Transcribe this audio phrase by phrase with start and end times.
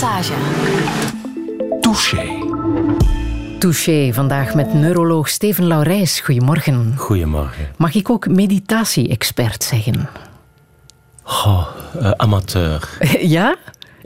[0.00, 0.32] Passage.
[1.80, 2.38] Touché.
[3.58, 6.20] Touché, vandaag met neuroloog Steven Laurijs.
[6.20, 6.94] Goedemorgen.
[6.96, 7.68] Goedemorgen.
[7.76, 10.08] Mag ik ook meditatie-expert zeggen?
[11.26, 12.88] Uh, amateur.
[13.36, 13.56] ja?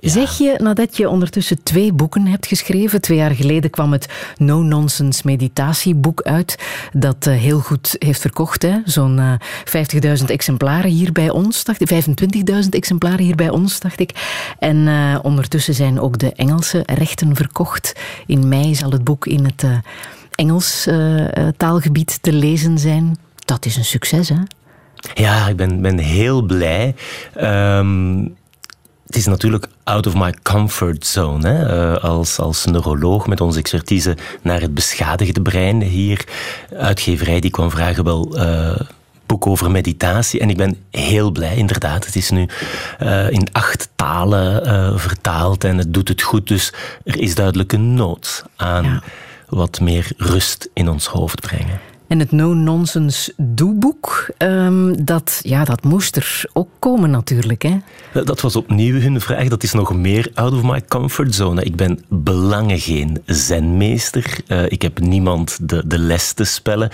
[0.00, 4.62] Zeg je, nadat je ondertussen twee boeken hebt geschreven, twee jaar geleden kwam het No
[4.62, 6.58] Nonsense meditatieboek uit,
[6.92, 8.66] dat uh, heel goed heeft verkocht.
[8.84, 9.32] Zo'n uh,
[10.18, 12.05] 50.000 exemplaren hier bij ons, dacht ik.
[12.62, 14.10] 25.000 exemplaren hier bij ons, dacht ik.
[14.58, 17.92] En uh, ondertussen zijn ook de Engelse rechten verkocht.
[18.27, 19.64] In mei zal het boek in het
[20.34, 20.88] Engels
[21.56, 23.19] taalgebied te lezen zijn.
[23.44, 24.36] Dat is een succes, hè?
[25.14, 26.94] Ja, ik ben, ben heel blij.
[27.41, 28.38] Um,
[29.10, 31.48] het is natuurlijk out of my comfort zone.
[31.48, 31.92] Hè?
[31.95, 36.24] Uh, als, als neuroloog met onze expertise naar het beschadigde brein hier.
[36.77, 38.38] Uitgeverij die kwam vragen wel...
[38.38, 38.80] Uh,
[39.27, 40.41] boek over meditatie.
[40.41, 42.06] En ik ben heel blij, inderdaad.
[42.06, 42.48] Het is nu
[43.02, 46.48] uh, in acht talen uh, vertaald en het doet het goed.
[46.48, 46.72] Dus
[47.05, 49.03] er is duidelijk een nood aan ja.
[49.48, 51.81] wat meer rust in ons hoofd brengen.
[52.11, 57.62] En het no-nonsense doeboek, um, dat, ja, dat moest er ook komen natuurlijk.
[57.62, 57.77] Hè?
[58.25, 59.48] Dat was opnieuw hun vraag.
[59.48, 61.62] Dat is nog meer out of my comfort zone.
[61.62, 64.41] Ik ben belangen geen zenmeester.
[64.48, 66.91] Uh, ik heb niemand de, de les te spellen.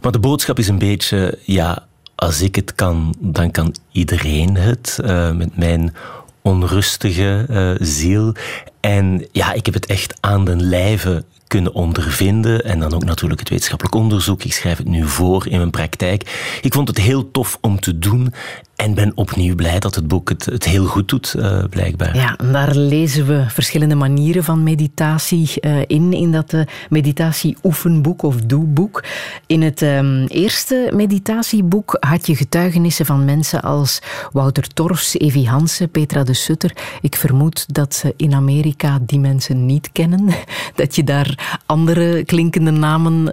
[0.00, 4.98] Maar de boodschap is een beetje, ja, als ik het kan, dan kan iedereen het.
[5.04, 5.94] Uh, met mijn
[6.42, 8.34] onrustige ziel.
[8.80, 12.64] En ja, ik heb het echt aan den lijve kunnen ondervinden.
[12.64, 14.42] En dan ook natuurlijk het wetenschappelijk onderzoek.
[14.42, 16.58] Ik schrijf het nu voor in mijn praktijk.
[16.62, 18.32] Ik vond het heel tof om te doen.
[18.78, 22.16] En ben opnieuw blij dat het boek het, heel goed doet, uh, blijkbaar.
[22.16, 28.22] Ja, en daar lezen we verschillende manieren van meditatie uh, in, in dat uh, meditatie-oefenboek
[28.22, 29.04] of doeboek.
[29.46, 35.90] In het um, eerste meditatieboek had je getuigenissen van mensen als Wouter Torfs, Evi Hansen,
[35.90, 36.72] Petra de Sutter.
[37.00, 40.26] Ik vermoed dat ze in Amerika die mensen niet kennen.
[40.74, 43.32] Dat je daar andere klinkende namen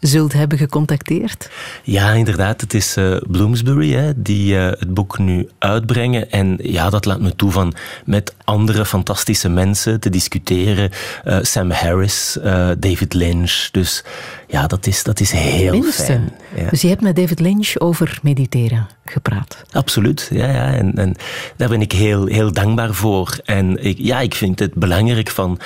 [0.00, 1.50] zult hebben gecontacteerd?
[1.82, 2.60] Ja, inderdaad.
[2.60, 6.30] Het is uh, Bloomsbury hè, die uh, het boek nu uitbrengen.
[6.30, 7.74] En ja, dat laat me toe van
[8.04, 10.90] met andere fantastische mensen te discussiëren.
[11.24, 12.38] Uh, Sam Harris,
[12.78, 13.68] David Lynch.
[13.72, 14.04] Dus
[14.48, 16.02] ja, dat is, dat is heel Minste.
[16.02, 16.32] fijn.
[16.56, 16.70] Ja.
[16.70, 19.64] Dus je hebt met David Lynch over mediteren gepraat?
[19.70, 20.50] Absoluut, ja.
[20.50, 20.74] ja.
[20.74, 21.16] En, en
[21.56, 23.38] daar ben ik heel, heel dankbaar voor.
[23.44, 25.58] En ik, ja, ik vind het belangrijk van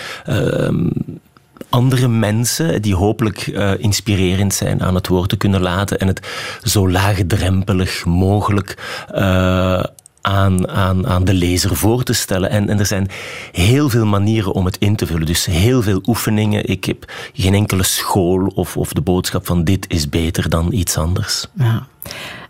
[1.71, 6.27] andere mensen die hopelijk uh, inspirerend zijn aan het woord te kunnen laten en het
[6.63, 9.83] zo laagdrempelig mogelijk uh,
[10.21, 12.51] aan, aan, aan de lezer voor te stellen.
[12.51, 13.09] En, en er zijn
[13.53, 15.27] heel veel manieren om het in te vullen.
[15.27, 16.69] Dus heel veel oefeningen.
[16.69, 20.97] Ik heb geen enkele school of, of de boodschap van dit is beter dan iets
[20.97, 21.47] anders.
[21.55, 21.87] Ja.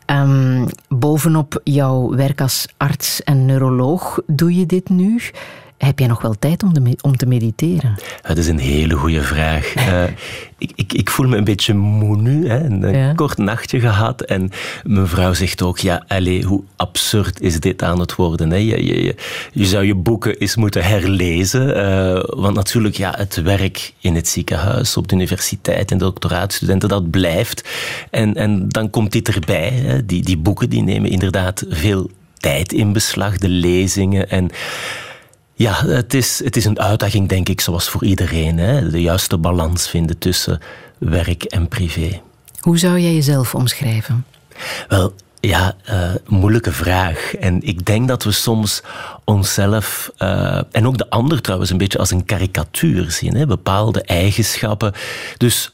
[0.07, 5.21] Um, bovenop jouw werk als arts en neuroloog doe je dit nu.
[5.81, 7.95] Heb jij nog wel tijd om, de, om te mediteren?
[8.23, 9.77] Dat is een hele goede vraag.
[9.77, 10.03] uh,
[10.59, 12.49] ik, ik, ik, voel me een beetje moe nu.
[12.49, 12.65] Hè.
[12.65, 13.13] Een ja.
[13.13, 14.21] kort nachtje gehad.
[14.21, 14.51] En
[14.85, 18.51] mijn vrouw zegt ook, ja, allez, hoe absurd is dit aan het worden?
[18.51, 18.57] Hè?
[18.57, 19.15] Je, je, je,
[19.53, 21.77] je zou je boeken eens moeten herlezen.
[21.77, 26.89] Uh, want natuurlijk, ja, het werk in het ziekenhuis, op de universiteit en de doctoraatstudenten,
[26.89, 27.69] dat blijft.
[28.11, 29.71] En, en dan komt dit erbij.
[29.71, 30.07] Hè.
[30.07, 33.39] Die, die boeken die nemen inderdaad veel tijd in beslag.
[33.39, 34.51] De lezingen en...
[35.61, 38.59] Ja, het is, het is een uitdaging, denk ik, zoals voor iedereen.
[38.59, 38.91] Hè?
[38.91, 40.61] De juiste balans vinden tussen
[40.99, 42.21] werk en privé.
[42.61, 44.27] Hoe zou jij jezelf omschrijven?
[44.89, 47.35] Wel, ja, uh, moeilijke vraag.
[47.35, 48.83] En ik denk dat we soms
[49.25, 53.35] onszelf, uh, en ook de ander trouwens, een beetje als een karikatuur zien.
[53.35, 53.47] Hè?
[53.47, 54.93] Bepaalde eigenschappen.
[55.37, 55.73] Dus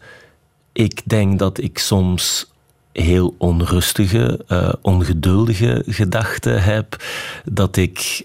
[0.73, 2.53] ik denk dat ik soms
[2.93, 7.05] heel onrustige, uh, ongeduldige gedachten heb.
[7.45, 8.25] Dat ik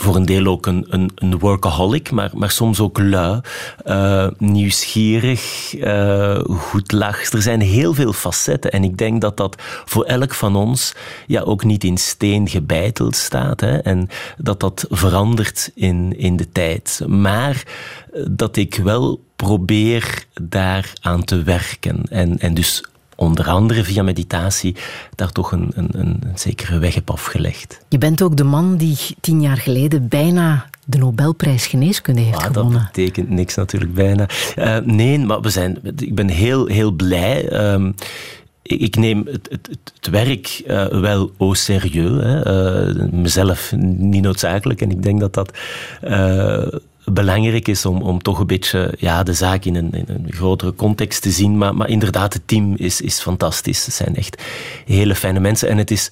[0.00, 3.40] voor een deel ook een, een, een workaholic, maar, maar soms ook lui,
[3.86, 7.32] uh, nieuwsgierig, uh, goed lach.
[7.32, 10.94] Er zijn heel veel facetten en ik denk dat dat voor elk van ons
[11.26, 16.52] ja, ook niet in steen gebeiteld staat hè, en dat dat verandert in, in de
[16.52, 17.00] tijd.
[17.06, 17.62] Maar
[18.12, 22.84] eh, dat ik wel probeer daar aan te werken en, en dus
[23.20, 24.76] onder andere via meditatie,
[25.14, 27.80] daar toch een, een, een zekere weg heb afgelegd.
[27.88, 32.44] Je bent ook de man die tien jaar geleden bijna de Nobelprijs geneeskunde heeft ah,
[32.44, 32.80] gewonnen.
[32.80, 34.28] Dat betekent niks natuurlijk bijna.
[34.58, 37.52] Uh, nee, maar we zijn, ik ben heel, heel blij.
[37.72, 37.94] Um,
[38.62, 42.22] ik neem het, het, het werk uh, wel au serieus.
[42.22, 42.88] Hè.
[42.88, 44.80] Uh, mezelf niet noodzakelijk.
[44.80, 45.58] En ik denk dat dat
[46.04, 46.66] uh,
[47.04, 50.74] belangrijk is om, om toch een beetje ja, de zaak in een, in een grotere
[50.74, 51.58] context te zien.
[51.58, 53.84] Maar, maar inderdaad, het team is, is fantastisch.
[53.84, 54.42] Het zijn echt
[54.84, 55.68] hele fijne mensen.
[55.68, 56.10] En het is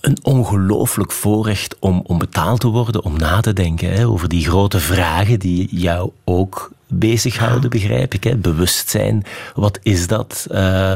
[0.00, 4.44] een ongelooflijk voorrecht om, om betaald te worden, om na te denken hè, over die
[4.44, 8.24] grote vragen die jou ook bezighouden, begrijp ik.
[8.24, 8.36] Hè.
[8.36, 9.24] Bewustzijn,
[9.54, 10.46] wat is dat?
[10.50, 10.92] Uh,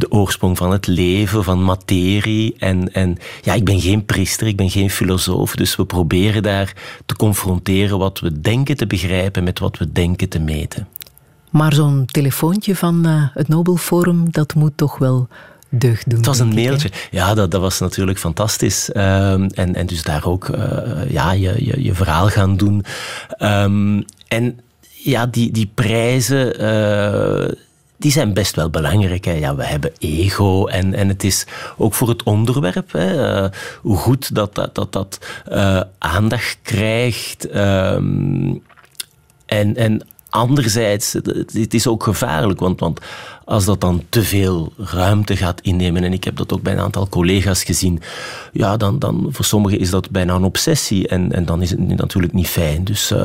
[0.00, 2.54] de oorsprong van het leven, van materie.
[2.58, 6.72] En, en ja, ik ben geen priester, ik ben geen filosoof, dus we proberen daar
[7.06, 10.88] te confronteren wat we denken te begrijpen met wat we denken te meten.
[11.50, 15.28] Maar zo'n telefoontje van uh, het Nobelforum, dat moet toch wel
[15.70, 16.18] deugd doen.
[16.18, 16.90] Het was een mailtje.
[17.10, 18.88] Ja, dat, dat was natuurlijk fantastisch.
[18.88, 22.84] Um, en, en dus daar ook uh, ja, je, je, je verhaal gaan doen.
[23.38, 24.60] Um, en
[24.90, 26.62] ja, die, die prijzen.
[26.62, 27.48] Uh,
[27.98, 29.24] die zijn best wel belangrijk.
[29.24, 29.32] Hè.
[29.32, 31.46] Ja, we hebben ego en, en het is
[31.76, 33.50] ook voor het onderwerp hè, uh,
[33.80, 35.18] hoe goed dat dat, dat,
[35.52, 37.56] uh, aandacht krijgt.
[37.56, 38.62] Um,
[39.46, 41.12] en, en anderzijds,
[41.52, 43.00] het is ook gevaarlijk, want, want
[43.48, 46.80] als dat dan te veel ruimte gaat innemen, en ik heb dat ook bij een
[46.80, 48.00] aantal collega's gezien,
[48.52, 51.96] ja, dan, dan voor sommigen is dat bijna een obsessie en, en dan is het
[51.96, 52.84] natuurlijk niet fijn.
[52.84, 53.24] Dus uh,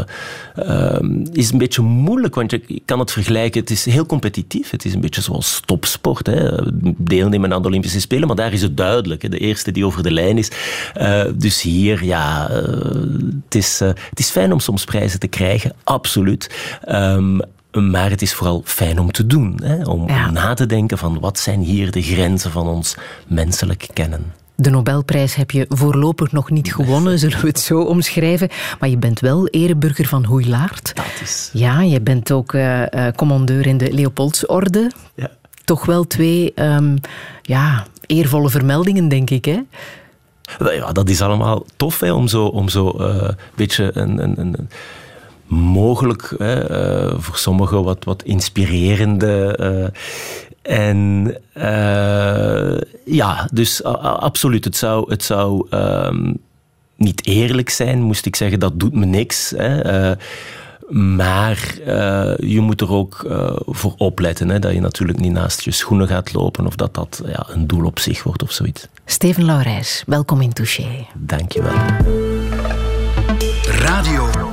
[0.59, 0.99] uh,
[1.31, 4.93] is een beetje moeilijk, want je kan het vergelijken, het is heel competitief, het is
[4.93, 6.51] een beetje zoals topsport, hè.
[6.97, 9.29] deelnemen aan de Olympische Spelen, maar daar is het duidelijk, hè.
[9.29, 10.51] de eerste die over de lijn is.
[10.97, 12.47] Uh, dus hier, ja,
[13.43, 16.55] het, is, het is fijn om soms prijzen te krijgen, absoluut.
[16.89, 17.41] Um,
[17.81, 19.59] maar het is vooral fijn om te doen.
[19.63, 19.83] Hè?
[19.83, 20.27] Om, ja.
[20.27, 22.95] om na te denken van wat zijn hier de grenzen van ons
[23.27, 24.33] menselijk kennen.
[24.55, 28.49] De Nobelprijs heb je voorlopig nog niet gewonnen, zullen we het zo omschrijven.
[28.79, 30.91] Maar je bent wel ereburger van Hoeilaard.
[30.95, 31.49] Dat is.
[31.53, 34.91] Ja, je bent ook uh, uh, commandeur in de Leopoldsorde.
[35.15, 35.31] Ja.
[35.63, 36.99] Toch wel twee um,
[37.41, 39.59] ja, eervolle vermeldingen, denk ik, hè?
[40.71, 44.39] Ja, dat is allemaal tof, hè, om zo, om zo uh, een beetje een, een,
[44.39, 44.69] een
[45.45, 46.72] mogelijk hè,
[47.07, 49.57] uh, voor sommigen wat, wat inspirerende.
[49.60, 49.88] Uh,
[50.62, 56.38] en uh, ja, dus absoluut, het zou, het zou um,
[56.95, 59.54] niet eerlijk zijn, moest ik zeggen, dat doet me niks.
[59.57, 60.16] Hè.
[60.90, 64.50] Maar uh, je moet er ook uh, voor opletten.
[64.50, 67.68] Hè, dat je natuurlijk niet naast je schoenen gaat lopen of dat dat ja, een
[67.68, 68.88] doel op zich wordt of zoiets.
[69.06, 71.07] Steven Laurijs, welkom in Touché.
[71.13, 71.74] Dank je wel.
[73.80, 74.52] Radio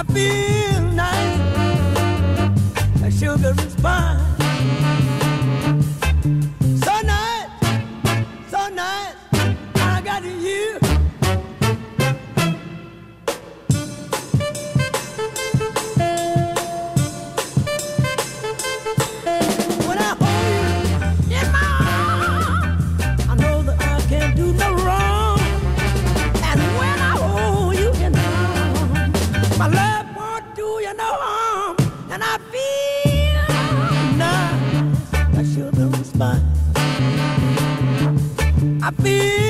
[0.00, 1.38] I feel nice.
[3.04, 4.22] A sugar and spice.
[6.82, 7.50] So nice,
[8.50, 9.16] so nice.
[9.74, 10.89] I got you.
[38.90, 39.49] I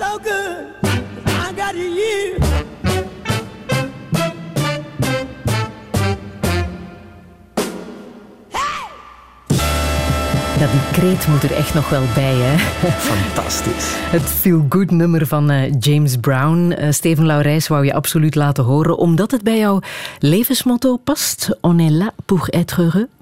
[0.00, 0.66] so good.
[1.26, 2.38] I got you.
[10.58, 12.58] Ja, die kreet moet er echt nog wel bij, hè?
[12.90, 13.94] Fantastisch.
[13.94, 16.70] Het Feel Good nummer van eh, James Brown.
[16.70, 19.80] Eh, Steven Laurijs wou je absoluut laten horen, omdat het bij jouw
[20.18, 21.58] levensmotto past.
[21.60, 23.19] On est là pour être heureux.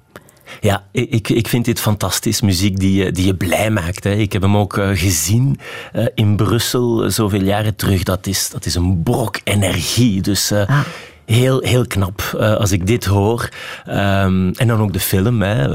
[0.60, 2.40] Ja, ik, ik vind dit fantastisch.
[2.40, 4.04] Muziek die je, die je blij maakt.
[4.04, 4.10] Hè.
[4.10, 5.58] Ik heb hem ook uh, gezien
[5.94, 8.02] uh, in Brussel zoveel jaren terug.
[8.02, 10.20] Dat is, dat is een brok energie.
[10.20, 10.80] Dus uh, ah.
[11.24, 13.48] heel, heel knap als ik dit hoor.
[13.88, 15.68] Um, en dan ook de film, hè,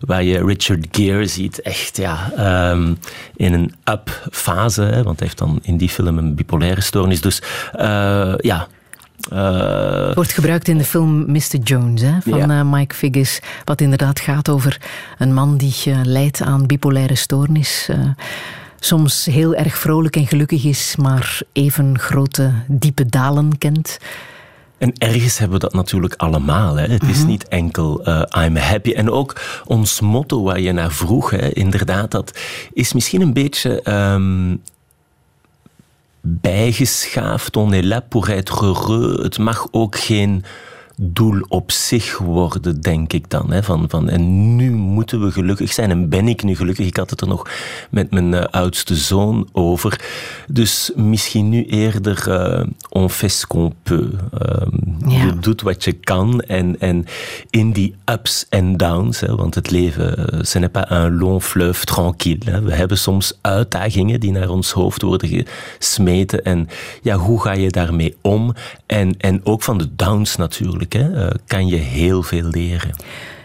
[0.00, 1.62] waar je Richard Gere ziet.
[1.62, 2.32] Echt ja,
[2.70, 2.98] um,
[3.36, 4.82] in een up-fase.
[4.82, 7.20] Want hij heeft dan in die film een bipolaire stoornis.
[7.20, 7.42] Dus
[8.36, 8.66] ja...
[9.32, 11.58] Uh, wordt gebruikt in de film Mr.
[11.62, 12.60] Jones hè, van ja.
[12.60, 13.40] uh, Mike Figgis.
[13.64, 14.80] Wat inderdaad gaat over
[15.18, 17.88] een man die uh, lijdt aan bipolaire stoornis.
[18.80, 23.98] soms heel erg vrolijk en gelukkig is, maar even grote, diepe dalen kent.
[24.80, 26.76] En ergens hebben we dat natuurlijk allemaal.
[26.76, 26.86] Hè.
[26.86, 27.26] Het is mm -hmm.
[27.26, 28.92] niet enkel uh, I'm happy.
[28.92, 32.38] En ook ons motto waar je naar vroeg, hè, inderdaad, dat
[32.72, 34.62] is misschien een beetje um,
[36.22, 37.56] bijgeschaafd.
[37.56, 39.22] On est là pour être heureux.
[39.22, 40.44] Het mag ook geen
[41.02, 43.52] doel op zich worden, denk ik dan.
[43.52, 43.62] Hè?
[43.62, 45.90] Van, van, en nu moeten we gelukkig zijn.
[45.90, 46.86] En ben ik nu gelukkig?
[46.86, 47.50] Ik had het er nog
[47.90, 50.00] met mijn uh, oudste zoon over.
[50.48, 54.14] Dus misschien nu eerder uh, on fait ce qu'on peut.
[55.06, 55.24] Ja.
[55.24, 56.40] Je doet wat je kan.
[56.40, 57.04] En, en
[57.50, 61.84] in die ups en downs, hè, want het leven, ce n'est pas un long fleuve
[61.84, 62.50] tranquille.
[62.50, 62.62] Hè.
[62.62, 65.44] We hebben soms uitdagingen die naar ons hoofd worden
[65.78, 66.44] gesmeten.
[66.44, 66.68] En
[67.02, 68.54] ja, hoe ga je daarmee om?
[68.86, 70.89] En, en ook van de downs natuurlijk.
[70.92, 72.90] Hè, kan je heel veel leren.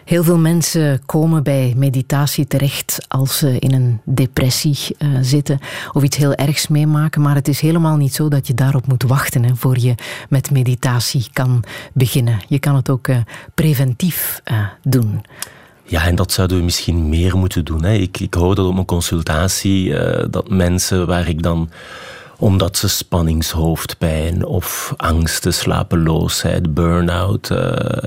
[0.06, 5.60] Heel veel mensen komen bij meditatie terecht als ze in een depressie uh, zitten
[5.94, 7.22] of iets heel ergs meemaken.
[7.22, 9.96] Maar het is helemaal niet zo dat je daarop moet wachten hè, voor je
[10.30, 12.40] met meditatie kan beginnen.
[12.48, 13.18] Je kan het ook uh,
[13.54, 15.22] preventief uh, doen.
[15.84, 17.84] Ja, en dat zouden we misschien meer moeten doen.
[17.84, 17.94] Hè.
[17.94, 19.94] Ik, ik hoor dat op mijn consultatie,
[20.30, 21.70] dat mensen waar ik dan
[22.38, 27.58] omdat ze spanningshoofdpijn of angsten, slapeloosheid, burn-out uh,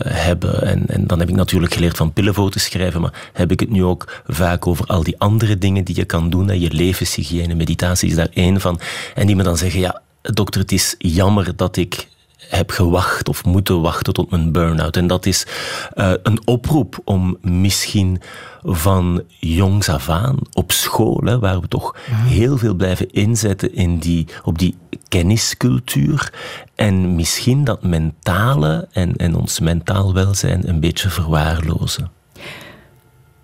[0.05, 0.63] hebben.
[0.63, 3.61] En, en dan heb ik natuurlijk geleerd van pillen voor te schrijven, maar heb ik
[3.61, 6.61] het nu ook vaak over al die andere dingen die je kan doen.
[6.61, 8.81] Je levenshygiëne, meditatie is daar één van.
[9.15, 12.09] En die me dan zeggen, ja, dokter, het is jammer dat ik
[12.49, 14.97] heb gewacht of moeten wachten tot mijn burn-out.
[14.97, 15.47] En dat is
[15.95, 18.21] uh, een oproep om misschien
[18.63, 23.99] van jongs af aan op school, hè, waar we toch heel veel blijven inzetten in
[23.99, 24.77] die, op die
[25.09, 26.33] kenniscultuur
[26.75, 32.11] en misschien dat mentale en, en ons mentaal welzijn een beetje verwaarlozen.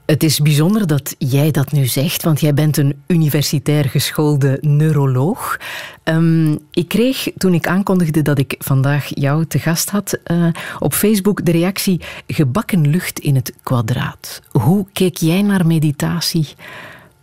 [0.06, 5.61] Het is bijzonder dat jij dat nu zegt, want jij bent een universitair geschoolde neuroloog.
[6.04, 10.46] Um, ik kreeg toen ik aankondigde dat ik vandaag jou te gast had uh,
[10.78, 14.42] op Facebook de reactie gebakken lucht in het kwadraat.
[14.50, 16.49] Hoe keek jij naar meditatie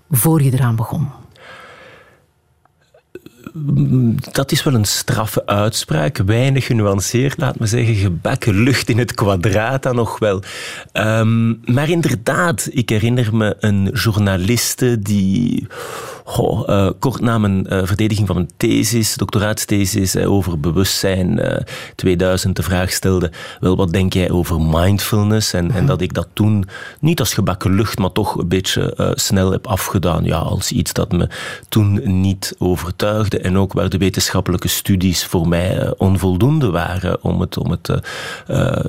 [0.10, 1.21] voor je eraan begon?
[4.32, 9.14] Dat is wel een straffe uitspraak, weinig genuanceerd, laat me zeggen, gebakken lucht in het
[9.14, 10.44] kwadraat dan nog wel.
[10.94, 15.68] Um, maar inderdaad, ik herinner me een journaliste die
[16.40, 21.42] uh, kort na mijn uh, verdediging van mijn thesis, doctoraatsthesis uh, over bewustzijn
[21.96, 25.54] 2000 de vraag stelde, wel wat denk jij over mindfulness?
[25.54, 26.66] En, en dat ik dat toen
[27.00, 30.24] niet als gebakken lucht, maar toch een beetje snel heb afgedaan.
[30.24, 31.30] Ja, als iets dat me
[31.70, 37.58] toen niet overtuigde en ook waar de wetenschappelijke studies voor mij onvoldoende waren om het,
[37.58, 37.90] om het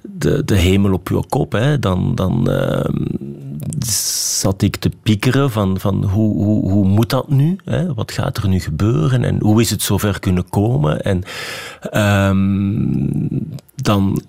[0.02, 1.52] de, de hemel op je kop.
[1.52, 1.78] Hè.
[1.78, 2.84] Dan, dan uh,
[4.38, 7.56] zat ik te piekeren van, van hoe, hoe, hoe moet dat nu?
[7.64, 7.94] Hè?
[7.94, 9.24] Wat gaat er nu gebeuren?
[9.24, 11.00] En hoe is het zover kunnen komen?
[11.02, 11.22] En
[12.30, 14.22] um, dan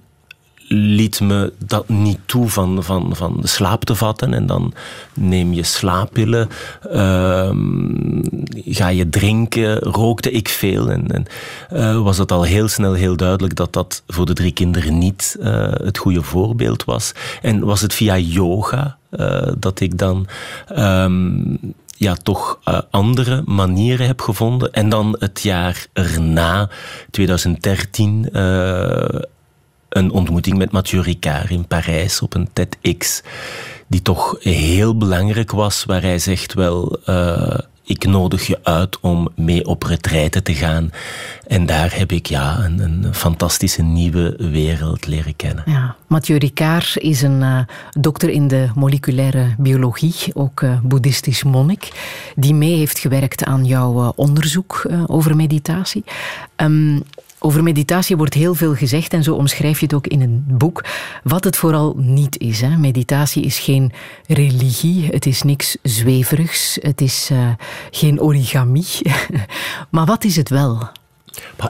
[0.71, 4.33] liet me dat niet toe van, van, van de slaap te vatten.
[4.33, 4.73] En dan
[5.13, 6.49] neem je slaappillen,
[6.91, 8.21] ehm,
[8.55, 10.89] ga je drinken, rookte ik veel.
[10.89, 11.25] En,
[11.69, 15.37] eh, was het al heel snel heel duidelijk dat dat voor de drie kinderen niet
[15.41, 17.11] eh, het goede voorbeeld was.
[17.41, 20.27] En was het via yoga eh, dat ik dan...
[20.67, 21.55] ehm,
[21.99, 22.59] ja, toch
[22.89, 24.73] andere manieren heb gevonden.
[24.73, 26.69] En dan het jaar erna,
[27.11, 29.21] 2013, eh,
[29.89, 33.21] een ontmoeting met Mathieu Ricard in Parijs op een TEDx.
[33.87, 36.99] Die toch heel belangrijk was, waar hij zegt wel...
[37.05, 37.57] eh,
[37.89, 40.91] ik nodig je uit om mee op retraite te gaan.
[41.47, 45.63] En daar heb ik ja, een, een fantastische nieuwe wereld leren kennen.
[45.65, 47.59] Ja, Mathieu Ricard is een eh,
[47.91, 51.91] dokter in de moleculaire biologie, ook eh, boeddhistisch monnik,
[52.35, 56.03] die mee heeft gewerkt aan jouw onderzoek over meditatie.
[56.55, 56.99] Ehm,
[57.39, 60.83] over meditatie wordt heel veel gezegd en zo omschrijf je het ook in een boek.
[61.23, 62.61] Wat het vooral niet is.
[62.61, 62.77] Hè.
[62.77, 63.91] Meditatie is geen
[64.27, 67.49] religie, het is niks zweverigs, het is eh,
[67.91, 68.83] geen origami.
[69.89, 70.89] maar wat is het wel?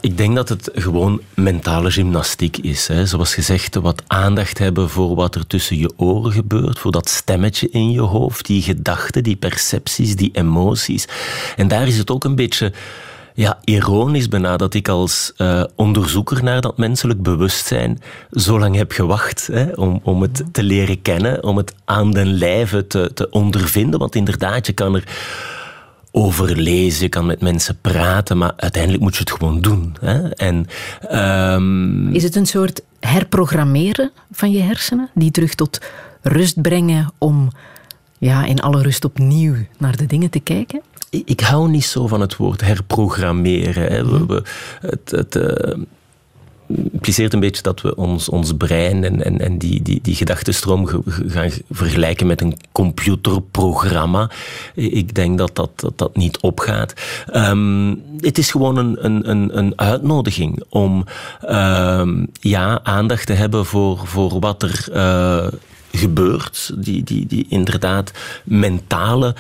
[0.02, 2.88] Ik denk dat het gewoon mentale gymnastiek is.
[2.88, 3.06] Hè.
[3.06, 7.70] Zoals gezegd, wat aandacht hebben voor wat er tussen je oren gebeurt, voor dat stemmetje
[7.70, 11.08] in je hoofd, die gedachten, die percepties, die emoties.
[11.56, 12.74] En daar is het ook een beetje
[13.40, 18.00] ja, ironisch bijna dat ik als eh, onderzoeker naar dat menselijk bewustzijn
[18.32, 22.34] zo lang heb gewacht hè, om, om het te leren kennen, om het aan den
[22.34, 24.00] lijve te, te ondervinden.
[24.00, 25.04] Want inderdaad, je kan er
[26.12, 29.96] over lezen, je kan met mensen praten, maar uiteindelijk moet je het gewoon doen.
[30.00, 30.30] Hè.
[30.30, 30.66] En
[31.10, 35.82] ehm, Is het een soort herprogrammeren van je hersenen, die terug tot
[36.22, 37.52] rust brengen om
[38.18, 40.82] ja, in alle rust opnieuw naar de dingen te kijken?
[41.10, 44.28] Ik hou niet zo van het woord herprogrammeren.
[44.28, 44.44] We,
[44.82, 45.78] het, het eh,
[46.92, 50.86] impliceert een beetje dat we ons, ons brein en, en, en die, die, die gedachtenstroom
[50.86, 54.30] ge- ge- gaan vergelijken met een computerprogramma.
[54.76, 56.94] Ik denk dat dat, dat, dat niet opgaat.
[57.32, 61.06] Ehm, het is gewoon een, een, een, een uitnodiging om
[61.42, 65.48] ehm, ja, aandacht te hebben voor, voor wat er eh,
[65.92, 66.72] gebeurt.
[66.78, 68.12] Die, die, die inderdaad
[68.44, 69.36] mentale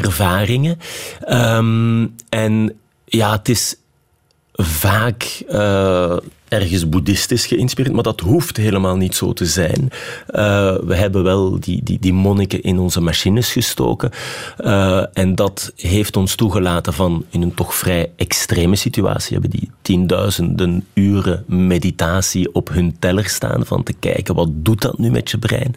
[0.00, 0.78] ervaringen.
[1.20, 3.76] Ehm, en ja, het is
[4.52, 6.16] vaak eh,
[6.52, 9.90] ergens boeddhistisch geïnspireerd, maar dat hoeft helemaal niet zo te zijn.
[10.26, 14.10] Eh, we hebben wel die, die, die monniken in onze machines gestoken
[14.56, 19.70] eh, en dat heeft ons toegelaten van in een toch vrij extreme situatie hebben die
[19.82, 25.30] tienduizenden uren meditatie op hun teller staan van te kijken wat doet dat nu met
[25.30, 25.74] je brein.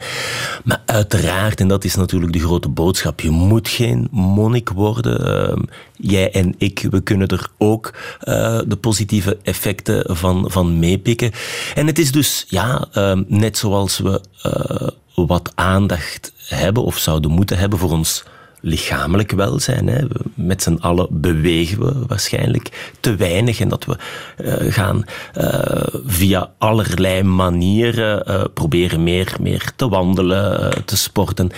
[0.63, 5.25] Maar uiteraard, en dat is natuurlijk de grote boodschap, je moet geen monnik worden.
[5.25, 5.61] Ehm,
[5.97, 11.32] jij en ik, we kunnen er ook eh, de positieve effecten van, van meepikken.
[11.75, 14.88] En het is dus, ja, ehm, net zoals we eh,
[15.28, 18.23] wat aandacht hebben of zouden moeten hebben voor ons
[18.62, 19.88] lichamelijk welzijn.
[19.88, 20.01] Hè.
[20.34, 23.97] Met z'n allen bewegen we waarschijnlijk te weinig en dat we
[24.38, 31.49] eh, gaan eh, via allerlei manieren proberen meer, meer te wandelen, te sporten.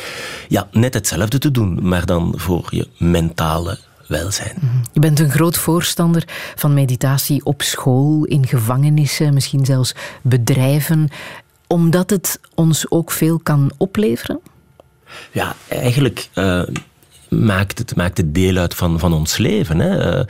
[0.47, 4.83] Ja, net hetzelfde te doen, maar dan voor je mentale welzijn.
[4.93, 6.23] Je bent een groot voorstander
[6.55, 11.09] van meditatie op school, in gevangenissen, misschien zelfs bedrijven,
[11.67, 14.39] omdat het ons ook veel kan opleveren?
[15.31, 16.61] Ja, eigenlijk eh,
[17.29, 19.79] maakt, het, maakt het deel uit van, van ons leven.
[19.79, 19.97] Hè.
[19.97, 20.25] Eh,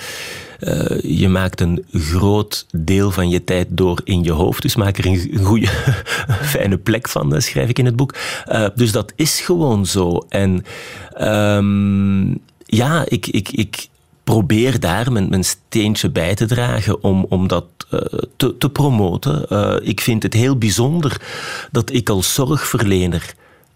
[0.60, 4.62] eh, je maakt een groot deel van je tijd door in je hoofd.
[4.62, 5.68] Dus maak er een, goede,
[6.54, 8.16] fijne plek van, schrijf ik in het boek.
[8.76, 10.26] Dus dat is gewoon zo.
[10.30, 10.66] En
[11.14, 12.34] ehm,
[12.68, 13.88] ja, ik, ik, ik
[14.24, 18.00] probeer daar mijn, mijn steentje bij te dragen om, om dat eh,
[18.36, 19.50] te, te promoten.
[19.50, 21.22] Eh, ik vind het heel bijzonder
[21.72, 23.34] dat ik als zorgverlener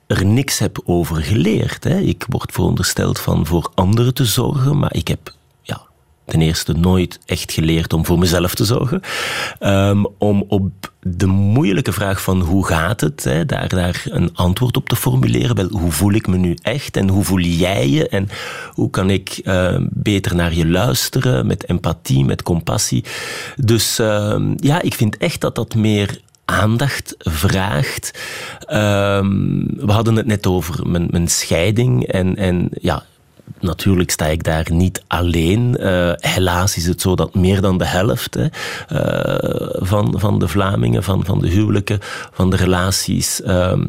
[0.08, 1.84] er niks heb over geleerd.
[1.84, 2.00] Hè.
[2.00, 5.34] Ik word verondersteld van voor anderen te zorgen, maar ik heb
[6.32, 9.02] ten eerste nooit echt geleerd om voor mezelf te zorgen.
[9.60, 14.78] Ehm, om op de moeilijke vraag van hoe gaat het, hè, daar, daar een antwoord
[14.78, 15.56] op te formuleren.
[15.56, 18.30] Wel, hoe voel ik me nu echt en hoe voel jij je en
[18.74, 23.04] hoe kan ik eh, beter naar je luisteren met empathie, met compassie.
[23.56, 28.20] Dus ehm, ja, ik vind echt dat dat meer aandacht vraagt.
[28.66, 33.04] Ehm, we hadden het net over mijn, mijn scheiding en, en ja,
[33.60, 35.78] Natuurlijk sta ik daar niet alleen.
[35.78, 38.48] Eh, helaas is het zo dat meer dan de helft hè,
[38.88, 42.00] eh, van, van de Vlamingen, van, van de huwelijken,
[42.32, 43.86] van de relaties, ehm,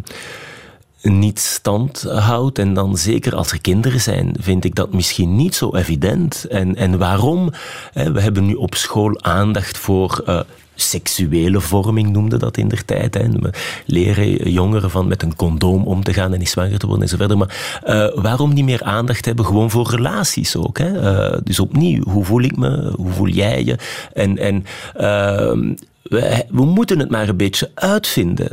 [1.02, 2.58] niet stand houdt.
[2.58, 6.44] En dan zeker als er kinderen zijn, vind ik dat misschien niet zo evident.
[6.44, 7.52] En, en waarom?
[7.92, 10.44] Hè, we hebben nu op school aandacht voor
[10.82, 13.14] seksuele vorming noemde dat in der tijd.
[13.14, 13.28] Hè.
[13.28, 13.50] We
[13.86, 17.10] leren jongeren van met een condoom om te gaan en niet zwanger te worden en
[17.10, 17.38] zo verder.
[17.38, 20.78] Maar uh, waarom niet meer aandacht hebben gewoon voor relaties ook?
[20.78, 20.90] Hè?
[21.32, 22.92] Uh, dus opnieuw, hoe voel ik me?
[22.96, 23.76] Hoe voel jij je?
[24.12, 24.64] En, en
[24.96, 28.48] uh, we, we, moeten het maar een beetje uitvinden.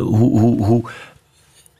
[0.00, 0.84] hoe, hoe, hoe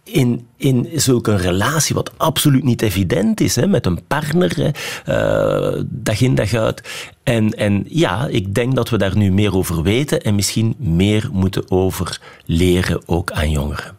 [0.04, 4.76] in, in zulke relatie, wat absoluut niet evident is, hè, met een partner,
[5.08, 7.08] uh, dag in dag uit.
[7.22, 11.28] En, en ja, ik denk dat we daar nu meer over weten en misschien meer
[11.32, 13.96] moeten over leren, ook aan jongeren.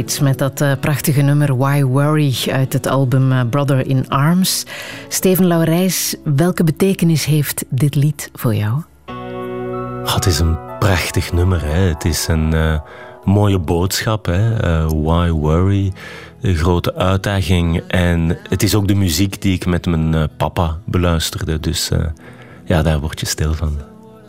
[0.00, 4.64] Met dat uh, prachtige nummer Why Worry uit het album uh, Brother in Arms.
[5.08, 8.82] Steven Laurijs, welke betekenis heeft dit lied voor jou?
[10.04, 11.64] Oh, het is een prachtig nummer.
[11.64, 11.80] Hè.
[11.80, 12.80] Het is een uh,
[13.24, 14.26] mooie boodschap.
[14.26, 14.56] Hè.
[14.86, 15.92] Why Worry,
[16.40, 17.82] een grote uitdaging.
[17.86, 21.60] En het is ook de muziek die ik met mijn papa beluisterde.
[21.60, 21.90] Dus
[22.64, 23.78] ja, daar word je stil van.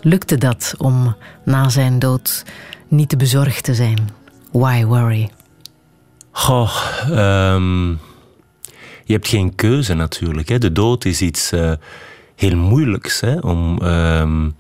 [0.02, 2.46] Lukte dat om na zijn dood
[2.88, 4.10] niet te bezorgd te zijn?
[4.52, 5.30] Why worry?
[6.32, 6.72] Goh,
[7.10, 8.00] um,
[9.04, 10.50] je hebt geen keuze natuurlijk.
[10.50, 10.58] Hè.
[10.58, 11.72] De dood is iets uh,
[12.36, 14.56] heel moeilijks hè, om um,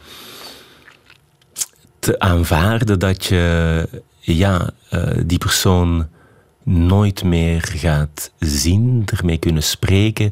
[2.00, 3.88] te aanvaarden dat je
[4.20, 6.08] ja, uh, die persoon
[6.64, 10.32] nooit meer gaat zien, ermee kunnen spreken.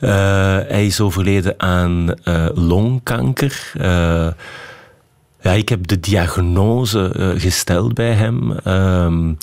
[0.00, 0.10] Uh,
[0.68, 2.14] hij is overleden aan
[2.54, 3.72] longkanker.
[5.40, 8.56] ja, ik heb de diagnose gesteld bij hem.
[8.64, 9.38] Um,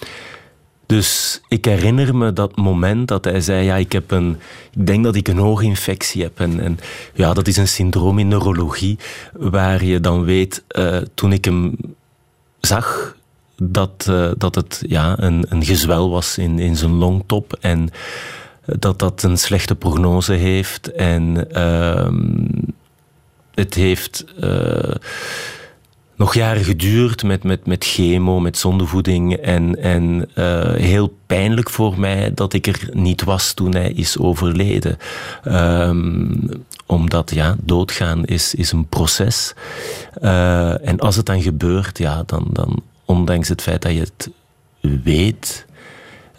[0.86, 4.38] dus ik herinner me dat moment dat hij zei: Ja, ik, heb een,
[4.72, 6.40] ik denk dat ik een ooginfectie heb.
[6.40, 6.80] En,
[7.14, 8.98] ja, dat is een syndroom in neurologie,
[9.34, 11.76] waar je dan weet, uh, toen ik hem
[12.60, 13.16] zag,
[13.58, 17.58] dat, uh, dat het ja, een, een gezwel was in, in zijn longtop.
[17.60, 17.90] En
[18.66, 20.92] dat dat een slechte prognose heeft.
[20.92, 22.10] En uh,
[23.54, 24.26] het heeft.
[26.16, 29.34] Nog jaren geduurd met, met, met chemo, met zondevoeding.
[29.34, 34.18] En, en uh, heel pijnlijk voor mij dat ik er niet was toen hij is
[34.18, 34.98] overleden.
[35.46, 36.50] Um,
[36.86, 39.54] omdat ja, doodgaan is, is een proces.
[40.22, 44.30] Uh, en als het dan gebeurt, ja, dan, dan ondanks het feit dat je het
[45.04, 45.66] weet,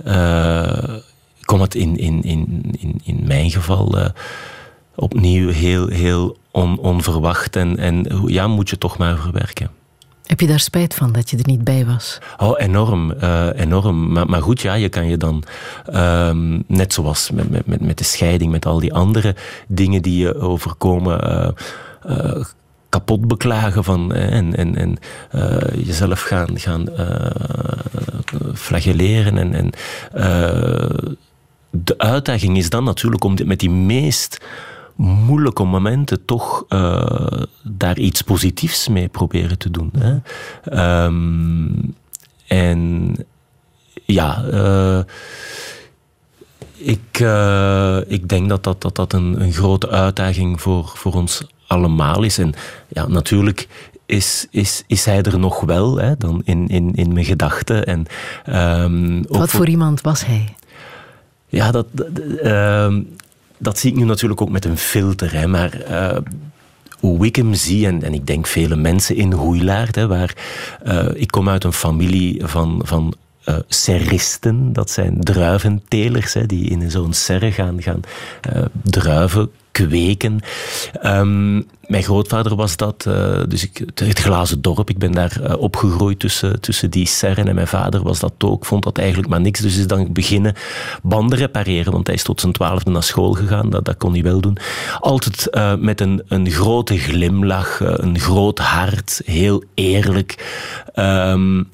[0.06, 0.94] uh,
[1.44, 4.12] komt het in, in, in, in, in mijn geval
[4.94, 7.56] opnieuw heel, heel on, onverwacht.
[7.56, 9.70] En, en ja, moet je toch maar verwerken.
[10.26, 12.18] Heb je daar spijt van dat je er niet bij was?
[12.36, 13.12] Oh, enorm.
[13.22, 14.12] Uh, enorm.
[14.12, 15.42] Maar, maar, goed, ja, je kan je dan,
[15.92, 16.30] uh,
[16.66, 19.34] net zoals met, met, met de scheiding, met al die andere
[19.68, 21.20] dingen die je overkomen,
[22.08, 22.44] uh,
[22.88, 24.98] kapot beklagen van, en, en, en
[25.84, 26.88] jezelf gaan, gaan
[28.54, 29.38] flagelleren.
[29.38, 29.70] En, en
[31.70, 34.38] de uitdaging is dan natuurlijk om met die meest
[34.96, 39.92] moeilijke momenten toch uh, daar iets positiefs mee proberen te doen.
[39.98, 41.04] Hè.
[41.04, 41.94] Um,
[42.46, 43.14] en
[44.04, 45.00] ja, uh,
[46.72, 51.42] ik, uh, ik denk dat dat, dat, dat een, een grote uitdaging voor, voor ons
[51.66, 52.38] allemaal is.
[52.38, 52.54] En
[52.88, 53.68] ja, natuurlijk
[54.06, 57.86] is, is, is hij er nog wel, hè, dan in, in, in mijn gedachten.
[57.86, 58.06] En,
[58.82, 60.54] um, Wat voor iemand was hij?
[61.48, 61.86] Ja, dat,
[62.42, 62.96] uh,
[63.58, 65.32] dat zie ik nu natuurlijk ook met een filter.
[65.32, 66.18] Hè, maar uh,
[67.00, 70.34] hoe ik hem zie, en, ik denk vele mensen in Hoeilaard, waar
[70.86, 73.14] uh, ik kom uit een familie van, van
[73.48, 78.00] uh, serristen, dat zijn druiventelers, hè, die in zo'n serre gaan, gaan
[78.82, 80.40] druiven kweken.
[81.04, 84.90] Um, mijn grootvader was dat, uh, dus ik, het glazen dorp.
[84.90, 87.48] Ik ben daar uh, opgegroeid tussen, tussen die serren.
[87.48, 89.60] En mijn vader was dat ook, vond dat eigenlijk maar niks.
[89.60, 90.54] Dus is dan beginnen
[91.02, 91.92] banden repareren.
[91.92, 93.70] Want hij is tot zijn twaalfde naar school gegaan.
[93.70, 94.58] Dat, dat kon hij wel doen.
[95.00, 100.54] Altijd uh, met een, een grote glimlach, een groot hart, heel eerlijk.
[100.94, 101.68] Um,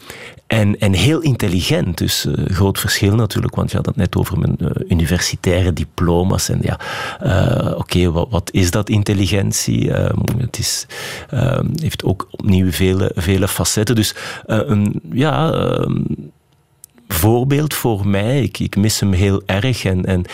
[0.52, 4.38] en, en heel intelligent, dus uh, groot verschil natuurlijk, want je had het net over
[4.38, 6.48] mijn uh, universitaire diploma's.
[6.48, 6.78] En ja,
[7.22, 9.90] uh, oké, wat, is dat intelligentie?
[10.36, 10.86] het is,
[11.80, 13.94] heeft ook opnieuw vele, vele facetten.
[13.94, 14.14] Dus
[14.46, 15.52] een, ja,
[17.08, 18.42] voorbeeld voor mij.
[18.42, 19.84] Ik, ik, mis hem heel erg.
[19.84, 20.24] En, en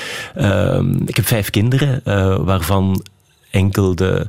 [1.07, 2.01] ik heb vijf kinderen,
[2.45, 3.05] waarvan
[3.51, 4.27] enkel de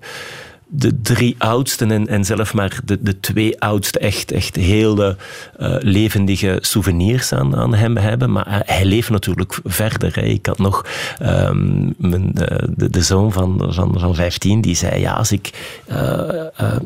[0.71, 5.17] de drie oudsten en, en zelf maar de, de twee oudsten echt, echt hele
[5.59, 8.31] uh, levendige souvenirs aan, aan hem hebben.
[8.31, 10.15] Maar hij leeft natuurlijk verder.
[10.15, 10.21] Hè.
[10.21, 10.85] Ik had nog
[11.21, 15.77] um, mijn, uh, de, zoon van, van, van 15 die zei: Ja, als ik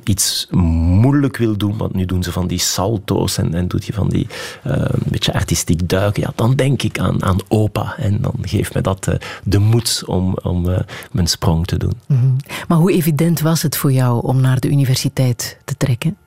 [0.04, 3.94] iets moeilijk wil doen, want nu doen ze van die salto's en, en doet je
[3.94, 4.28] van die
[4.64, 7.96] een beetje artistiek duiken, ja, dan denk ik aan, aan opa.
[7.98, 10.68] En dan geeft me dat de moed om, om
[11.12, 11.94] mijn sprong te doen.
[12.08, 12.36] -hmm.
[12.68, 13.73] Maar hoe evident was het?
[13.78, 16.18] Voor jou om naar de universiteit te trekken?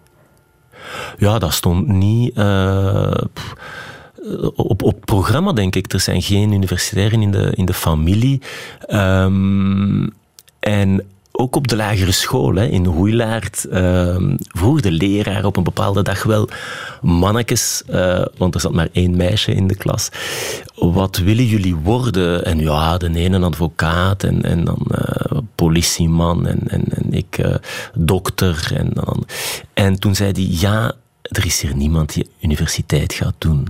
[1.19, 3.11] Ja, dat stond niet uh,
[4.55, 5.93] op, op programma, denk ik.
[5.93, 8.43] Er zijn geen universitairen in de, in de familie.
[8.89, 10.13] Um,
[10.59, 11.05] en
[11.39, 16.03] ook op de lagere school, hè, in Hoeilaard, uh, vroeg de leraar op een bepaalde
[16.03, 16.49] dag wel
[17.03, 20.09] mannetjes, uh, want er zat maar één meisje in de klas.
[20.75, 22.45] Wat willen jullie worden?
[22.45, 27.59] En ja, de ene advocaat en, en dan uh, politieman en, en, en ik
[27.95, 28.71] dokter.
[28.75, 29.27] En, dan,
[29.75, 33.67] en toen zei hij, ja, er is hier niemand die universiteit gaat doen.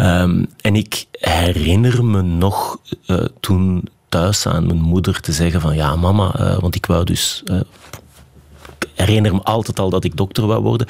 [0.00, 2.78] Um, en ik herinner me nog
[3.40, 7.42] toen thuis aan mijn moeder te zeggen van ja mama, uh, want ik wou dus...
[8.80, 10.86] Ik herinner me altijd al dat ik dokter wou worden.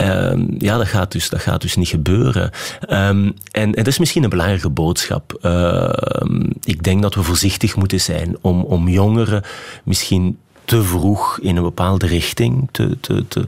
[0.00, 2.50] Uh, ja, dat gaat, dus, dat gaat dus niet gebeuren.
[2.80, 5.38] Um, en, en dat is misschien een belangrijke boodschap.
[5.40, 9.42] Ehm, ik denk dat we voorzichtig moeten zijn om, om jongeren
[9.84, 13.46] misschien te vroeg in een bepaalde richting te, te, te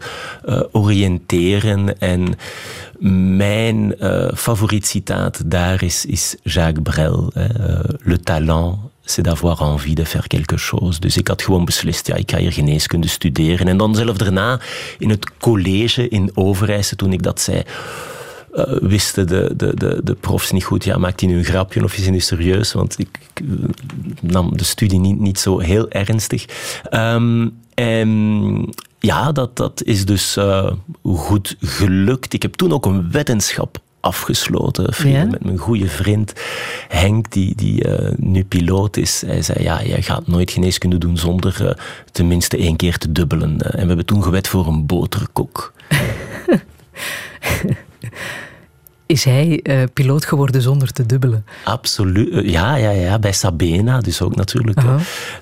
[0.49, 2.01] uh, oriënteren.
[2.01, 2.39] En
[3.39, 7.33] mijn uh, favoriet citaat daar is, is Jacques Brel.
[7.37, 7.45] Uh,
[8.03, 11.01] Le talent, c'est d'avoir envie de faire quelque chose.
[11.01, 13.69] Dus ik had gewoon beslist, ja, ik ga hier geneeskunde studeren.
[13.69, 14.61] En dan zelf daarna
[14.99, 17.63] in het college in Overijse, toen ik dat zei
[18.57, 21.85] uh, wisten de, de, de, de profs niet goed, ja, maakt hij nu een grapje
[21.85, 22.73] of is hij nu serieus?
[22.73, 23.43] Want ik, ik
[24.21, 26.45] nam de studie niet, niet zo heel ernstig.
[26.91, 32.33] Um, en ja, dat, dat is dus uh, goed gelukt.
[32.33, 34.95] Ik heb toen ook een wetenschap afgesloten.
[34.95, 35.31] Vrienden, ja?
[35.31, 36.33] Met mijn goede vriend
[36.89, 39.23] Henk, die, die uh, nu piloot is.
[39.27, 41.71] Hij zei, ja, jij gaat nooit geneeskunde doen zonder uh,
[42.13, 43.61] tenminste één keer te dubbelen.
[43.61, 45.73] En we hebben toen gewet voor een boterkok.
[49.07, 51.45] Is hij uh, piloot geworden zonder te dubbelen?
[51.65, 52.51] Absoluut.
[52.51, 54.83] Ja, ja, ja, bij Sabena, dus ook natuurlijk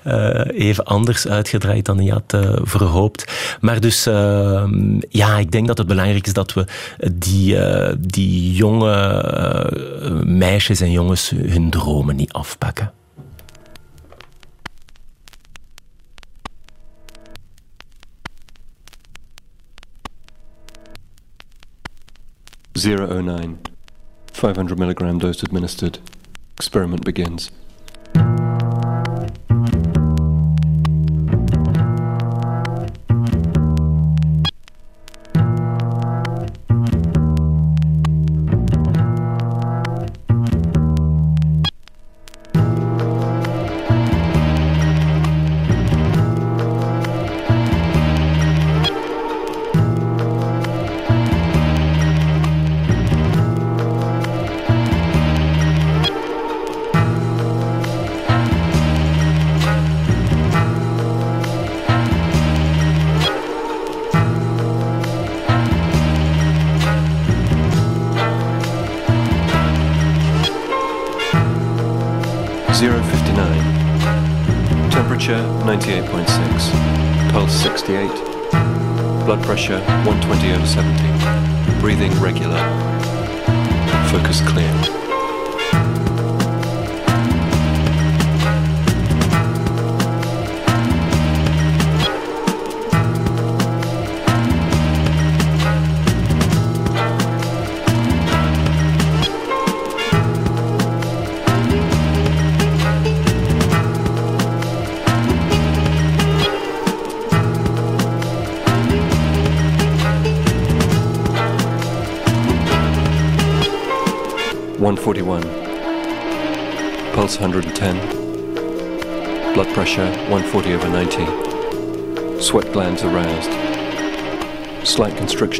[0.03, 3.31] uh, even anders uitgedraaid dan hij had verhoopt.
[3.61, 6.65] Maar dus, ehm, ja, ik denk dat het belangrijk is dat we
[7.13, 7.57] die,
[7.99, 12.91] die jonge meisjes en jongens hun dromen niet afpakken.
[22.75, 23.59] 009.
[24.33, 25.99] 500 milligram dose administered.
[26.57, 27.49] Experiment begins.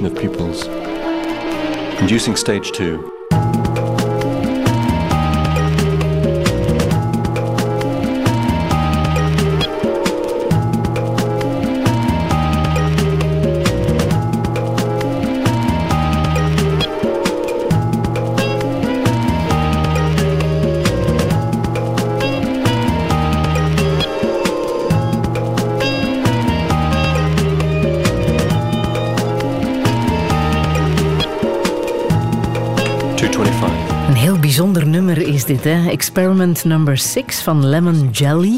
[0.03, 0.65] Of pupils.
[2.01, 3.14] Inducing stage Two
[35.45, 35.65] dit?
[35.65, 38.57] Experiment number 6 van Lemon Jelly.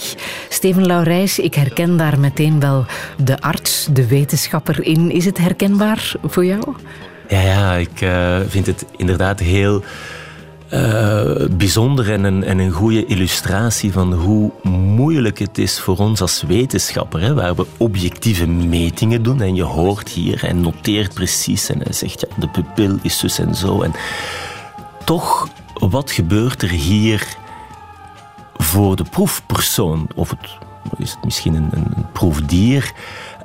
[0.49, 2.85] Steven Laurijs, ik herken daar meteen wel
[3.17, 5.11] de arts, de wetenschapper in.
[5.11, 6.75] Is het herkenbaar voor jou?
[7.27, 9.83] Ja, ja ik eh, vind het inderdaad heel
[10.69, 16.21] eh, bijzonder en een, en een goede illustratie van hoe moeilijk het is voor ons
[16.21, 21.69] als wetenschapper, hè, waar we objectieve metingen doen en je hoort hier en noteert precies
[21.69, 23.81] en hij zegt ja, de pupil is zus en zo.
[23.81, 23.91] En
[25.05, 25.47] toch,
[25.97, 27.27] wat gebeurt er hier
[28.57, 30.07] voor de proefpersoon?
[30.15, 30.57] Of het,
[30.97, 32.91] is het misschien een, een, proefdier?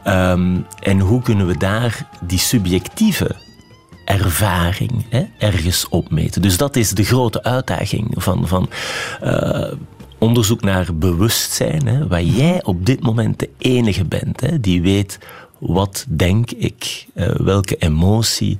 [0.03, 3.37] Ehm, en hoe kunnen we daar die subjectieve
[4.05, 6.43] ervaring hè, ergens opmeten?
[6.43, 8.69] Dus dat is de grote uitdaging van, van
[9.21, 9.73] eh,
[10.19, 15.19] onderzoek naar bewustzijn, hè, waar jij op dit moment de enige bent hè, die weet
[15.62, 18.59] wat denk ik, eh, welke emotie,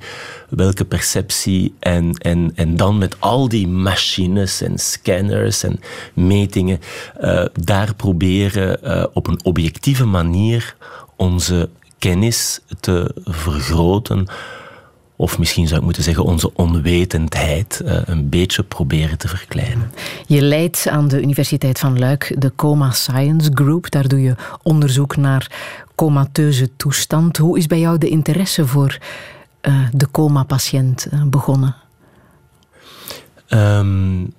[0.49, 5.79] welke perceptie en, en, en dan met al die machines en scanners en
[6.13, 6.79] metingen
[7.19, 10.75] eh, daar proberen eh, op een objectieve manier
[11.15, 14.27] onze kennis te vergroten.
[15.15, 19.91] Of misschien zou ik moeten zeggen onze onwetendheid uh, een beetje proberen te verkleinen.
[20.27, 23.91] Je leidt aan de Universiteit van Luik de Coma Science Group.
[23.91, 25.51] Daar doe je onderzoek naar
[25.95, 27.37] comateuze toestand.
[27.37, 28.97] Hoe is bij jou de interesse voor
[29.61, 31.75] uh, de coma-patiënt uh, begonnen?
[33.49, 34.33] Um,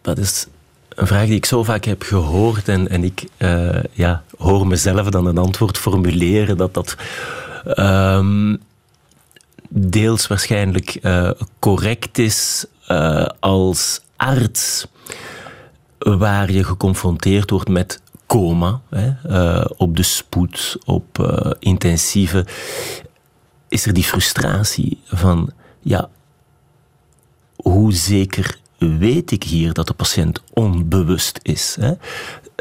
[0.00, 0.46] dat is
[0.88, 5.08] een vraag die ik zo vaak heb gehoord en, en ik uh, ja, hoor mezelf
[5.08, 6.96] dan een antwoord formuleren dat dat
[7.76, 8.58] um,
[9.68, 11.00] deels waarschijnlijk
[11.58, 12.66] correct is
[13.40, 14.86] als arts,
[15.98, 21.18] waar je geconfronteerd wordt met coma, hè, uh, op de spoed, op
[21.58, 22.46] intensieve,
[23.68, 26.08] is er die frustratie van, ja,
[27.56, 31.76] hoe zeker weet ik hier dat de patiënt onbewust is?
[31.80, 31.92] Hè?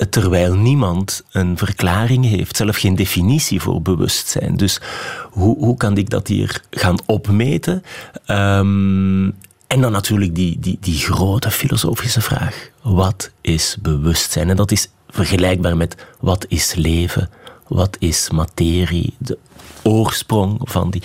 [0.09, 4.57] terwijl niemand een verklaring heeft, zelf geen definitie voor bewustzijn.
[4.57, 4.81] Dus
[5.29, 7.83] hoe, hoe kan ik dat hier gaan opmeten?
[8.27, 9.35] Um,
[9.67, 12.69] en dan natuurlijk die, die, die grote filosofische vraag.
[12.81, 14.49] Wat is bewustzijn?
[14.49, 17.29] En dat is vergelijkbaar met wat is leven?
[17.67, 19.13] Wat is materie?
[19.17, 19.37] De
[19.83, 21.01] oorsprong van die.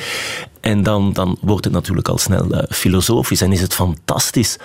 [0.60, 4.58] En dan, dan wordt het natuurlijk al snel uh, filosofisch en is het fantastisch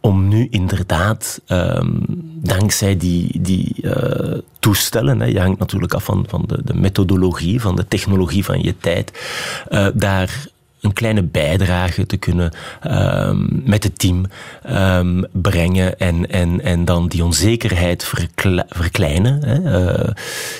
[0.00, 2.04] om nu inderdaad, um,
[2.42, 7.60] dankzij die, die uh, toestellen, hè, je hangt natuurlijk af van, van de, de methodologie,
[7.60, 9.12] van de technologie van je tijd,
[9.70, 10.46] uh, daar
[10.80, 14.26] een kleine bijdrage te kunnen ehm, met het team
[14.62, 18.12] ehm, brengen en, en, en dan die onzekerheid
[18.68, 19.44] verkleinen.
[19.44, 19.84] Hè.
[20.04, 20.10] Uh,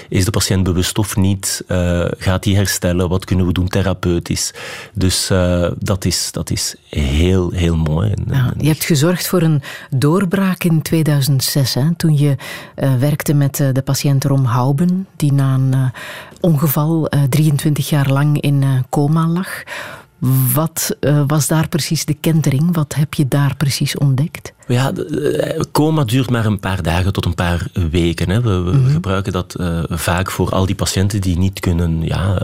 [0.08, 1.64] is de patiënt bewust of niet?
[1.68, 3.08] Uh, gaat hij herstellen?
[3.08, 4.52] Wat kunnen we doen therapeutisch?
[4.94, 8.12] Dus uh, dat, is, dat is heel, heel mooi.
[8.58, 12.36] Je hebt gezorgd voor een doorbraak in 2006, hè, toen je
[12.98, 15.74] werkte met de patiënt Rom Houben, die na een
[16.40, 19.62] ongeval 23 jaar lang in coma lag.
[20.52, 22.74] Wat uh, was daar precies de kentering?
[22.74, 24.52] Wat heb je daar precies ontdekt?
[24.66, 28.30] Ja, eh, coma duurt maar een paar dagen tot een paar weken.
[28.30, 28.40] Hè.
[28.40, 28.92] We, we mm -hmm.
[28.92, 32.38] gebruiken dat uh, vaak voor al die patiënten die niet kunnen ja,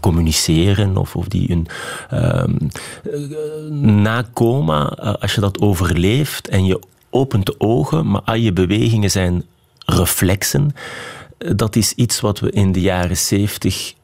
[0.00, 1.66] communiceren of, of die een
[2.10, 2.54] ehm,
[4.02, 4.84] na coma,
[5.20, 9.44] als je dat overleeft en je opent de ogen, maar al je bewegingen zijn
[9.86, 10.74] reflexen,
[11.38, 13.94] dat is iets wat we in de jaren zeventig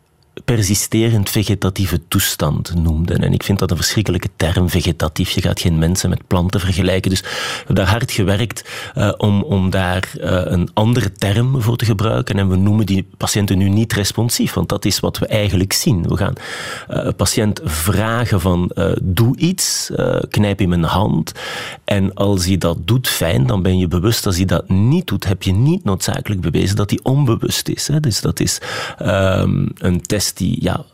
[0.45, 3.23] persisterend vegetatieve toestand noemden.
[3.23, 5.31] En ik vind dat een verschrikkelijke term, vegetatief.
[5.31, 7.11] Je gaat geen mensen met planten vergelijken.
[7.11, 7.27] Dus we
[7.57, 8.65] hebben daar hard gewerkt
[8.97, 12.39] uh, om, om daar uh, een andere term voor te gebruiken.
[12.39, 16.09] En we noemen die patiënten nu niet responsief, want dat is wat we eigenlijk zien.
[16.09, 16.35] We gaan
[16.91, 18.71] uh, patiënt vragen van
[19.03, 19.91] doe iets,
[20.31, 21.33] knijp in mijn hand.
[21.85, 24.27] En als hij dat doet, fijn, dan ben je bewust.
[24.27, 27.89] Als hij dat niet doet, heb je niet noodzakelijk bewezen dat hij onbewust is.
[27.89, 28.01] Hè.
[28.01, 28.61] Dus dat is
[29.03, 30.85] um, een test die ja,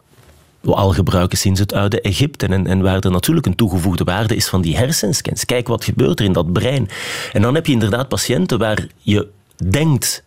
[0.61, 2.47] we al gebruiken sinds het oude Egypte.
[2.47, 5.45] En, en waar er natuurlijk een toegevoegde waarde is van die hersenscans.
[5.45, 6.89] Kijk wat gebeurt er in dat brein.
[7.32, 9.28] En dan heb je inderdaad patiënten waar je
[9.70, 10.24] denkt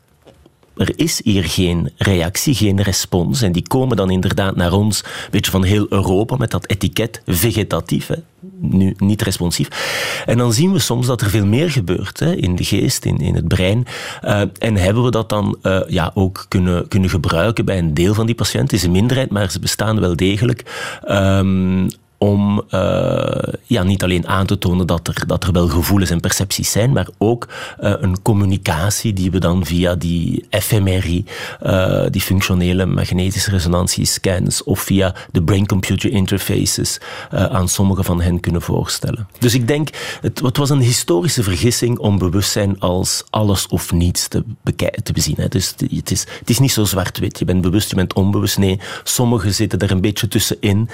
[0.79, 3.41] er is hier geen reactie, geen respons.
[3.41, 8.07] En die komen dan inderdaad naar ons, een van heel Europa, met dat etiket vegetatief,
[8.07, 8.15] hè,
[8.61, 9.67] nu niet responsief.
[10.25, 13.17] En dan zien we soms dat er veel meer gebeurt hè, in de geest, in,
[13.17, 13.85] in het brein.
[14.23, 18.13] Uh, en hebben we dat dan uh, ja, ook kunnen, kunnen gebruiken bij een deel
[18.13, 18.67] van die patiënten.
[18.69, 20.63] Het is een minderheid, maar ze bestaan wel degelijk.
[21.09, 21.87] Um,
[22.19, 23.31] om uh,
[23.63, 26.91] ja, niet alleen aan te tonen dat er, dat er wel gevoelens en percepties zijn,
[26.91, 27.47] maar ook
[27.81, 31.25] uh, een communicatie die we dan via die fMRI,
[31.63, 36.99] uh, die functionele magnetische resonantiescans, of via de brain-computer interfaces
[37.29, 39.27] aan sommige van hen kunnen voorstellen.
[39.39, 39.89] Dus ik denk,
[40.21, 44.43] het, het, was een historische vergissing om bewustzijn als alles of niets te,
[45.03, 45.35] te bezien.
[45.49, 47.39] Dus het is, het is niet zo zwart-wit.
[47.39, 48.57] Je bent bewust, je bent onbewust.
[48.57, 50.89] Nee, sommigen zitten er een beetje tussenin.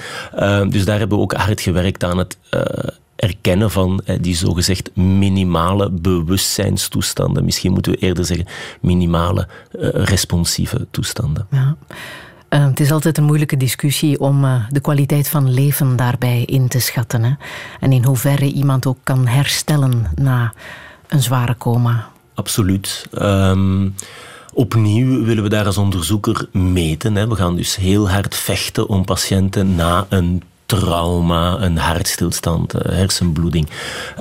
[0.69, 2.61] dus daar hebben ook hard gewerkt aan het uh,
[3.15, 7.45] erkennen van uh, die zogezegd minimale bewustzijnstoestanden.
[7.45, 8.45] Misschien moeten we eerder zeggen
[8.81, 11.47] minimale uh, responsieve toestanden.
[11.51, 11.75] Ja.
[12.49, 17.23] het is altijd een moeilijke discussie om de kwaliteit van leven daarbij in te schatten.
[17.23, 17.31] Hè?
[17.79, 20.53] En in hoeverre iemand ook kan herstellen na
[21.07, 22.09] een zware coma.
[22.33, 23.07] Absoluut.
[23.21, 23.95] Um,
[24.57, 27.15] Opnieuw willen we daar als onderzoeker meten.
[27.15, 27.27] Hè.
[27.27, 33.69] We gaan dus heel hard vechten om patiënten na een trauma, een hartstilstand, eh, hersenbloeding,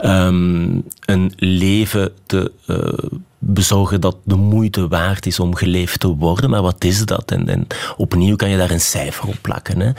[0.05, 6.51] um, een leven te uh, bezorgen dat de moeite waard is om geleefd te worden.
[6.51, 7.31] Maar wat is dat?
[7.31, 7.67] En, en
[7.97, 9.81] opnieuw kan je daar een cijfer op plakken.
[9.81, 9.91] Hè.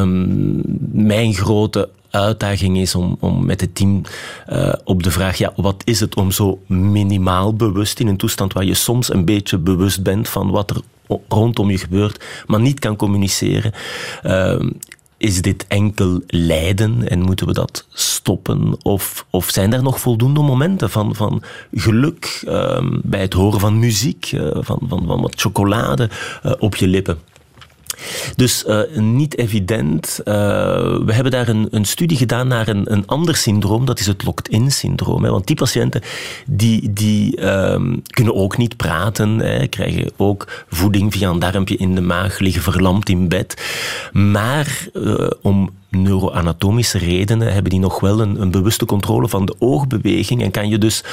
[0.00, 0.62] Um,
[0.92, 4.02] mijn grote uitdaging is om, om met het team
[4.52, 8.52] uh, op de vraag, ja, wat is het om zo minimaal bewust in een toestand
[8.52, 10.80] waar je soms een beetje bewust bent van wat er
[11.28, 13.72] rondom je gebeurt, maar niet kan communiceren.
[14.24, 14.70] Uh,
[15.24, 18.76] is dit enkel lijden en moeten we dat stoppen?
[18.82, 23.78] Of, of zijn er nog voldoende momenten van, van geluk um, bij het horen van
[23.78, 26.10] muziek, uh, van, van, van wat chocolade
[26.46, 27.18] uh, op je lippen?
[28.36, 30.20] Dus uh, niet evident.
[30.24, 30.34] Uh,
[31.04, 34.24] we hebben daar een, een, studie gedaan naar een, een ander syndroom, dat is het
[34.24, 35.22] locked-in-syndroom.
[35.22, 36.02] Want die patiënten
[36.46, 42.00] die, die um, kunnen ook niet praten, krijgen ook voeding via een darmpje in de
[42.00, 43.62] maag, liggen verlamd in bed.
[44.12, 49.54] Maar uh, om neuroanatomische redenen hebben die nog wel een, een bewuste controle van de
[49.58, 51.04] oogbeweging en kan je dus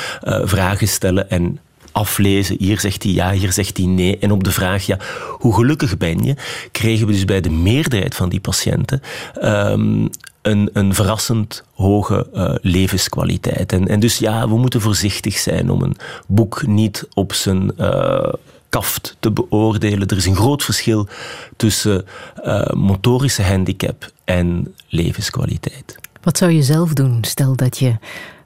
[0.44, 1.60] vragen stellen en
[1.92, 2.56] aflezen.
[2.60, 4.18] Hier zegt hij ja, hier zegt hij nee.
[4.18, 4.98] En op de vraag, ja,
[5.30, 6.36] hoe gelukkig ben je?
[6.72, 9.02] Kregen we dus bij de meerderheid van die patiënten
[9.44, 10.10] um,
[10.42, 13.72] een, een verrassend hoge uh, levenskwaliteit.
[13.72, 15.96] En, en dus ja, we moeten voorzichtig zijn om een
[16.28, 18.34] boek niet op zijn uh,
[18.70, 20.08] kaft te beoordelen.
[20.08, 21.08] Er is een groot verschil
[21.56, 22.06] tussen
[22.44, 26.00] uh, motorische handicap en levenskwaliteit.
[26.22, 27.96] Wat zou je zelf doen, stel dat je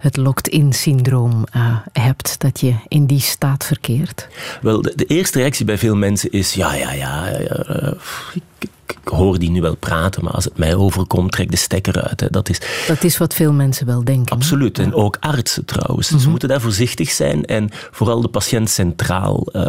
[0.06, 4.28] het locked-in-syndroom uh, hebt, dat je in die staat verkeert?
[4.62, 7.92] Wel, de, eerste reactie bij veel mensen is: ja, ja, ja, uh,
[8.34, 8.70] ik,
[9.02, 12.20] ik, hoor die nu wel praten, maar als het mij overkomt, trek de stekker uit.
[12.20, 12.28] Hè.
[12.30, 14.36] Dat, is, dat is wat veel mensen wel denken.
[14.36, 14.80] Absoluut.
[14.80, 16.08] En ook artsen trouwens.
[16.08, 19.66] Ze moeten daar voorzichtig zijn en vooral de patiënt centraal uh,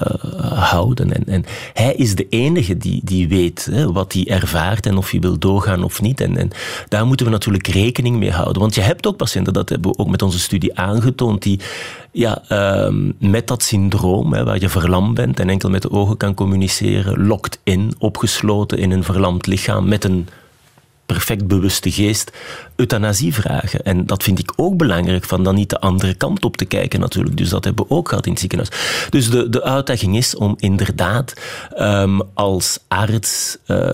[0.71, 1.13] houden.
[1.13, 5.11] En, en, hij is de enige die, die weet hè, wat hij ervaart en of
[5.11, 6.21] hij wil doorgaan of niet.
[6.21, 6.51] En, en
[6.89, 8.63] daar moeten we natuurlijk rekening mee houden.
[8.63, 11.61] Want je hebt ook patiënten, dat hebben we ook met onze studie aangetoond, die
[12.17, 16.17] ja, uh, met dat syndroom, hè, waar je verlamd bent en enkel met de ogen
[16.17, 20.29] kan communiceren, lokt in, opgesloten in een verlamd lichaam met een
[21.07, 22.33] perfect bewuste geest
[22.77, 23.83] euthanasie vragen.
[23.83, 27.01] En dat vind ik ook belangrijk, van dan niet de andere kant op te kijken
[27.01, 27.37] natuurlijk.
[27.37, 28.71] Dus dat hebben we ook gehad in het ziekenhuis.
[29.11, 31.35] Dus de, de uitdaging is om inderdaad
[31.79, 33.89] um, als arts uh,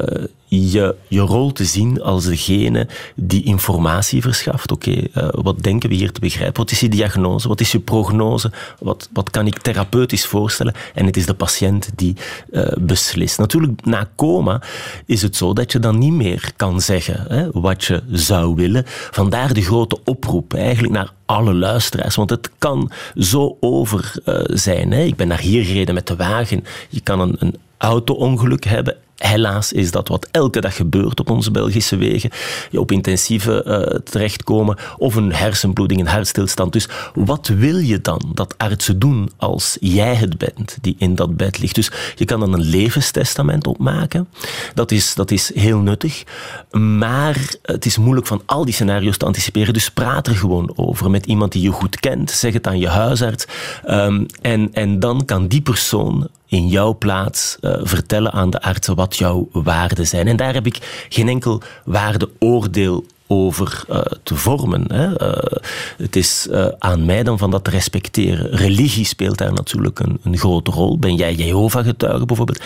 [0.60, 4.72] je, je rol te zien als degene die informatie verschaft.
[4.72, 6.62] Oké, uh, wat denken we hier te begrijpen?
[6.62, 7.48] Wat is je diagnose?
[7.48, 8.50] Wat is je prognose?
[8.78, 10.74] Wat, wat kan ik therapeutisch voorstellen?
[10.94, 12.16] En het is de patiënt die
[12.50, 13.38] uh, beslist.
[13.38, 14.62] Natuurlijk, na coma
[15.06, 18.84] is het zo dat je dan niet meer kan zeggen hè, wat je zou willen.
[18.86, 22.14] Vandaar de grote oproep eigenlijk naar alle luisteraars.
[22.14, 24.92] Want het kan zo over uh, zijn.
[24.92, 25.02] Hè.
[25.02, 26.64] Ik ben naar hier gereden met de wagen.
[26.88, 31.50] Je kan een, een auto-ongeluk hebben Helaas is dat wat elke dag gebeurt op onze
[31.50, 32.30] Belgische wegen.
[32.70, 36.72] Je op intensieve uh, terechtkomen of een hersenbloeding, een hartstilstand.
[36.72, 41.36] Dus wat wil je dan dat artsen doen als jij het bent die in dat
[41.36, 41.74] bed ligt?
[41.74, 44.28] Dus je kan dan een levenstestament opmaken.
[44.74, 46.22] Dat is, dat is heel nuttig.
[46.70, 49.72] Maar het is moeilijk van al die scenario's te anticiperen.
[49.72, 52.30] Dus praat er gewoon over met iemand die je goed kent.
[52.30, 53.46] Zeg het aan je huisarts.
[53.88, 58.94] Um, en, en dan kan die persoon in jouw plaats uh, vertellen aan de artsen
[58.94, 60.28] wat jouw waarden zijn.
[60.28, 64.92] En daar heb ik geen enkel waardeoordeel over uh, te vormen.
[64.92, 65.22] Hè.
[65.22, 65.58] Uh,
[65.96, 66.48] het is
[66.78, 68.50] aan mij dan van dat te respecteren.
[68.50, 70.98] Religie speelt daar natuurlijk een, een grote rol.
[70.98, 72.62] Ben jij Jehovah-getuige bijvoorbeeld?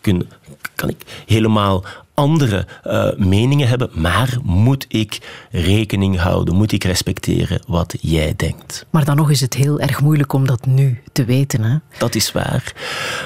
[0.00, 0.28] Kun,
[0.74, 1.84] kan ik helemaal
[2.20, 5.18] andere uh, meningen hebben, maar moet ik
[5.50, 8.86] rekening houden, moet ik respecteren wat jij denkt.
[8.90, 11.62] Maar dan nog is het heel erg moeilijk om dat nu te weten.
[11.62, 11.76] Hè?
[11.98, 12.72] Dat is waar.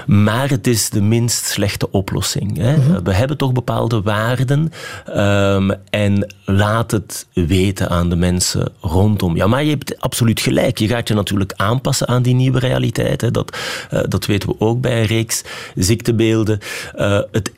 [0.07, 2.57] Maar het is de minst slechte oplossing.
[2.57, 2.77] Hè?
[2.77, 3.05] Mm -hmm.
[3.05, 4.73] We hebben toch bepaalde waarden
[5.17, 9.37] um, en laat het weten aan de mensen rondom.
[9.37, 10.79] Ja, maar je hebt absoluut gelijk.
[10.79, 13.21] Je gaat je natuurlijk aanpassen aan die nieuwe realiteit.
[13.21, 13.31] Hè?
[13.31, 13.57] Dat,
[13.93, 16.59] uh, dat weten we ook bij een reeks ziektebeelden.
[16.97, 17.53] Uh, het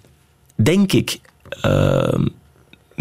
[0.57, 1.21] denk ik,
[1.65, 2.27] uh,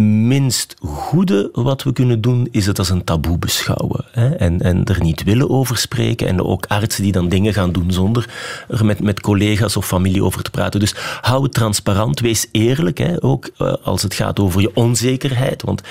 [0.04, 4.06] minst goede wat we kunnen doen, is het als een taboe beschouwen.
[4.12, 4.30] Hè?
[4.30, 6.28] En, en er niet willen over spreken.
[6.28, 8.30] En ook artsen die dan dingen gaan doen zonder
[8.70, 10.80] er met, met collega's of familie over te praten.
[10.80, 12.98] Dus hou het transparant, wees eerlijk.
[12.98, 13.24] Hè?
[13.24, 15.62] Ook uh, als het gaat over je onzekerheid.
[15.62, 15.82] Want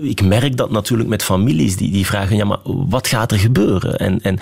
[0.00, 3.98] ik merk dat natuurlijk met families die, die vragen, ja, maar wat gaat er gebeuren?
[3.98, 4.38] En, en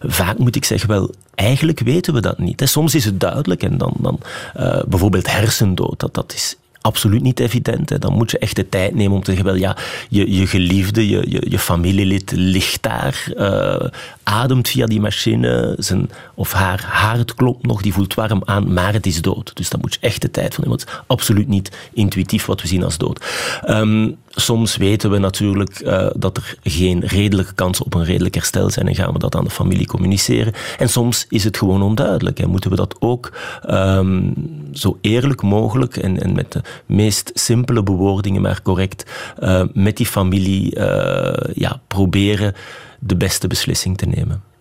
[0.00, 2.62] vaak moet ik zeggen, wel, eigenlijk weten we dat niet.
[2.64, 4.18] Soms is het duidelijk en dan, dan
[4.56, 8.00] uh, bijvoorbeeld hersendood, dat, dat is absoluut niet evident.
[8.00, 9.76] Dan moet je echt de tijd nemen om te zeggen, wel ja,
[10.08, 13.88] je, je geliefde, je, je, je familielid ligt daar, uh,
[14.22, 18.92] ademt via die machine, zijn of haar hart klopt nog, die voelt warm aan, maar
[18.92, 19.50] het is dood.
[19.54, 20.78] Dus dan moet je echt de tijd van nemen.
[20.78, 23.24] Het is absoluut niet intuïtief wat we zien als dood.
[23.68, 28.70] Um, soms weten we natuurlijk uh, dat er geen redelijke kansen op een redelijk herstel
[28.70, 30.52] zijn en gaan we dat aan de familie communiceren.
[30.78, 33.32] En soms is het gewoon onduidelijk en moeten we dat ook
[33.70, 34.34] um,
[34.72, 39.10] zo eerlijk mogelijk en, en met de meest simpele bewoordingen, maar correct,
[39.40, 42.54] uh, met die familie uh, ja, proberen
[42.98, 44.51] de beste beslissing te nemen.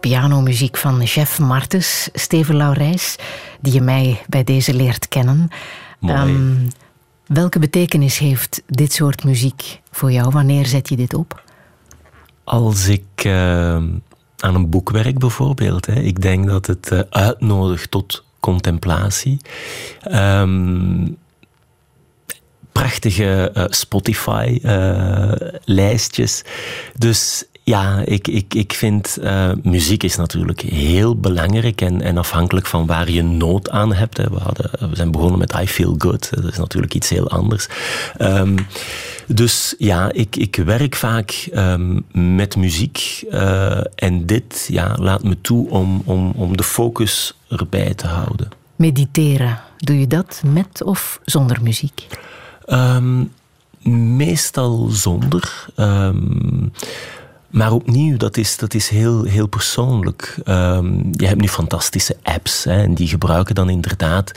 [0.00, 3.16] Pianomuziek van Jeff Martens, Steven Laurijs,
[3.60, 5.48] die je mij bij deze leert kennen.
[5.98, 6.14] Mooi.
[6.14, 6.54] Ehm,
[7.26, 10.30] welke betekenis heeft dit soort muziek voor jou?
[10.30, 11.44] Wanneer zet je dit op?
[12.44, 13.74] Als ik eh,
[14.36, 19.40] aan een boek werk bijvoorbeeld, hè, ik denk dat het eh, uitnodigt tot contemplatie.
[20.00, 21.08] Ehm,
[22.72, 26.44] prachtige eh, Spotify-lijstjes.
[26.98, 32.66] dus ja, ik, ik, ik vind uh, muziek is natuurlijk heel belangrijk en, en afhankelijk
[32.66, 34.16] van waar je nood aan hebt.
[34.16, 34.30] Hè.
[34.30, 37.68] We, hadden, we zijn begonnen met I Feel Good, dat is natuurlijk iets heel anders.
[38.18, 38.66] Um,
[39.26, 45.40] dus ja, ik, ik werk vaak um, met muziek uh, en dit ja, laat me
[45.40, 48.48] toe om, om, om de focus erbij te houden.
[48.76, 52.06] Mediteren, doe je dat met of zonder muziek?
[52.68, 53.32] Um,
[54.16, 55.66] meestal zonder.
[55.76, 56.72] Um,
[57.56, 60.38] maar opnieuw, dat is, dat is heel, heel persoonlijk.
[60.44, 64.32] Um, je hebt nu fantastische apps hè, en die gebruiken dan inderdaad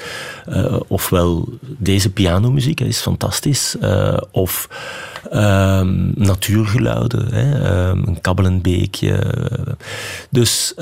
[0.50, 4.70] uh, ofwel deze pianomuziek, is fantastisch, uh, of
[5.34, 9.36] um, natuurgeluiden, hè, um, een kabbelend beekje.
[10.30, 10.74] Dus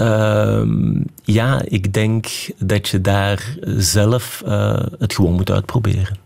[1.23, 2.27] ja, ik denk
[2.57, 6.17] dat je daar zelf uh, het gewoon moet uitproberen.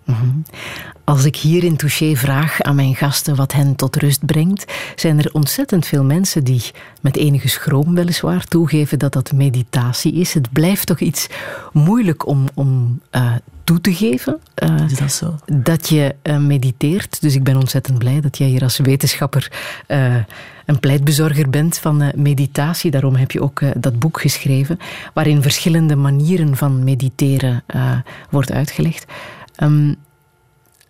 [1.03, 5.19] Als ik hier in Touché vraag aan mijn gasten wat hen tot rust brengt, zijn
[5.19, 6.61] er ontzettend veel mensen die
[7.01, 10.33] met enige schroom weliswaar toegeven dat dat meditatie is.
[10.33, 11.27] Het blijft toch iets
[11.73, 13.33] moeilijk om, om uh,
[13.63, 14.39] toe te geven.
[14.63, 15.35] Uh, is dat zo?
[15.45, 17.21] Dat je uh, mediteert.
[17.21, 19.51] Dus ik ben ontzettend blij dat jij hier als wetenschapper
[20.65, 22.91] een pleitbezorger bent van meditatie.
[22.91, 24.79] Daarom heb je ook dat boek geschreven,
[25.13, 27.63] waarin verschillende manieren van mediteren
[28.29, 29.05] wordt uitgelegd.
[29.63, 29.95] Um,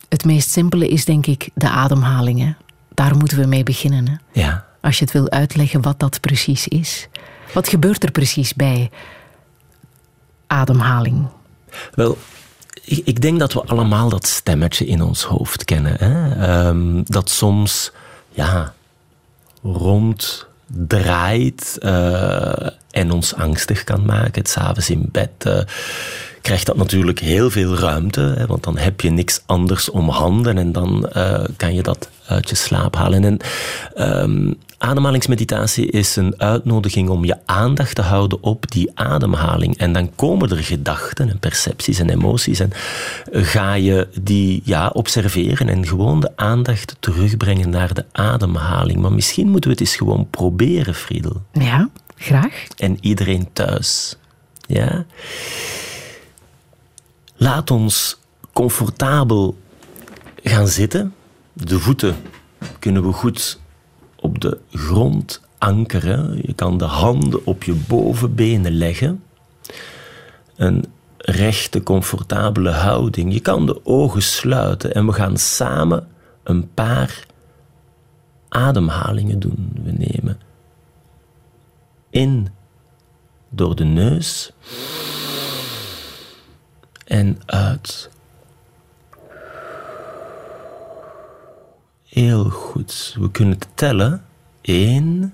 [0.09, 2.39] het meest simpele is denk ik de ademhaling.
[2.39, 2.51] Hè?
[2.93, 4.07] Daar moeten we mee beginnen.
[4.07, 4.15] Hè?
[4.41, 4.65] Ja.
[4.81, 7.07] Als je het wil uitleggen wat dat precies is.
[7.53, 8.91] Wat gebeurt er precies bij
[10.47, 11.27] ademhaling?
[11.93, 12.17] Wel,
[12.83, 15.95] ik, ik denk dat we allemaal dat stemmetje in ons hoofd kennen.
[15.97, 16.67] Hè?
[16.67, 17.91] Um, dat soms,
[18.29, 18.73] ja,
[19.63, 24.41] ronddraait uh, en ons angstig kan maken.
[24.41, 25.29] Het s'avonds in bed.
[25.47, 25.61] Uh,
[26.41, 30.57] krijgt dat natuurlijk heel veel ruimte, hè, want dan heb je niks anders om handen
[30.57, 33.23] en dan uh, kan je dat uit je slaap halen.
[33.23, 33.37] En
[34.23, 39.77] um, ademhalingsmeditatie is een uitnodiging om je aandacht te houden op die ademhaling.
[39.77, 42.71] En dan komen er gedachten en percepties en emoties en
[43.31, 48.99] ga je die ja, observeren en gewoon de aandacht terugbrengen naar de ademhaling.
[48.99, 51.41] Maar misschien moeten we het eens gewoon proberen, Friedel.
[51.53, 52.67] Ja, graag.
[52.77, 54.15] En iedereen thuis.
[54.67, 55.05] Ja.
[57.41, 58.19] Laat ons
[58.53, 59.57] comfortabel
[60.43, 61.13] gaan zitten.
[61.53, 62.15] De voeten
[62.79, 63.59] kunnen we goed
[64.15, 66.41] op de grond ankeren.
[66.45, 69.23] Je kan de handen op je bovenbenen leggen.
[70.55, 70.85] Een
[71.17, 73.33] rechte, comfortabele houding.
[73.33, 76.07] Je kan de ogen sluiten en we gaan samen
[76.43, 77.25] een paar
[78.49, 79.71] ademhalingen doen.
[79.83, 80.39] We nemen
[82.09, 82.47] in
[83.49, 84.51] door de neus
[87.11, 88.09] en uit.
[92.05, 93.15] Heel goed.
[93.19, 94.25] We kunnen tellen.
[94.61, 95.33] Eén.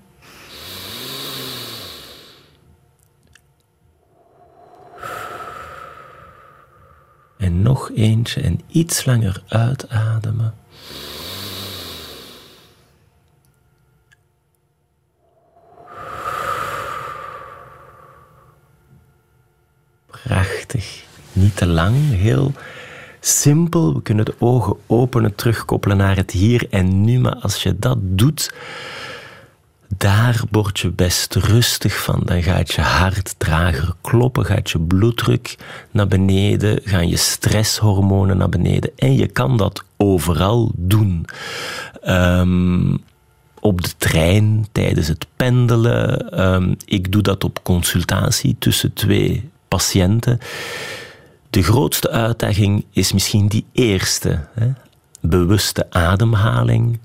[7.38, 10.54] En nog eentje en iets langer uitademen.
[20.06, 21.07] Prachtig.
[21.38, 22.52] Niet te lang, heel
[23.20, 23.94] simpel.
[23.94, 27.20] We kunnen de ogen openen, terugkoppelen naar het hier en nu.
[27.20, 28.54] Maar als je dat doet,
[29.98, 32.22] daar word je best rustig van.
[32.26, 35.56] Dan gaat je hart trager kloppen, gaat je bloeddruk
[35.92, 38.92] naar beneden, gaan je stresshormonen naar beneden.
[38.96, 41.26] En je kan dat overal doen.
[42.08, 43.04] Um,
[43.60, 46.40] op de trein, tijdens het pendelen.
[46.46, 50.40] Um, ik doe dat op consultatie tussen twee patiënten.
[51.50, 54.68] De grootste uitdaging is misschien die eerste, hè?
[55.22, 57.00] bewuste ademhaling.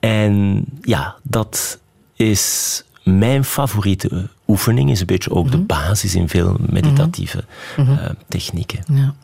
[0.00, 1.78] En ja, dat
[2.14, 4.90] is mijn favoriete oefening.
[4.90, 7.44] Is een beetje ook de basis in veel meditatieve
[7.76, 8.84] eh, technieken.
[8.86, 9.14] Ja.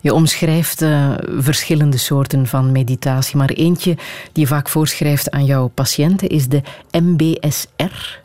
[0.00, 3.94] Je omschrijft eh, verschillende soorten van meditatie, maar eentje
[4.32, 8.20] die je vaak voorschrijft aan jouw patiënten is de MBSR.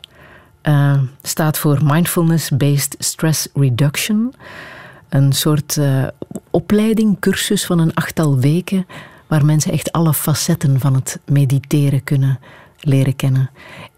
[0.62, 4.34] Eh, staat voor Mindfulness Based Stress Reduction.
[5.12, 6.06] Een soort eh,
[6.50, 8.86] opleiding, cursus van een achttal weken,
[9.26, 12.38] waar mensen echt alle facetten van het mediteren kunnen
[12.80, 13.50] leren kennen.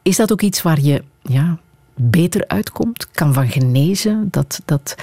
[0.02, 1.58] Is dat ook iets waar je ja,
[1.94, 4.28] beter uitkomt, kan van genezen?
[4.30, 4.94] Dat, dat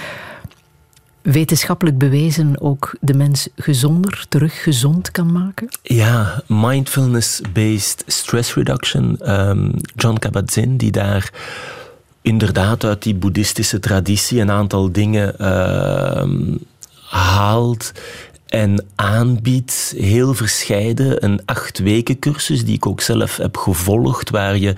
[1.22, 5.68] wetenschappelijk bewezen ook de mens gezonder, terug gezond kan maken?
[5.82, 9.18] Ja, mindfulness-based stress reduction.
[9.18, 11.32] Ehm, John Kabat-Zinn, die daar
[12.22, 16.56] inderdaad uit die boeddhistische traditie een aantal dingen ehm,
[17.08, 17.92] haalt
[18.46, 21.24] en aanbiedt heel verscheiden.
[21.24, 24.74] Een acht weken cursus die ik ook zelf heb gevolgd, waar je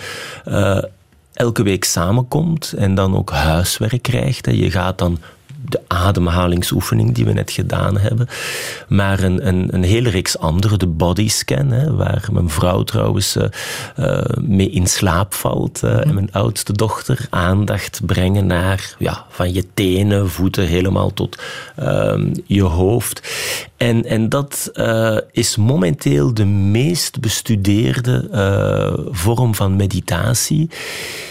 [0.49, 0.83] uh,
[1.33, 4.47] elke week samenkomt en dan ook huiswerk krijgt.
[4.47, 5.19] Je gaat dan
[5.69, 8.29] de ademhalingsoefening die we net gedaan hebben.
[8.89, 13.45] Maar een, een, een hele reeks andere, de bodyscan, hè, waar mijn vrouw trouwens uh,
[13.99, 15.81] uh, mee in slaap valt.
[15.85, 21.39] Uh, En mijn oudste dochter aandacht brengen naar ja, van je tenen, voeten, helemaal tot
[21.77, 23.33] ehm, je hoofd.
[23.77, 24.73] En, en dat
[25.31, 28.29] is momenteel de meest bestudeerde
[29.11, 30.71] vorm van meditatie,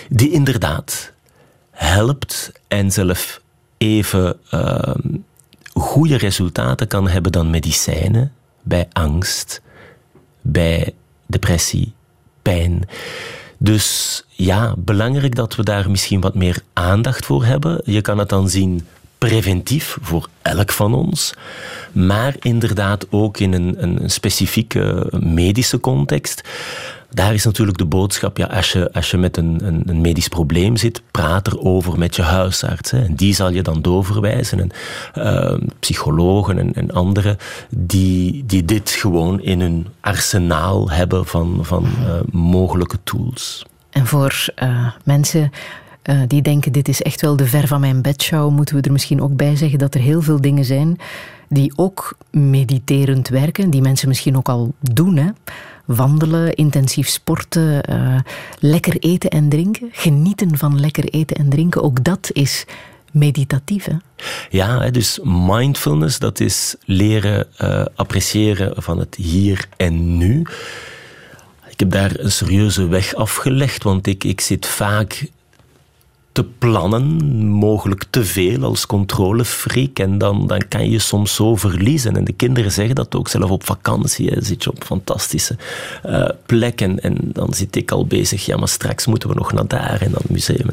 [0.10, 1.12] die inderdaad
[1.72, 3.42] helpt en zelf
[3.84, 4.96] even uh,
[5.74, 8.32] goede resultaten kan hebben dan medicijnen
[8.62, 9.62] bij angst,
[10.42, 10.94] bij
[11.26, 11.94] depressie,
[12.42, 12.88] pijn.
[13.58, 17.82] Dus ja, belangrijk dat we daar misschien wat meer aandacht voor hebben.
[17.86, 21.34] Je kan het dan zien preventief voor elk van ons,
[21.92, 26.42] maar inderdaad ook in een, een specifieke medische context
[27.14, 30.28] daar is natuurlijk de boodschap, ja, als, je, als je met een, een, een medisch
[30.28, 32.92] probleem zit, praat erover met je huisarts.
[32.92, 34.60] Hè, en die zal je dan doorverwijzen.
[34.60, 34.72] En
[35.18, 37.38] uh, psychologen en, en anderen
[37.70, 43.66] die, die dit gewoon in hun arsenaal hebben van, van uh, mogelijke tools.
[43.90, 45.52] En voor uh, mensen
[46.04, 48.92] uh, die denken, dit is echt wel de ver van mijn bedshow, moeten we er
[48.92, 50.98] misschien ook bij zeggen dat er heel veel dingen zijn
[51.50, 55.18] die ook mediterend werken, die mensen misschien ook al doen.
[55.18, 55.28] Hè?
[55.86, 58.20] Wandelen, intensief sporten, uh,
[58.60, 59.90] lekker eten en drinken.
[59.92, 62.66] Genieten van lekker eten en drinken, ook dat is
[63.12, 63.86] meditatief.
[63.86, 63.96] Hè?
[64.50, 70.40] Ja, dus mindfulness, dat is leren uh, appreciëren van het hier en nu.
[71.70, 75.28] Ik heb daar een serieuze weg afgelegd, want ik, ik zit vaak
[76.34, 80.00] te plannen, mogelijk te veel als controlefreak.
[80.00, 82.16] En dan, dan kan je soms zo verliezen.
[82.16, 84.30] En de kinderen zeggen dat ook zelf op vakantie.
[84.30, 84.42] Hè.
[84.42, 85.58] Zit je op fantastische
[86.06, 87.00] uh, plekken.
[87.00, 88.46] En dan zit ik al bezig.
[88.46, 90.70] Ja, maar straks moeten we nog naar daar en dat museum.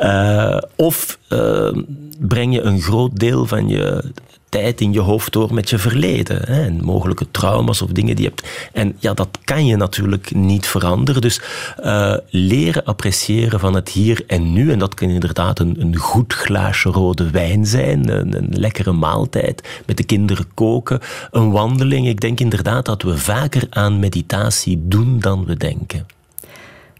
[0.00, 1.72] Uh, of uh,
[2.18, 4.04] breng je een groot deel van je
[4.50, 6.46] tijd in je hoofd door met je verleden.
[6.46, 8.48] En mogelijke trauma's of dingen die je hebt.
[8.72, 11.20] En ja, dat kan je natuurlijk niet veranderen.
[11.20, 11.40] Dus
[11.84, 14.72] uh, leren appreciëren van het hier en nu.
[14.72, 18.08] En dat kan inderdaad een, een goed glaasje rode wijn zijn.
[18.08, 19.68] Een, lekkere maaltijd.
[19.86, 21.00] Met de kinderen koken.
[21.30, 22.08] Een wandeling.
[22.08, 26.06] Ik denk inderdaad dat we vaker aan meditatie doen dan we denken.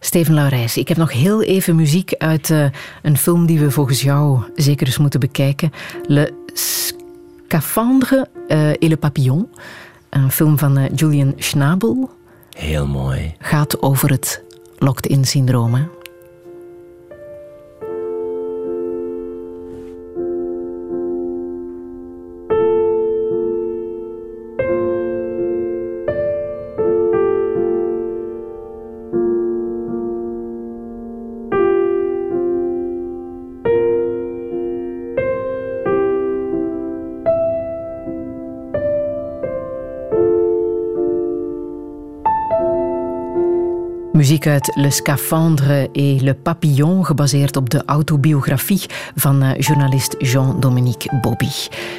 [0.03, 2.67] Steven Laurijs, ik heb nog heel even muziek uit uh,
[3.03, 5.73] een film die we volgens jou zeker eens moeten bekijken.
[6.07, 6.33] Le
[7.51, 9.49] Scaphandre uh, et le Papillon.
[10.11, 12.11] Een film van uh, Julian Schnabel.
[12.51, 13.35] Heel mooi.
[13.39, 14.43] Gaat over het
[14.79, 15.89] locked-in syndroom.
[44.41, 48.81] Muziek uit Le Scaphandre et Le Papillon, gebaseerd op de autobiografie
[49.15, 51.49] van uh, journalist Jean-Dominique Bobby.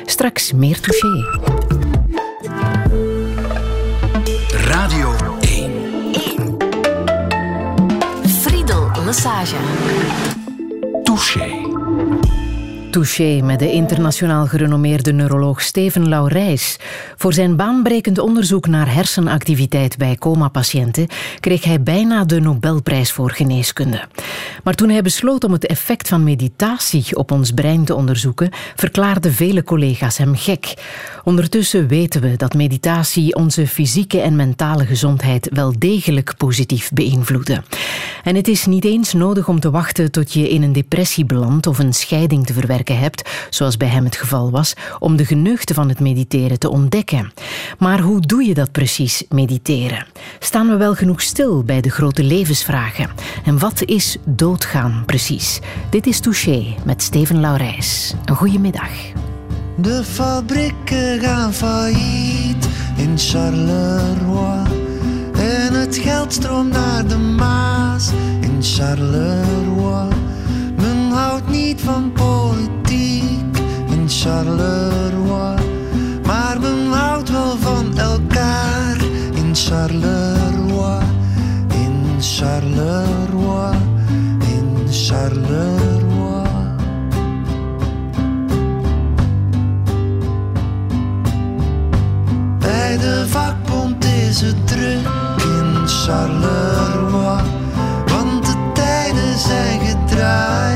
[0.06, 1.08] Straks meer touché.
[4.52, 5.72] Radio 1.
[6.14, 6.58] 1.
[8.42, 9.56] Friedel Lassage.
[11.04, 11.61] Touché.
[12.92, 16.78] Touché met de internationaal gerenommeerde neuroloog Steven Laurijs.
[17.18, 21.08] Voor zijn baanbrekend onderzoek naar hersenactiviteit bij coma-patiënten
[21.40, 24.02] kreeg hij bijna de Nobelprijs voor geneeskunde.
[24.64, 29.34] Maar toen hij besloot om het effect van meditatie op ons brein te onderzoeken, verklaarden
[29.34, 30.74] vele collega's hem gek.
[31.24, 37.66] Ondertussen weten we dat meditatie onze fysieke en mentale gezondheid wel degelijk positief beïnvloeden.
[38.24, 41.68] En het is niet eens nodig om te wachten tot je in een depressie belandt
[41.68, 45.76] of een scheiding te verwerken hebt, zoals bij hem het geval was, om de geneugten
[45.76, 47.34] van het mediteren te ontdekken.
[47.78, 50.06] Maar hoe doe je dat precies, mediteren?
[50.40, 53.10] Staan we wel genoeg stil bij de grote levensvragen?
[53.46, 55.60] En wat is doodgaan precies?
[55.90, 58.14] Dit is Touché met Steven Laurijs.
[58.26, 58.90] Een goede middag.
[59.78, 64.64] De fabrieken gaan failliet in Charleroi.
[65.34, 68.12] En het geld stroomt naar de Maas
[68.42, 70.21] in Charleroi.
[71.72, 73.58] Niet van politiek
[73.88, 75.56] in Charleroi.
[76.26, 78.98] Maar men houdt wel van elkaar
[79.34, 81.04] in Charleroi.
[81.74, 83.78] In Charleroi.
[84.40, 86.48] In Charleroi.
[92.60, 95.08] Bij de vakbond is het druk
[95.38, 97.42] in Charleroi.
[98.06, 100.71] Want de tijden zijn gedraaid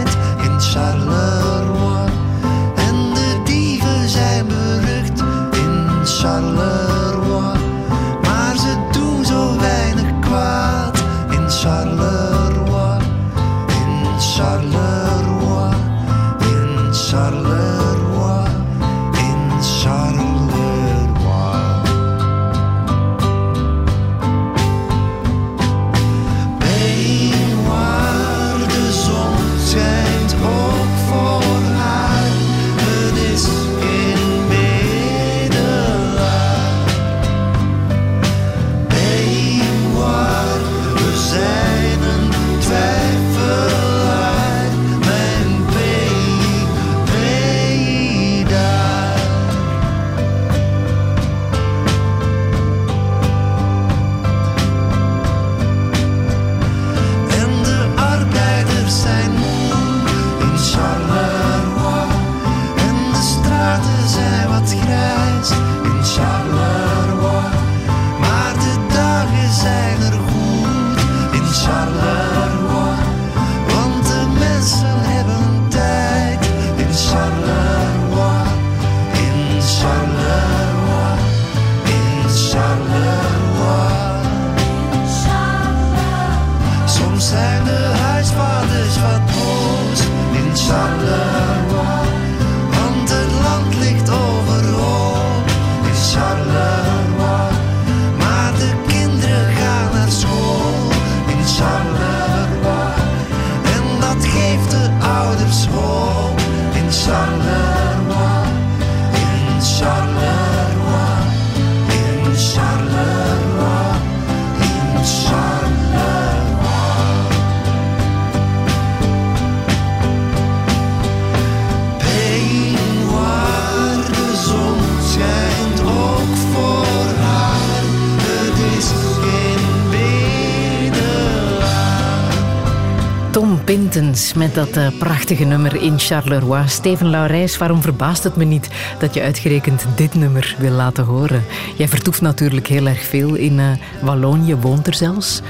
[134.36, 136.68] met dat eh, prachtige nummer in Charleroi.
[136.68, 138.70] Steven Laurijs, waarom verbaast het me niet
[139.00, 141.44] dat je uitgerekend dit nummer wil laten horen?
[141.78, 143.66] Jij vertoeft natuurlijk heel erg veel in eh,
[144.02, 145.42] Wallonië, woont er zelfs.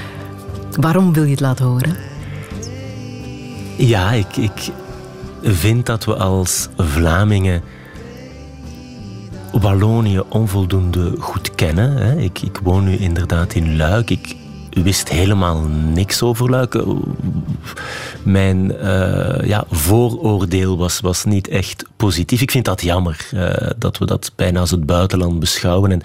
[0.80, 1.96] Waarom wil je het laten horen?
[3.76, 4.70] Ja, ik, ik
[5.42, 7.62] vind dat we als Vlamingen
[9.52, 11.96] Wallonië onvoldoende goed kennen.
[11.96, 12.16] Hè.
[12.16, 14.10] Ik, ik woon nu inderdaad in Luik.
[14.10, 14.36] Ik
[14.70, 15.60] wist helemaal
[15.94, 16.84] niks over Luik.
[18.26, 22.40] Mijn eh, ja, vooroordeel was, was niet echt positief.
[22.40, 25.92] Ik vind dat jammer eh, dat we dat bijna als het buitenland beschouwen.
[25.92, 26.00] En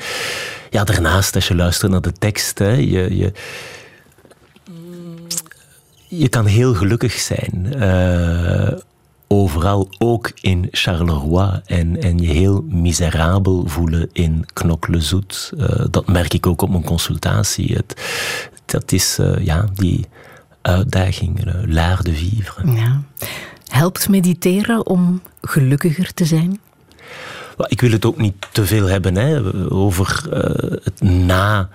[0.69, 3.31] ja, daarnaast, als je luistert naar de tekst, je, je,
[6.07, 7.73] je kan heel gelukkig zijn.
[7.73, 8.77] eh,
[9.27, 11.61] overal, ook in Charleroi.
[11.65, 15.51] En, en je heel miserabel voelen in Knoklezoet.
[15.57, 17.73] Uh, dat merk ik ook op mijn consultatie.
[17.75, 18.01] Het,
[18.65, 20.07] dat is ja, die
[20.61, 22.71] uitdaging, uh, l'art de vivre.
[22.71, 23.01] Ja.
[23.67, 26.59] Helpt mediteren om gelukkiger te zijn?
[27.67, 29.39] Ik wil het ook niet te veel hebben hè,
[29.71, 30.25] over
[30.83, 31.69] het na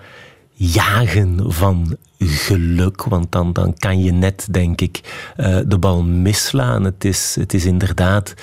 [0.53, 5.01] jagen van geluk, want dan, dan kan je net, denk ik,
[5.35, 6.83] eh, de bal misslaan.
[6.83, 8.33] Het is, het is inderdaad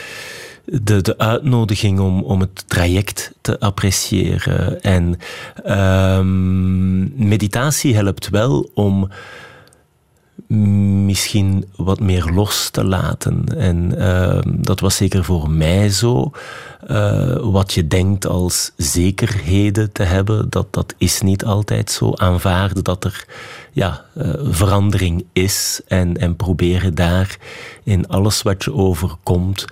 [0.65, 4.81] de, de uitnodiging om, om het traject te appreciëren.
[4.81, 5.17] En
[5.65, 9.09] ehm, meditatie helpt wel om
[10.47, 13.45] misschien wat meer los te laten.
[13.57, 16.31] En ehm, dat was zeker voor mij zo.
[16.87, 22.13] Eh, wat je denkt als zekerheden te hebben, dat, dat is niet altijd zo.
[22.15, 23.25] Aanvaarden dat er
[23.73, 27.37] ja, eh, verandering is en, en proberen daar
[27.83, 29.65] in alles wat je overkomt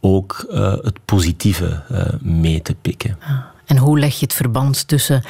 [0.00, 1.82] ook eh, het positieve
[2.20, 3.18] mee te pikken.
[3.64, 5.22] En hoe leg je het verband tussen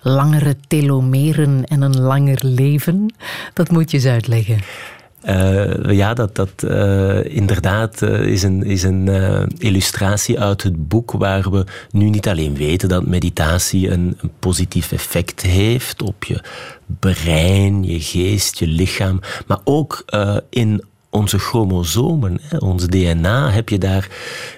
[0.00, 3.14] langere telomeren en een langer leven?
[3.54, 4.58] Dat moet je eens uitleggen.
[5.24, 9.08] Uh, ja, dat, dat uh, inderdaad uh, is een, is een
[9.58, 14.92] illustratie uit het boek waar we nu niet alleen weten dat meditatie een, een positief
[14.92, 16.44] effect heeft op je
[16.86, 20.04] brein, je geest, je lichaam, maar ook
[20.50, 24.08] in onze chromosomen, ons DNA, heb je daar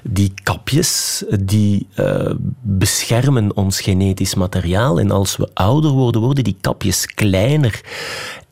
[0.02, 2.30] die kapjes die uh,
[2.60, 5.00] beschermen ons genetisch materiaal.
[5.00, 7.80] En als we ouder worden, worden die kapjes kleiner.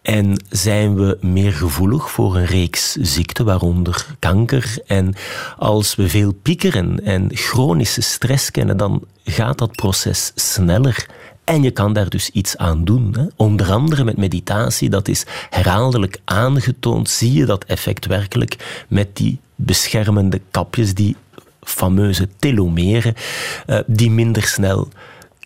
[0.03, 4.79] En zijn we meer gevoelig voor een reeks ziekten, waaronder kanker.
[4.87, 5.15] En
[5.59, 11.07] als we veel piekeren en chronische stress kennen, dan gaat dat proces sneller.
[11.51, 13.15] En je kan daar dus iets aan doen.
[13.19, 13.25] Hè.
[13.37, 19.39] Onder andere met meditatie, dat is herhaaldelijk aangetoond, zie je dat effect werkelijk met die
[19.55, 21.17] beschermende kapjes, die
[21.61, 23.15] fameuze telomeren,
[23.67, 24.89] uh, die minder snel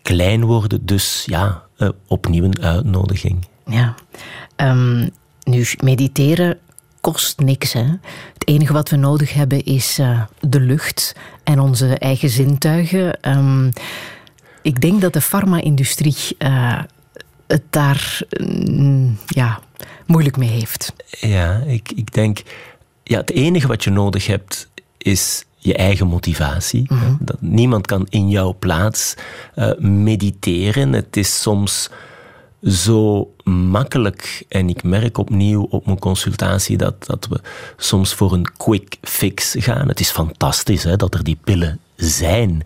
[0.01, 0.85] klein worden.
[0.85, 3.47] Dus ja, uh, opnieuw een uitnodiging.
[3.65, 3.95] Ja,
[4.55, 5.09] um,
[5.43, 6.57] nu mediteren
[7.01, 7.73] kost niks.
[7.73, 7.85] Hè?
[8.33, 13.17] Het enige wat we nodig hebben is uh, de lucht en onze eigen zintuigen.
[13.37, 13.71] Um,
[14.65, 16.79] ik denk dat de farma-industrie uh,
[17.47, 19.59] het daar mm, ja,
[20.05, 20.93] moeilijk mee heeft.
[21.19, 22.41] Ja, ik, ik denk...
[23.03, 26.85] Ja, het enige wat je nodig hebt is je eigen motivatie.
[26.87, 27.17] Mm -hmm.
[27.19, 29.15] dat, niemand kan in jouw plaats
[29.55, 30.93] uh, mediteren.
[30.93, 31.89] Het is soms
[32.63, 34.45] zo makkelijk.
[34.49, 37.41] En ik merk opnieuw op mijn consultatie dat, dat we
[37.77, 39.87] soms voor een quick fix gaan.
[39.87, 42.61] Het is fantastisch hè, dat er die pillen zijn.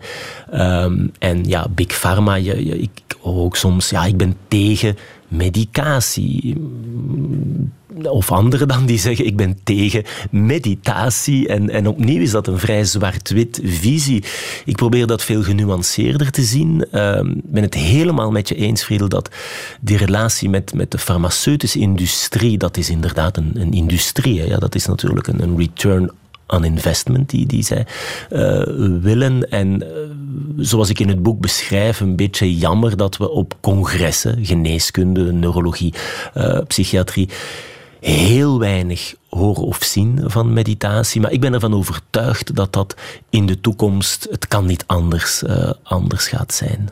[0.54, 2.90] Um, en ja, Big Pharma, je, ik
[3.22, 4.96] ook soms, ja, ik ben tegen
[5.28, 6.56] medicatie.
[8.02, 11.48] Of anderen dan die zeggen, ik ben tegen meditatie.
[11.48, 14.24] En, en opnieuw is dat een vrij zwart-wit visie.
[14.64, 16.80] Ik probeer dat veel genuanceerder te zien.
[16.80, 19.30] Ik um, ben het helemaal met je eens, Friedel, dat
[19.80, 24.40] die relatie met, met de farmaceutische industrie, dat is inderdaad een, een industrie.
[24.40, 24.46] Hè?
[24.46, 26.10] Ja, dat is natuurlijk een, een return
[26.50, 27.86] aan investment die, die zij
[28.30, 28.62] uh,
[29.00, 29.50] willen.
[29.50, 29.88] En uh,
[30.56, 35.94] zoals ik in het boek beschrijf, een beetje jammer dat we op congressen, geneeskunde, neurologie,
[36.36, 37.28] uh, psychiatrie,
[38.00, 41.20] heel weinig horen of zien van meditatie.
[41.20, 42.94] Maar ik ben ervan overtuigd dat dat
[43.30, 45.42] in de toekomst, het kan niet anders,
[45.82, 46.88] anders gaat zijn.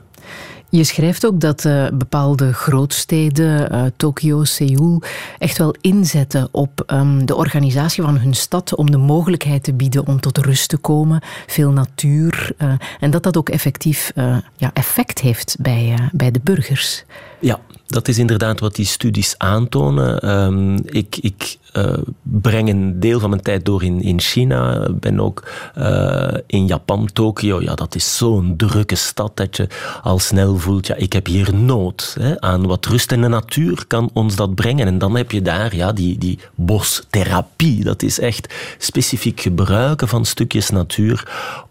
[0.71, 5.03] Je schrijft ook dat uh, bepaalde grootsteden, uh, Tokio, Seoul,
[5.39, 10.07] echt wel inzetten op um, de organisatie van hun stad om de mogelijkheid te bieden
[10.07, 14.13] om tot rust te komen, veel natuur, uh, en dat dat ook effectief
[14.57, 17.05] ja, effect heeft bij, bij de burgers.
[17.41, 20.31] Ja, dat is inderdaad wat die studies aantonen.
[20.31, 24.89] Um, ik, ik uh, breng een deel van mijn tijd door in, in China.
[24.93, 27.63] Ben ook uh, in Japan, Tokio.
[27.63, 29.69] Ja, dat is zo'n drukke stad dat je
[30.03, 33.85] al snel voelt, ja, ik heb hier nood hè, aan wat rust en de natuur
[33.87, 34.87] kan ons dat brengen.
[34.87, 37.85] En dan heb je daar ja, die, die bostherapie.
[37.85, 41.29] Dat is echt specifiek gebruiken van stukjes natuur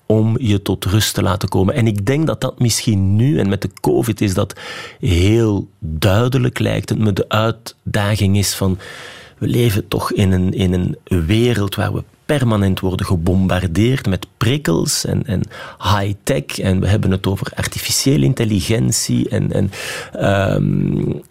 [0.07, 1.73] om je tot rust te laten komen.
[1.73, 4.59] En ik denk dat dat misschien nu, en met de COVID is dat
[4.99, 8.77] heel duidelijk lijkt het me, de uitdaging is van
[9.37, 15.05] we leven toch in een, in een wereld waar we permanent worden gebombardeerd met prikkels
[15.05, 15.41] en, en
[15.79, 16.59] high-tech.
[16.59, 19.71] En we hebben het over artificiële intelligentie en, en
[20.55, 21.21] um,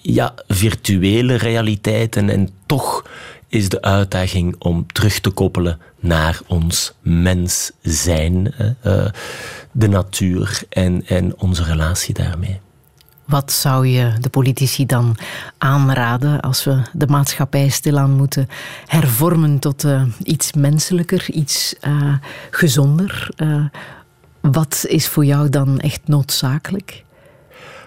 [0.00, 2.16] ja, virtuele realiteit.
[2.16, 3.04] En, en toch
[3.48, 8.54] is de uitdaging om terug te koppelen naar ons mens zijn,
[8.84, 9.06] uh,
[9.72, 12.60] de natuur en, en onze relatie daarmee.
[13.24, 15.16] Wat zou je de politici dan
[15.58, 18.48] aanraden als we de maatschappij stilaan moeten
[18.86, 21.74] hervormen tot uh, iets menselijker, iets
[22.50, 23.28] gezonder?
[24.40, 27.04] Wat is voor jou dan echt noodzakelijk?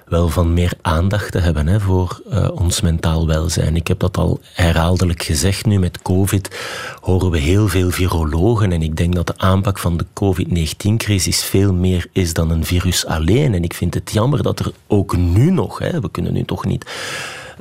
[0.09, 3.75] Wel van meer aandacht te hebben hè, voor uh, ons mentaal welzijn.
[3.75, 6.57] Ik heb dat al herhaaldelijk gezegd nu met COVID.
[7.01, 11.73] Horen we heel veel virologen en ik denk dat de aanpak van de COVID-19-crisis veel
[11.73, 13.53] meer is dan een virus alleen.
[13.53, 16.65] En ik vind het jammer dat er ook nu nog, hè, we kunnen nu toch
[16.65, 16.85] niet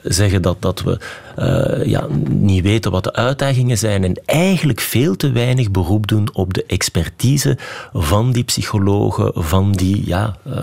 [0.02, 0.98] zeggen dat, dat we
[1.38, 6.28] uh, ja, niet weten wat de uitdagingen zijn en eigenlijk veel te weinig beroep doen
[6.32, 7.58] op de expertise
[7.92, 10.54] van die psychologen, van die ja, uh,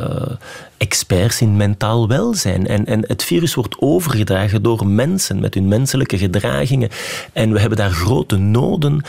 [0.78, 2.68] experts in mentaal welzijn.
[2.68, 6.90] En, en het virus wordt overgedragen door mensen met hun menselijke gedragingen.
[7.34, 9.02] En we hebben daar grote noden.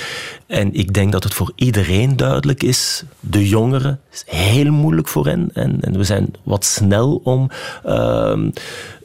[0.46, 3.04] En ik denk dat het voor iedereen duidelijk is.
[3.20, 5.50] De jongeren, is heel moeilijk voor hen.
[5.52, 7.50] En, en we zijn wat snel om.
[7.86, 8.38] Uh,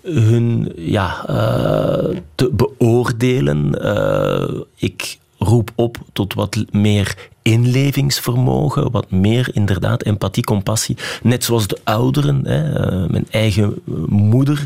[0.02, 3.86] hun ja, uh, te beoordelen.
[3.86, 10.97] Uh, ik roep op tot wat meer inlevingsvermogen, wat meer inderdaad empathie, compassie.
[11.24, 12.45] Net zoals de ouderen.
[12.47, 12.91] Hè.
[13.04, 14.66] Uh, mijn eigen moeder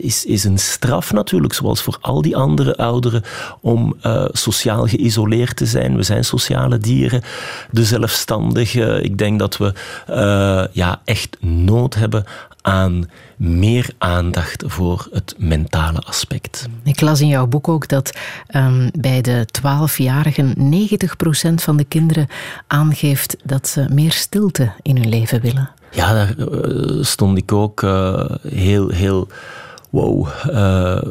[0.00, 3.22] is, is een straf natuurlijk, zoals voor al die andere ouderen,
[3.60, 3.96] om
[4.32, 5.96] sociaal geïsoleerd te zijn.
[5.96, 7.22] We zijn sociale dieren,
[7.70, 9.04] de zelfstandigen.
[9.04, 9.72] Ik denk dat we
[10.72, 12.24] ja, echt nood hebben
[12.62, 13.04] aan
[13.36, 16.68] meer aandacht voor het mentale aspect.
[16.82, 18.18] Ik las in jouw boek ook dat
[18.56, 22.28] um, bij de 12-jarigen 90% van de kinderen
[22.66, 25.70] aangeeft dat ze meer stilte in hun leven willen.
[25.90, 29.28] Ja, daar uh, stond ik ook uh, heel, heel
[29.92, 31.02] wow, uh,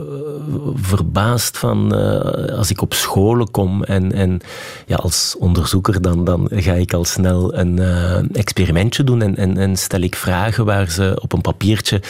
[0.74, 4.40] verbaasd van uh, als ik op scholen kom en, en
[4.86, 9.58] ja, als onderzoeker dan, dan ga ik al snel een uh, experimentje doen en, en,
[9.58, 12.02] en stel ik vragen waar ze op een papiertje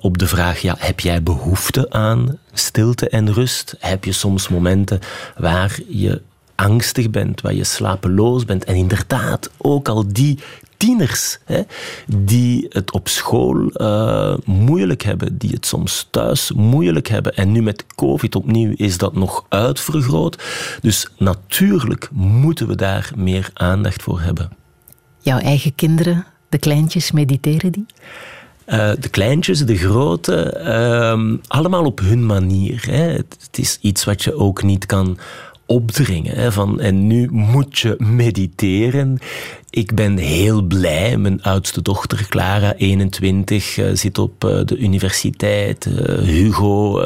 [0.00, 3.76] op de vraag, ja, heb jij behoefte aan stilte en rust?
[3.78, 5.00] Heb je soms momenten
[5.36, 6.22] waar je
[6.60, 8.64] angstig bent, waar je slapeloos bent.
[8.64, 10.38] En inderdaad, ook al die
[10.80, 11.62] tieners hè,
[12.06, 17.34] die het op school uh, moeilijk hebben, die het soms thuis moeilijk hebben.
[17.34, 20.42] En nu met COVID opnieuw is dat nog uitvergroot.
[20.80, 24.50] Dus natuurlijk moeten we daar meer aandacht voor hebben.
[25.18, 27.86] Jouw eigen kinderen, de kleintjes, mediteren die?
[28.66, 32.84] Uh, de kleintjes, de grote, uh, allemaal op hun manier.
[32.86, 33.02] Hè.
[33.02, 35.18] Het, het is iets wat je ook niet kan
[35.70, 36.36] opdringen.
[36.36, 39.18] Hè, van, en nu moet je mediteren.
[39.70, 41.16] Ik ben heel blij.
[41.16, 45.86] Mijn oudste dochter, Clara, 21, uh, zit op uh, de universiteit.
[45.86, 47.00] Uh, Hugo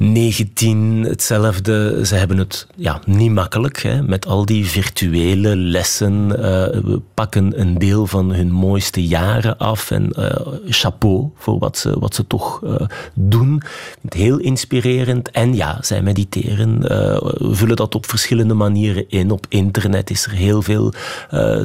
[0.00, 2.00] 19 hetzelfde.
[2.06, 6.28] Ze hebben het ja, niet makkelijk hè, met al die virtuele lessen.
[6.30, 6.36] Uh,
[6.84, 9.90] we pakken een deel van hun mooiste jaren af.
[9.90, 10.30] En uh,
[10.68, 12.74] chapeau voor wat ze, wat ze toch uh,
[13.14, 13.62] doen.
[14.08, 15.30] Heel inspirerend.
[15.30, 16.80] En ja, zij mediteren.
[16.80, 19.30] we vullen dat op verschillende manieren in.
[19.30, 20.92] Op internet is er heel veel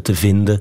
[0.01, 0.59] te vinden.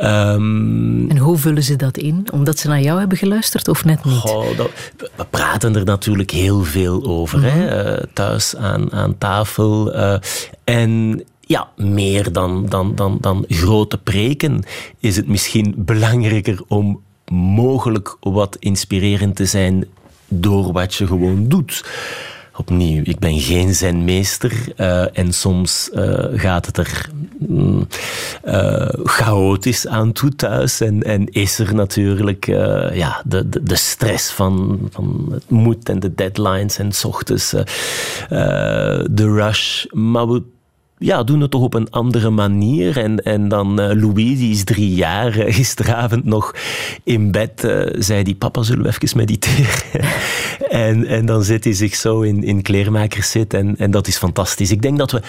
[0.00, 2.26] Um, en hoe vullen ze dat in?
[2.32, 4.22] Omdat ze naar jou hebben geluisterd of net niet?
[4.56, 4.70] Dat,
[5.16, 7.84] we praten er natuurlijk heel veel over, hè?
[7.96, 9.96] Uh, thuis aan, aan tafel.
[9.96, 10.16] Uh,
[10.64, 14.62] en ja, meer dan, dan, dan, dan grote preken
[14.98, 17.00] is het misschien belangrijker om
[17.32, 19.86] mogelijk wat inspirerend te zijn
[20.28, 21.84] door wat je gewoon doet
[22.56, 27.86] opnieuw, ik ben geen zenmeester uh, en soms uh, gaat het er mm,
[28.44, 32.46] uh, chaotisch aan toe thuis en, is er natuurlijk
[32.92, 37.50] ja, de, de, de, stress van, van het moed en de deadlines en s ochtends
[39.10, 39.84] de rush.
[39.90, 40.26] Maar
[40.98, 42.98] ja, doen het toch op een andere manier.
[42.98, 46.54] En, en dan uh, Louis, die is drie jaar, uh, gisteravond nog
[47.04, 50.00] in bed, uh, zei die papa, zullen we even mediteren?
[50.86, 54.70] en, en dan zit hij zich zo in, in kleermakers en, en dat is fantastisch.
[54.70, 55.22] Ik denk dat we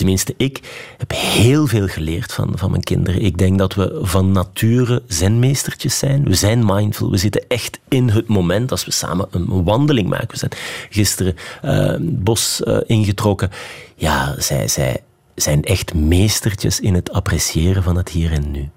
[0.00, 0.60] tenminste ik,
[0.98, 3.22] heb heel veel geleerd van, van mijn kinderen.
[3.22, 6.24] Ik denk dat we van nature zenmeestertjes zijn.
[6.24, 7.10] We zijn mindful.
[7.10, 10.30] We zitten echt in het moment als we samen een wandeling maken.
[10.30, 10.52] We zijn
[10.90, 13.50] gisteren uh, bos uh, ingetrokken.
[13.96, 15.02] Ja, zij, zij
[15.34, 18.68] zijn echt meestertjes in het appreciëren van het hier en nu.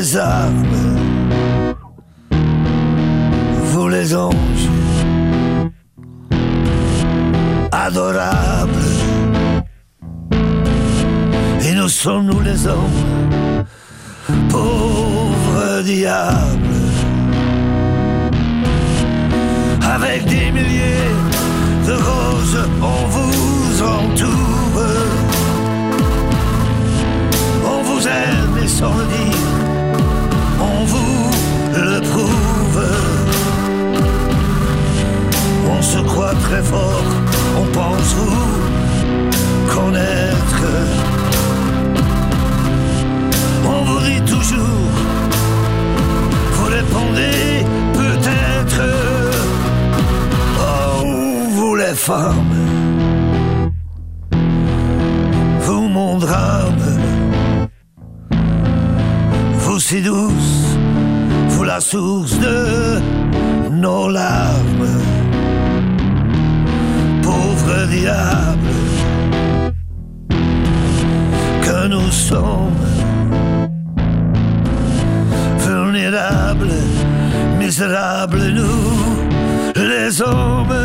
[0.00, 0.78] Des armes.
[3.70, 4.68] Vous les anges,
[7.70, 8.88] adorables.
[11.66, 13.02] Et nous sommes nous les hommes,
[14.48, 16.76] pauvres diables.
[19.96, 21.14] avec des milliers
[21.88, 22.62] de roses,
[22.92, 24.86] on vous entoure.
[27.72, 29.59] On vous aime et sans le dire,
[30.80, 31.30] on vous
[31.74, 32.82] le prouve.
[35.68, 37.04] On se croit très fort,
[37.60, 40.64] on pense vous connaître.
[43.64, 44.92] On vous dit toujours,
[46.54, 47.64] vous répondez
[48.00, 48.82] peut-être.
[50.60, 51.04] Oh,
[51.56, 52.54] vous les femmes,
[55.60, 56.84] vous mon drame,
[59.58, 60.59] vous si douce,
[61.74, 63.00] la source de
[63.70, 64.96] nos larmes.
[67.22, 68.76] Pauvre diable
[71.64, 72.86] que nous sommes
[75.66, 76.80] vulnérables,
[77.60, 80.80] misérables, nous, les hommes.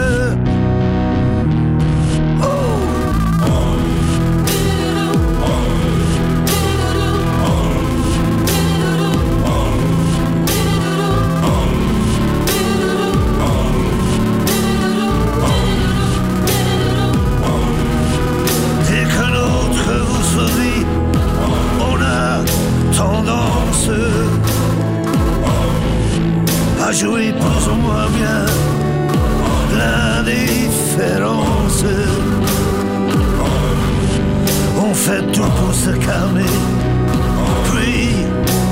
[26.88, 28.45] À jouer plus ou moins bien
[29.78, 31.86] l'indifférence.
[34.78, 36.53] On fait tout pour se calmer,
[37.66, 38.10] puis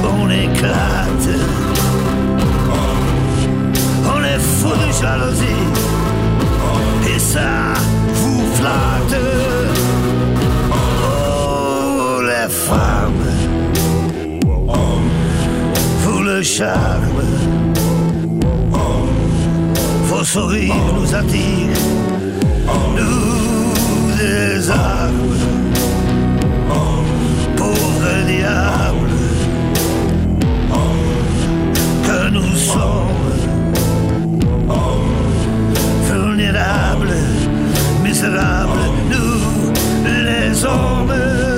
[0.04, 1.30] on éclate.
[4.14, 5.66] On est fou de jalousie,
[7.16, 7.74] et ça
[8.14, 9.18] vous flatte.
[11.04, 13.28] Oh, les femmes,
[16.04, 17.22] vous le charme,
[20.24, 21.84] vos sourires nous attirent,
[22.96, 25.36] nous désarment.
[27.58, 29.12] Pauvre diable
[32.06, 33.34] que nous sommes,
[36.10, 37.18] vulnérables,
[38.02, 39.74] misérables, nous
[40.06, 41.53] les hommes.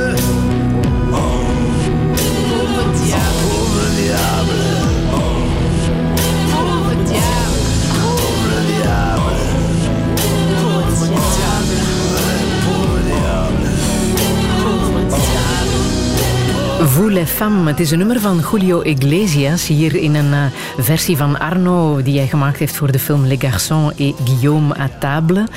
[16.86, 20.46] Vous les femmes, het is een nummer van Julio Iglesias, hier in een eh,
[20.78, 24.90] versie van Arno die hij gemaakt heeft voor de film Les Garçons et Guillaume à
[25.00, 25.48] table.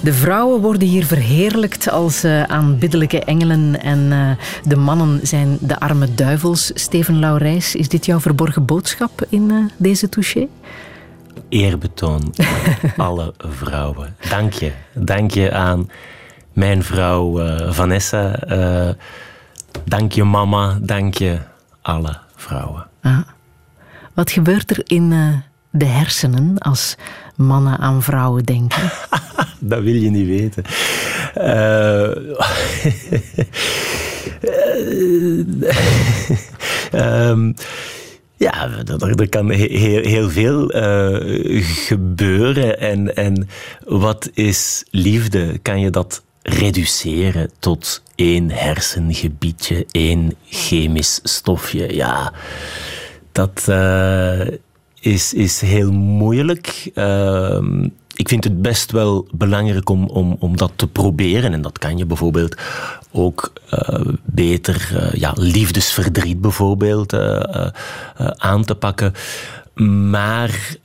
[0.00, 4.30] De vrouwen worden hier verheerlijkt als eh, aanbiddelijke engelen en eh,
[4.68, 6.70] de mannen zijn de arme duivels.
[6.74, 10.46] Steven Laurijs, is dit jouw verborgen boodschap in deze touché?
[11.48, 14.16] Eerbetoon aan alle vrouwen.
[14.28, 14.72] Dank je.
[14.94, 15.90] Dank je aan
[16.52, 17.40] mijn vrouw
[17.72, 18.38] Vanessa.
[19.84, 20.78] Dank je mama.
[20.82, 21.38] Dank je
[21.82, 22.86] alle vrouwen.
[23.02, 23.18] Ah.
[24.14, 25.28] Wat gebeurt er in eh,
[25.70, 26.96] de hersenen als
[27.36, 28.90] mannen aan vrouwen denken?
[29.60, 30.64] Dat wil je niet weten.
[31.34, 32.16] Eh,
[37.30, 37.52] ehm,
[38.36, 42.80] ja, er, er kan he- heel, heel veel eh, gebeuren.
[42.80, 43.48] En, en
[43.84, 45.58] wat is liefde?
[45.62, 51.94] Kan je dat reduceren tot één hersengebiedje, één chemisch stofje?
[51.94, 52.32] Ja,
[53.32, 54.46] dat eh,
[55.00, 56.90] is, is heel moeilijk.
[56.94, 61.52] Ehm, ik vind het best wel belangrijk om, om, om dat te proberen.
[61.52, 62.56] En dat kan je bijvoorbeeld
[63.12, 67.14] ook eh, beter, eh, ja, liefdesverdriet bijvoorbeeld,
[68.36, 69.12] aan te pakken.
[70.10, 70.76] Maar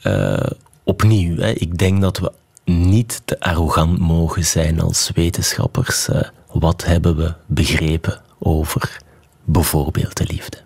[0.84, 2.32] opnieuw, hè, ik denk dat we
[2.66, 6.10] niet te arrogant mogen zijn als wetenschappers.
[6.54, 8.98] Wat hebben we begrepen over
[9.44, 10.58] bijvoorbeeld de liefde?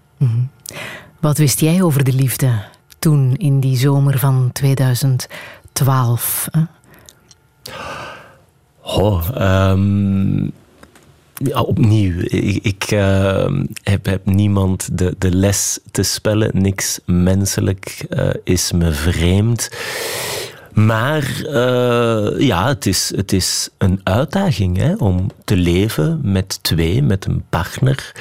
[1.19, 2.51] Wat wist jij over de liefde
[2.99, 6.47] toen in die zomer van 2012?
[6.51, 6.61] hè?
[8.81, 10.43] Oh, ehm,
[11.33, 12.19] ja, opnieuw.
[12.19, 16.49] Ik, ik ehm, heb, heb niemand de, de les te spellen.
[16.53, 19.69] Niks menselijk eh, is me vreemd.
[20.77, 27.03] Maar eh, ja, het is, het is een uitdaging hè, om te leven met twee,
[27.03, 28.11] met een partner.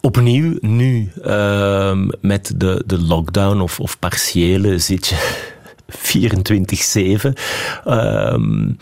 [0.00, 5.48] Opnieuw, nu ehm, met de, de lockdown of, of partiële zit je
[7.28, 7.32] 24-7.
[7.84, 8.72] ehm,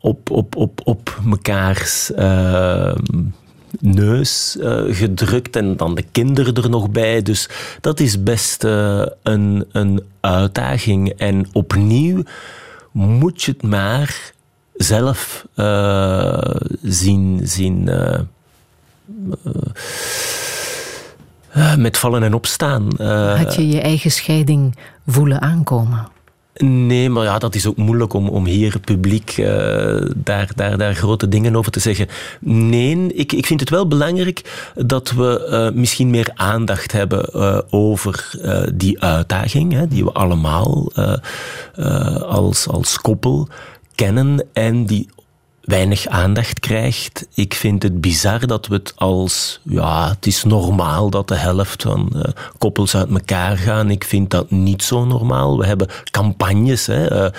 [0.00, 3.24] op, op, op, op mekaars ehm,
[3.80, 7.22] neus eh, gedrukt en dan de kinderen er nog bij.
[7.22, 7.48] Dus
[7.80, 11.08] dat is best eh, een, een uitdaging.
[11.08, 12.22] En opnieuw
[12.92, 14.32] moet je het maar
[14.74, 17.40] zelf eh, zien.
[17.42, 17.90] zien
[21.76, 23.02] met vallen en opstaan.
[23.36, 24.76] Had je je eigen scheiding
[25.06, 26.08] voelen aankomen?
[26.54, 30.94] Nee, maar ja, dat is ook moeilijk om, om hier publiek eh, daar, daar, daar
[30.94, 32.06] grote dingen over te zeggen.
[32.40, 37.58] Nee, ik, ik vind het wel belangrijk dat we eh, misschien meer aandacht hebben eh,
[37.70, 38.30] over
[38.74, 40.92] die uitdaging, hè, die we allemaal
[42.22, 43.48] als, als koppel
[43.94, 45.08] kennen en die
[45.60, 47.26] weinig aandacht krijgt.
[47.34, 51.82] Ik vind het bizar dat we het als, ja, het is normaal dat de helft
[51.82, 53.90] van eh, koppels uit elkaar gaan.
[53.90, 55.58] Ik vind dat niet zo normaal.
[55.58, 57.32] We hebben campagnes hè, eh,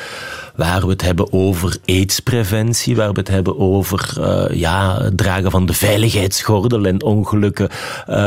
[0.55, 5.51] waar we het hebben over aidspreventie, waar we het hebben over eh, ja, het dragen
[5.51, 7.69] van de veiligheidsgordel en ongelukken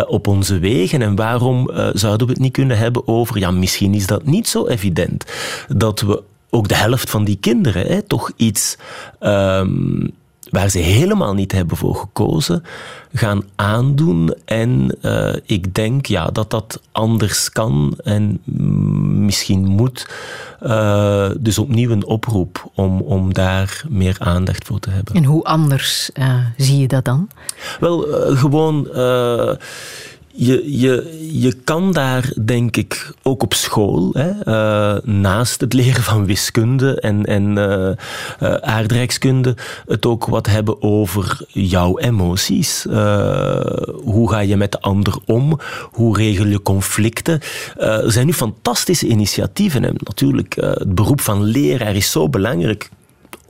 [0.06, 1.02] op onze wegen.
[1.02, 4.66] En waarom zouden we het niet kunnen hebben over, ja, misschien is dat niet zo
[4.66, 5.24] evident,
[5.68, 6.22] dat we
[6.54, 8.76] ook de helft van die kinderen hè, toch iets
[9.18, 10.06] ehm,
[10.50, 12.62] waar ze helemaal niet hebben voor gekozen,
[13.12, 14.34] gaan aandoen.
[14.44, 18.40] En eh, ik denk ja, dat dat anders kan en
[19.24, 20.08] misschien moet.
[20.60, 25.14] Eh, dus opnieuw een oproep om, om daar meer aandacht voor te hebben.
[25.14, 27.28] En hoe anders eh, zie je dat dan?
[27.80, 28.06] Wel,
[28.36, 28.88] gewoon.
[30.36, 36.02] Je, je, je kan daar, denk ik, ook op school, hè, eh, naast het leren
[36.02, 39.56] van wiskunde en, en eh, eh, aardrijkskunde,
[39.86, 42.82] het ook wat hebben over jouw emoties.
[44.02, 45.60] Hoe ga je met de ander om?
[45.90, 47.40] Hoe regel je conflicten?
[47.76, 49.84] Er zijn nu fantastische initiatieven.
[49.84, 52.90] En natuurlijk, het beroep van leraar is zo belangrijk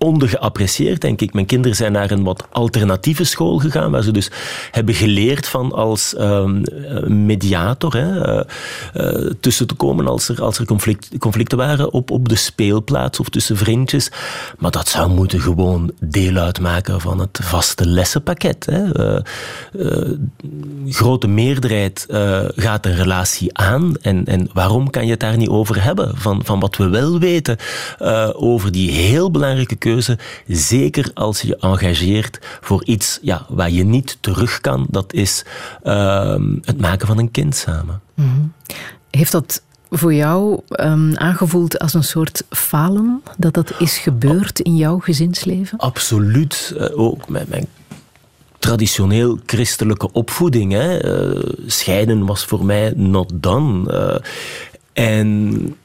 [0.05, 1.32] ondergeapprecieerd, denk ik.
[1.35, 4.31] Mijn kinderen zijn naar een wat alternatieve school gegaan, waar ze dus
[4.70, 8.44] hebben geleerd van als ehm, eh, mediator hè, eh,
[8.94, 13.20] eh, tussen te komen als er, als er conflict, conflicten waren op, op de speelplaats
[13.20, 14.10] of tussen vriendjes.
[14.59, 18.66] Maar dat zou moeten gewoon deel uitmaken van het vaste lessenpakket.
[18.70, 18.82] Hè.
[20.89, 22.06] Grote meerderheid
[22.56, 23.94] gaat een relatie aan.
[24.01, 26.16] En, en waarom kan je het daar niet over hebben?
[26.16, 27.56] Van, van wat we wel weten
[28.32, 29.94] over die heel belangrijke keuze.
[30.47, 34.87] Zeker als je je engageert voor iets ja, waar je niet terug kan.
[34.91, 35.45] Dat is
[35.83, 38.01] ehm, het maken van een kind samen.
[39.11, 43.23] Heeft dat voor jou ehm, aangevoeld als een soort falen?
[43.37, 45.79] Dat dat is gebeurd in jouw gezinsleven?
[45.79, 46.75] Absoluut.
[46.79, 47.66] Eh, ook met mijn
[48.59, 50.73] traditioneel christelijke opvoeding.
[50.73, 50.99] Hè.
[50.99, 53.93] Eh, scheiden was voor mij not done.
[53.93, 54.21] Eh,
[54.93, 55.77] en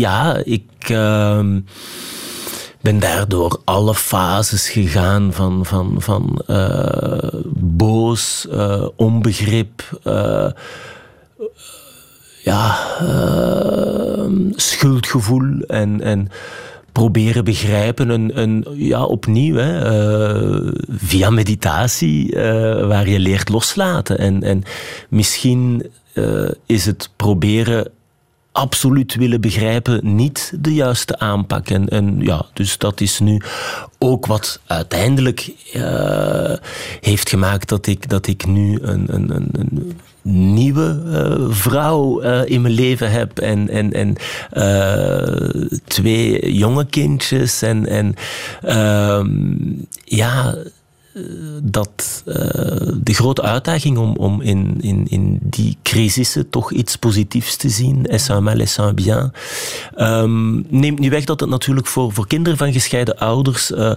[0.00, 1.60] ja, ik ehm,
[2.80, 10.50] ben daardoor alle fases gegaan van, van, van eh, boos, eh, onbegrip, eh,
[12.44, 12.78] ja,
[14.54, 16.28] schuldgevoel en, en
[16.92, 18.08] proberen begrijpen.
[18.08, 22.32] Een, een, ja, opnieuw, hè, via meditatie,
[22.86, 24.18] waar je leert loslaten.
[24.18, 24.62] En, en
[25.08, 25.90] misschien
[26.66, 27.90] is het proberen
[28.58, 31.68] absoluut willen begrijpen niet de juiste aanpak.
[31.68, 33.40] En, en ja, dus dat is nu
[33.98, 36.52] ook wat uiteindelijk eh,
[37.00, 39.96] heeft gemaakt dat ik, dat ik nu een, een, een, een
[40.54, 44.16] nieuwe eh, vrouw eh, in mijn leven heb en, en, en
[45.84, 47.62] twee jonge kindjes.
[47.62, 48.14] En, en
[48.62, 49.28] ehm,
[50.04, 50.54] ja,
[51.62, 52.34] dat eh,
[53.02, 58.06] de grote uitdaging om, om in, in, in die crisissen toch iets positiefs te zien,
[58.06, 59.32] est un mal, est un bien,
[59.96, 63.90] ehm, neemt niet weg dat het natuurlijk voor, voor kinderen van gescheiden ouders, eh,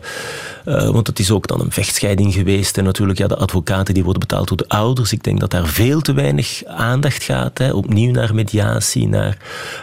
[0.66, 4.04] eh, want het is ook dan een vechtscheiding geweest en natuurlijk ja, de advocaten die
[4.04, 5.12] worden betaald door de ouders.
[5.12, 9.38] Ik denk dat daar veel te weinig aandacht gaat, hè, opnieuw naar mediatie, naar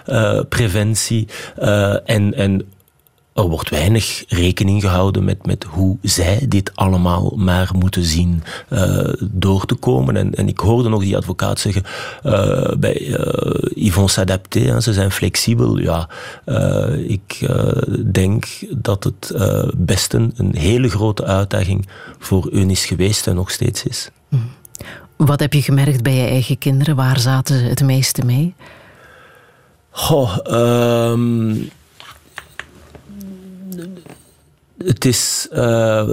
[0.06, 2.66] eh, preventie eh, en, en
[3.38, 9.12] er wordt weinig rekening gehouden met, met hoe zij dit allemaal maar moeten zien eh,
[9.30, 10.16] door te komen.
[10.16, 11.82] En, en ik hoorde nog die advocaat zeggen,
[12.22, 13.18] eh, bij uh,
[13.74, 15.78] ils vont s'adapter, hè, ze zijn flexibel.
[15.78, 16.08] Ja,
[16.44, 17.82] eh, ik eh,
[18.12, 18.46] denk
[18.76, 21.88] dat het eh, best een, hele grote uitdaging
[22.18, 24.10] voor hun is geweest en nog steeds is.
[25.16, 26.96] Wat heb je gemerkt bij je eigen kinderen?
[26.96, 28.54] Waar zaten ze het meeste mee?
[29.90, 31.54] Goh, ehm,
[34.84, 36.08] het is uh,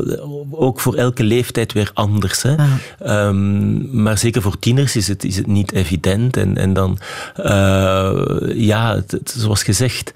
[0.51, 2.41] ook voor elke leeftijd weer anders.
[2.41, 2.55] Hè?
[2.55, 3.27] Ah.
[3.27, 6.37] Um, maar zeker voor tieners is het, is het niet evident.
[6.37, 6.97] En, en dan,
[7.39, 8.21] uh,
[8.55, 10.11] ja, het, het, zoals gezegd,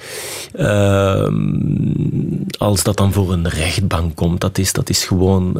[0.55, 1.27] uh,
[2.57, 5.57] als dat dan voor een rechtbank komt, dat is, dat is gewoon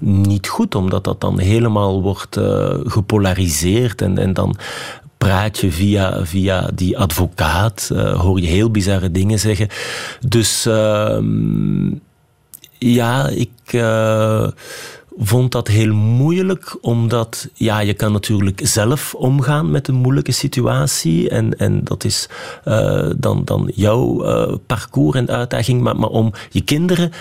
[0.00, 2.38] niet goed, omdat dat dan helemaal wordt
[2.84, 4.56] gepolariseerd en, en dan
[5.18, 9.68] praat je via, via die advocaat, hoor je heel bizarre dingen zeggen.
[10.26, 11.18] Dus uh,
[12.82, 14.48] ja, ik uh,
[15.18, 21.28] vond dat heel moeilijk, omdat ja, je kan natuurlijk zelf omgaan met een moeilijke situatie.
[21.28, 22.28] En, en dat is
[22.64, 25.80] uh, dan, dan jouw uh, parcours en uitdaging.
[25.80, 27.12] Maar, maar om je kinderen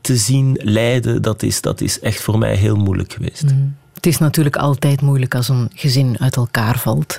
[0.00, 3.42] te zien lijden, dat is, dat is echt voor mij heel moeilijk geweest.
[3.42, 3.76] Mm.
[3.94, 7.18] Het is natuurlijk altijd moeilijk als een gezin uit elkaar valt.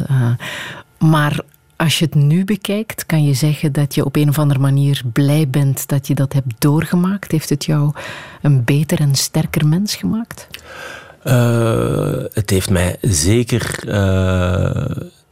[0.97, 1.39] maar
[1.81, 5.01] als je het nu bekijkt, kan je zeggen dat je op een of andere manier
[5.13, 7.31] blij bent dat je dat hebt doorgemaakt?
[7.31, 7.93] Heeft het jou
[8.41, 10.47] een beter en sterker mens gemaakt?
[11.23, 14.85] Uh, het heeft mij zeker uh,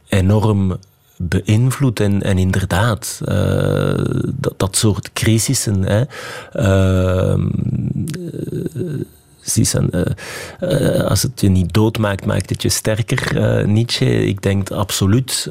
[0.08, 0.76] enorm
[1.16, 2.00] beïnvloed.
[2.00, 4.04] En, inderdaad, uh,
[4.56, 5.82] dat, soort crisissen.
[5.82, 6.04] Hè,
[6.56, 7.34] uh,
[11.08, 14.26] als het je niet doodmaakt, maakt het je sterker, Nietzsche.
[14.26, 15.48] Ik denk absoluut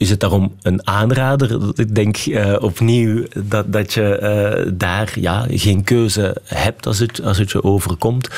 [0.00, 1.70] is het daarom een aanrader.
[1.74, 4.18] Ik denk uh, opnieuw dat, dat je
[4.66, 8.28] uh, daar ja, geen keuze hebt als het, als het je overkomt.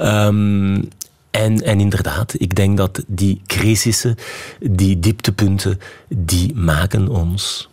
[0.00, 0.88] Um,
[1.30, 4.16] en, en inderdaad, ik denk dat die crisissen,
[4.60, 5.78] die dieptepunten,
[6.08, 7.68] die maken ons.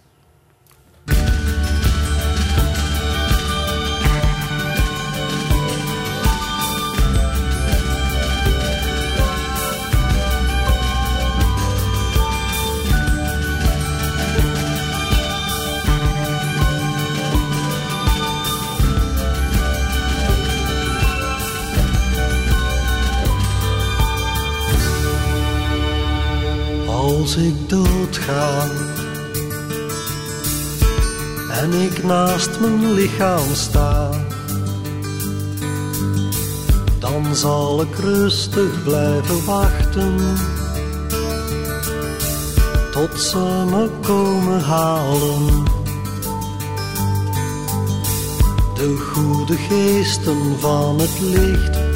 [27.20, 28.68] Als ik doodga.
[31.62, 34.10] En ik naast mijn lichaam sta,
[37.00, 40.16] dan zal ik rustig blijven wachten.
[42.92, 45.66] Tot ze me komen halen.
[48.76, 51.87] De goede geesten van het licht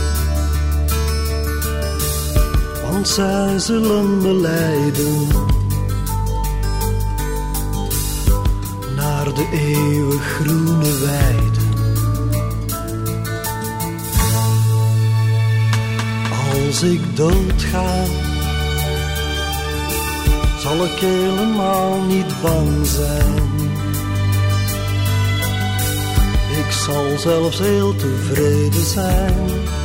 [2.91, 5.27] want zij zullen me leiden
[8.95, 11.69] naar de eeuwig groene weiden.
[16.53, 18.03] Als ik doodga,
[20.59, 23.49] zal ik helemaal niet bang zijn.
[26.65, 29.80] Ik zal zelfs heel tevreden zijn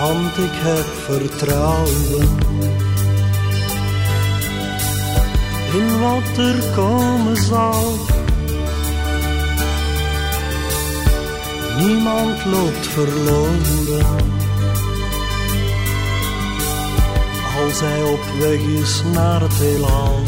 [0.00, 2.28] want ik heb vertrouwen
[5.72, 7.92] in wat er komen zal.
[11.78, 14.34] Niemand loopt verloren
[17.64, 20.22] als hij op weg is naar het heelal.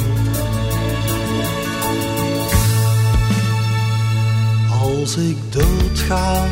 [4.82, 6.46] Als ik doodga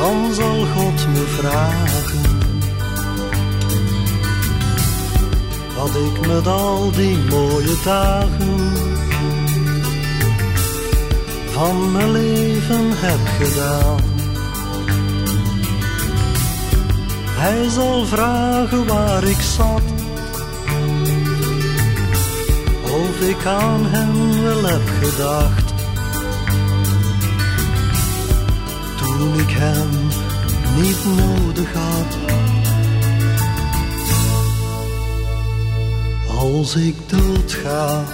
[0.00, 2.20] dan zal God me vragen
[5.76, 8.72] wat ik met al die mooie dagen
[11.50, 13.98] van mijn leven heb gedaan.
[17.26, 19.82] Hij zal vragen waar ik zat,
[22.84, 25.59] of ik aan hem wel heb gedacht
[29.20, 29.90] toen ik hem
[30.76, 32.16] niet nodig had.
[36.38, 38.04] Als ik doodga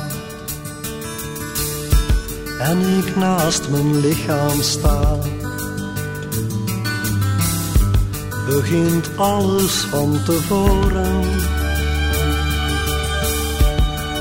[2.58, 5.18] en ik naast mijn lichaam sta,
[8.46, 11.24] begint alles van tevoren.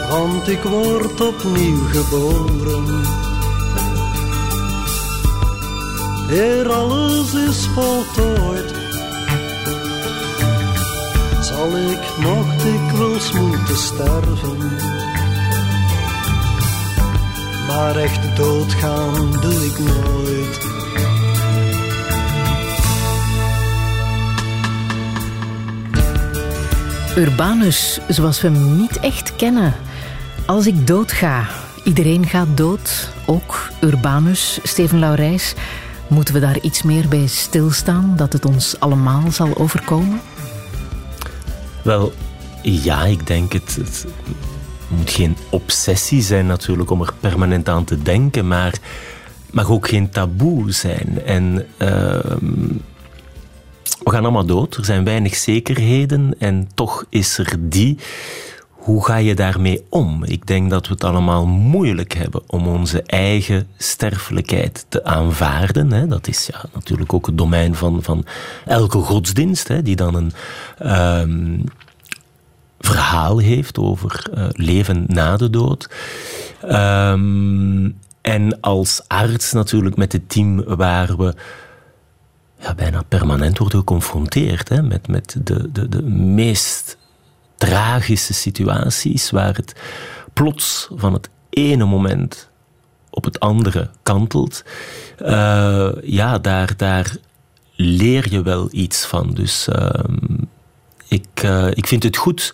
[0.10, 3.25] Want ik word opnieuw geboren
[6.30, 8.74] eer alles is voltooid,
[11.42, 14.58] zal ik nog dikwijls moeten sterven.
[17.68, 20.74] Maar echt doodgaan doe ik nooit.
[27.18, 29.74] Urbanus, zoals we hem niet echt kennen.
[30.46, 31.48] Als ik doodga,
[31.86, 35.54] Iedereen gaat dood, ook Urbanus, Steven Laurijs.
[36.08, 40.22] Moeten we daar iets meer bij stilstaan, dat het ons allemaal zal overkomen?
[41.84, 42.14] Wel,
[42.62, 43.76] ja, ik denk het.
[43.76, 44.06] Het
[44.88, 48.74] moet geen obsessie zijn natuurlijk om er permanent aan te denken, maar
[49.52, 51.22] mag ook geen taboe zijn.
[51.26, 52.68] En ehm,
[54.04, 57.98] we gaan allemaal dood, er zijn weinig zekerheden en toch is er die.
[58.86, 60.24] Hoe ga je daarmee om?
[60.24, 65.92] Ik denk dat we het allemaal moeilijk hebben om onze eigen sterfelijkheid te aanvaarden.
[65.92, 66.08] Hè.
[66.08, 68.26] Dat is ja, natuurlijk ook het domein van, van
[68.66, 70.32] elke godsdienst, hè, die dan een
[70.78, 71.60] ehm,
[72.80, 75.90] verhaal heeft over uh, leven na de dood.
[76.64, 81.34] Um, en als arts natuurlijk met het team waar we
[82.60, 86.98] ja, bijna permanent worden geconfronteerd hè, met, met de, de, de meest
[87.58, 89.76] tragische situaties waar het
[90.34, 92.50] plots van het ene moment
[93.10, 94.64] op het andere kantelt.
[95.22, 97.16] Uh, ja, daar, daar
[97.76, 99.34] leer je wel iets van.
[99.34, 99.90] Dus uh,
[101.08, 102.54] ik, uh, ik vind het goed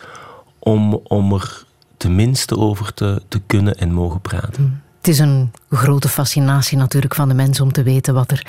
[0.59, 1.63] om, om er
[1.97, 4.63] tenminste over te, te kunnen en mogen praten.
[4.63, 4.81] Mm.
[4.97, 8.47] Het is een grote fascinatie natuurlijk van de mens om te weten wat er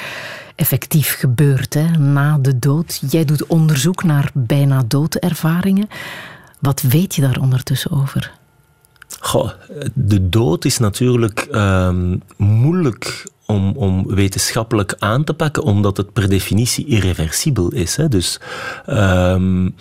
[0.54, 3.02] effectief gebeurt hè, na de dood.
[3.10, 5.88] Jij doet onderzoek naar bijna doodervaringen.
[6.62, 8.32] Wat weet je daar ondertussen over?
[9.20, 9.50] Goh,
[9.94, 16.28] de dood is natuurlijk um, moeilijk om, om, wetenschappelijk aan te pakken, omdat het per
[16.28, 17.96] definitie irreversibel is.
[17.96, 18.08] Hè.
[18.08, 18.40] Dus
[18.86, 19.74] um,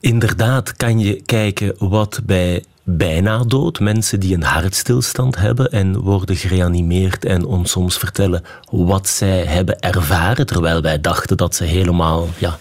[0.00, 6.36] inderdaad kan je kijken wat bij bijna dood, mensen die een hartstilstand hebben en worden
[6.36, 12.28] gereanimeerd en ons soms vertellen wat zij hebben ervaren, terwijl wij dachten dat ze helemaal
[12.38, 12.58] ja,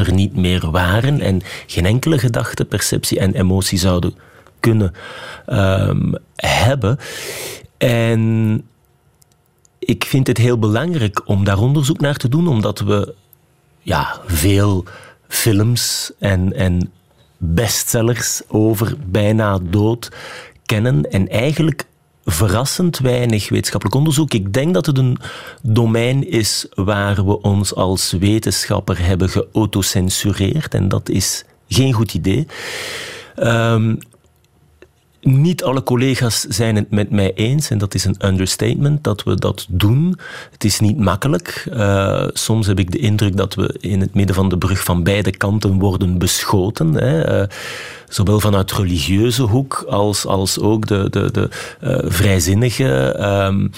[0.00, 4.14] er niet meer waren en geen enkele gedachte, perceptie en emotie zouden
[4.60, 4.92] kunnen
[5.46, 6.98] um, hebben.
[7.76, 8.64] En
[9.78, 13.14] ik vind het heel belangrijk om daar onderzoek naar te doen, omdat we
[13.80, 14.84] ja, veel
[15.28, 16.92] films en, en
[17.36, 20.10] bestsellers over bijna dood
[20.64, 21.84] kennen en eigenlijk
[22.30, 24.32] verrassend weinig wetenschappelijk onderzoek.
[24.32, 25.18] Ik denk dat het een
[25.62, 32.46] domein is waar we ons als wetenschapper hebben geautocensureerd en dat is geen goed idee.
[33.36, 33.98] Um,
[35.20, 39.34] niet alle collega's zijn het met mij eens, en dat is een understatement, dat we
[39.34, 40.18] dat doen.
[40.50, 41.68] Het is niet makkelijk.
[41.72, 45.02] Uh, soms heb ik de indruk dat we in het midden van de brug van
[45.02, 46.94] beide kanten worden beschoten.
[46.94, 47.40] Hè.
[47.40, 47.46] Uh,
[48.08, 51.48] zowel vanuit religieuze hoek als, als ook de, de, de
[51.84, 53.16] uh, vrijzinnige.
[53.46, 53.70] Um,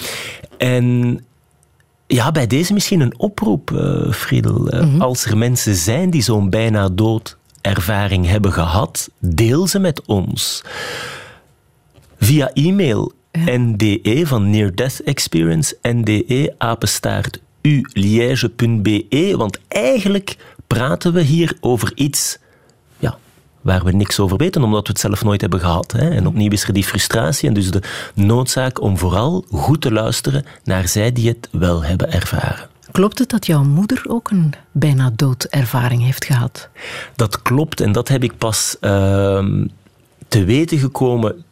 [0.57, 1.19] en
[2.07, 3.71] ja, bij deze misschien een oproep,
[4.11, 4.59] Friedel.
[4.59, 5.01] Mm -hmm.
[5.01, 10.63] Als er mensen zijn die zo'n bijna dood ervaring hebben gehad, deel ze met ons
[12.23, 13.57] via e-mail ja.
[13.57, 20.37] NDE van Near Death Experience, NDE apenstaart uliège.be, want eigenlijk
[20.67, 22.37] praten we hier over iets
[22.99, 23.17] ja,
[23.61, 25.91] waar we niks over weten, omdat we het zelf nooit hebben gehad.
[25.91, 26.09] Hè.
[26.09, 27.81] En opnieuw is er die frustratie en dus de
[28.13, 32.69] noodzaak om vooral goed te luisteren naar zij die het wel hebben ervaren.
[32.91, 36.69] Klopt het dat jouw moeder ook een bijna doodervaring heeft gehad?
[37.15, 38.89] Dat klopt en dat heb ik pas uh,
[40.27, 41.43] te weten gekomen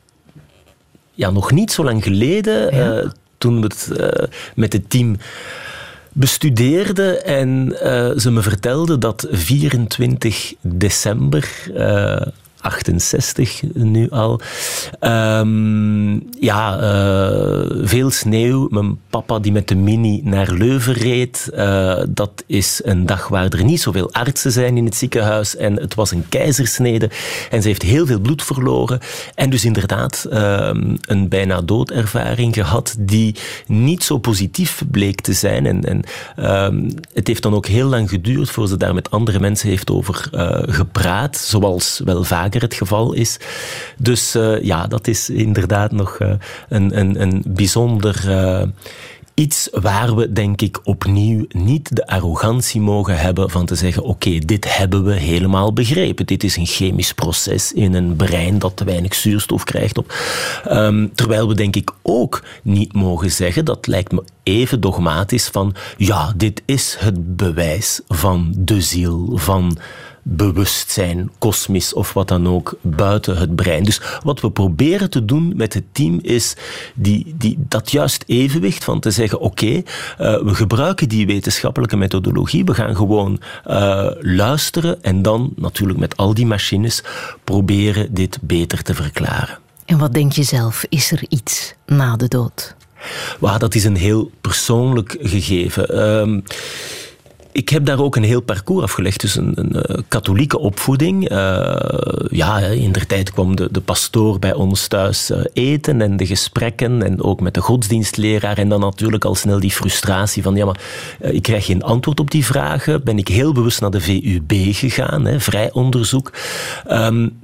[1.22, 3.02] ja, nog niet zo lang geleden, ja.
[3.02, 5.18] uh, toen we het uh, met het team
[6.14, 11.50] bestudeerden en uh, ze me vertelde dat 24 december
[12.62, 14.42] 68 nu al.
[15.00, 18.68] Um, ja, uh, veel sneeuw.
[18.70, 21.50] Mijn papa die met de mini naar Leuven reed.
[21.54, 25.56] Uh, dat is een dag waar er niet zoveel artsen zijn in het ziekenhuis.
[25.56, 27.10] En het was een keizersnede.
[27.50, 29.00] En ze heeft heel veel bloed verloren.
[29.36, 33.36] En dus inderdaad um, een bijna doodervaring gehad die
[33.68, 35.66] niet zo positief bleek te zijn.
[35.66, 36.04] En, en
[36.66, 39.92] um, het heeft dan ook heel lang geduurd voor ze daar met andere mensen heeft
[39.92, 41.38] over uh, gepraat.
[41.38, 43.40] Zoals wel vaak het geval is.
[43.98, 46.34] Dus uh, ja, dat is inderdaad nog uh,
[46.70, 48.64] een, een, een bijzonder uh,
[49.34, 54.40] iets waar we, denk ik, opnieuw niet de arrogantie mogen hebben van te zeggen: oké,
[54.40, 56.26] dit hebben we helemaal begrepen.
[56.26, 59.98] Dit is een chemisch proces in een brein dat te weinig zuurstof krijgt.
[59.98, 60.14] Op.
[60.70, 65.76] Um, terwijl we, denk ik, ook niet mogen zeggen, dat lijkt me even dogmatisch, van
[65.98, 69.78] ja, dit is het bewijs van de ziel, van
[70.24, 73.84] bewustzijn, kosmisch of wat dan ook, buiten het brein.
[73.84, 76.56] Dus wat we proberen te doen met het team is
[76.96, 79.76] die, die, dat juist evenwicht van te zeggen: oké, okay,
[80.20, 86.18] uh, we gebruiken die wetenschappelijke methodologie, we gaan gewoon uh, luisteren en dan natuurlijk met
[86.18, 87.04] al die machines
[87.44, 89.58] proberen dit beter te verklaren.
[89.86, 90.86] En wat denk je zelf?
[90.90, 92.76] Is er iets na de dood?
[93.40, 95.88] Well, dat is een heel persoonlijk gegeven.
[95.90, 96.40] Ehm,
[97.52, 99.22] ik heb daar ook een heel parcours afgelegd.
[99.22, 101.32] Dus een, een, een katholieke opvoeding.
[101.32, 101.76] Uh,
[102.30, 106.26] ja, in der tijd kwam de, de pastoor bij ons thuis uh, eten en de
[106.26, 107.04] gesprekken.
[107.04, 108.58] En ook met de godsdienstleraar.
[108.58, 110.56] En dan natuurlijk al snel die frustratie van...
[110.56, 110.80] Ja, maar
[111.20, 113.04] ik krijg geen antwoord op die vragen.
[113.04, 115.26] Ben ik heel bewust naar de VUB gegaan.
[115.26, 116.32] Hè, vrij onderzoek.
[116.92, 117.38] Um,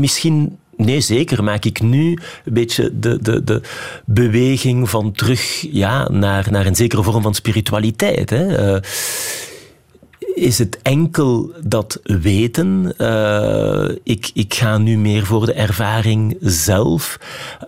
[0.00, 1.44] misschien Nee, zeker.
[1.44, 3.60] Maak ik nu een beetje de, de, de
[4.04, 8.30] beweging van terug ja, naar, naar een zekere vorm van spiritualiteit.
[8.30, 8.74] Hè.
[8.74, 8.80] Uh,
[10.34, 12.94] is het enkel dat weten?
[12.98, 17.18] Uh, ik, ik ga nu meer voor de ervaring zelf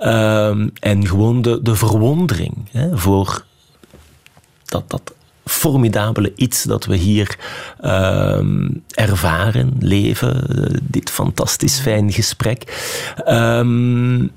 [0.01, 0.49] uh,
[0.81, 3.45] en gewoon de, de verwondering hè, voor
[4.65, 5.15] dat, dat
[5.49, 7.39] formidabele iets dat we hier
[7.85, 8.41] uh,
[8.89, 10.81] ervaren, leven.
[10.83, 12.63] dit fantastisch fijn gesprek.
[13.29, 14.31] Um,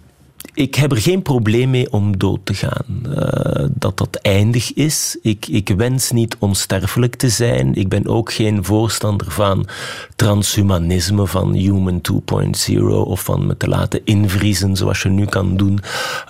[0.53, 2.85] ik heb er geen probleem mee om dood te gaan.
[3.05, 5.17] Uh, dat dat eindig is.
[5.21, 7.75] Ik, ik wens niet onsterfelijk te zijn.
[7.75, 9.67] Ik ben ook geen voorstander van
[10.15, 15.79] transhumanisme, van Human 2.0 of van me te laten invriezen zoals je nu kan doen.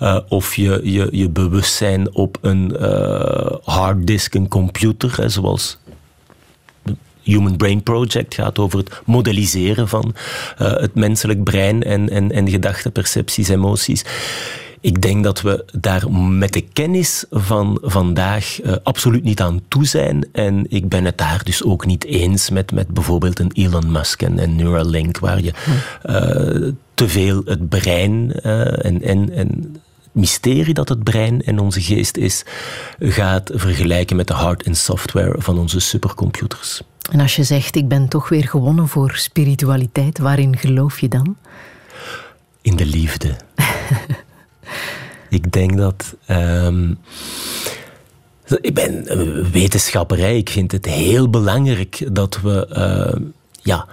[0.00, 5.78] Uh, of je, je, je bewustzijn op een uh, harddisk, een computer, zoals
[7.22, 10.14] Human Brain Project gaat over het modelliseren van
[10.62, 14.04] uh, het menselijk brein en, en, en gedachten, percepties, emoties.
[14.80, 19.86] Ik denk dat we daar met de kennis van vandaag uh, absoluut niet aan toe
[19.86, 20.28] zijn.
[20.32, 24.22] En ik ben het daar dus ook niet eens met, met bijvoorbeeld een Elon Musk
[24.22, 25.52] en, en Neuralink, waar je
[26.06, 29.76] uh, te veel het brein en, en, en
[30.12, 32.44] mysterie dat het brein en onze geest is,
[32.98, 36.82] gaat vergelijken met de hard- en software van onze supercomputers.
[37.10, 41.36] En als je zegt, ik ben toch weer gewonnen voor spiritualiteit, waarin geloof je dan?
[42.60, 43.36] In de liefde.
[45.28, 46.14] ik denk dat.
[46.28, 46.98] Um,
[48.60, 49.04] ik ben
[49.52, 53.26] wetenschapper, ik vind het heel belangrijk dat we uh,
[53.62, 53.86] ja,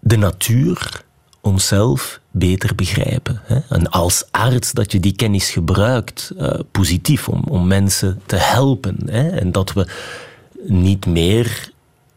[0.00, 1.04] de natuur,
[1.40, 3.40] onszelf beter begrijpen.
[3.44, 3.58] Hè?
[3.68, 8.96] En als arts dat je die kennis gebruikt, uh, positief, om, om mensen te helpen.
[9.06, 9.28] Hè?
[9.28, 9.86] En dat we
[10.64, 11.70] niet meer,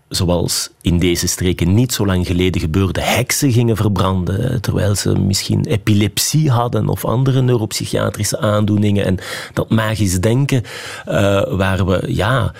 [0.09, 5.65] zoals in deze streken niet zo lang geleden gebeurde, heksen gingen verbranden, terwijl ze misschien
[5.65, 9.05] epilepsie hadden of andere neuropsychiatrische aandoeningen.
[9.05, 9.17] En
[9.53, 10.63] dat magisch denken,
[11.07, 11.13] uh,
[11.57, 12.53] waar we, ja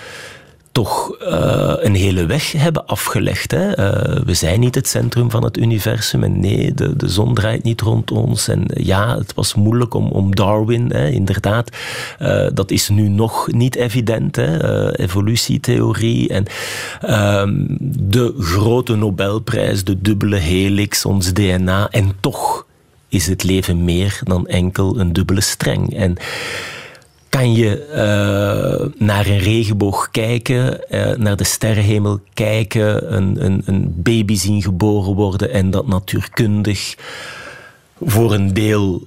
[0.80, 3.50] toch uh, een hele weg hebben afgelegd.
[3.50, 3.78] Hè.
[3.78, 7.62] Uh, we zijn niet het centrum van het universum en nee, de, de zon draait
[7.62, 8.48] niet rond ons.
[8.48, 11.76] En ja, het was moeilijk om, om Darwin, hè, inderdaad.
[12.22, 16.28] Uh, dat is nu nog niet evident, hè, evolutietheorie.
[16.28, 16.44] En
[17.00, 17.52] ehm,
[18.00, 21.88] de grote Nobelprijs, de dubbele helix, ons DNA.
[21.90, 22.66] En toch
[23.08, 25.94] is het leven meer dan enkel een dubbele streng.
[25.96, 26.16] En
[27.30, 33.92] kan je uh, naar een regenboog kijken, uh, naar de sterrenhemel kijken, een, een, een,
[33.96, 36.96] baby zien geboren worden en dat natuurkundig
[38.00, 39.06] voor een deel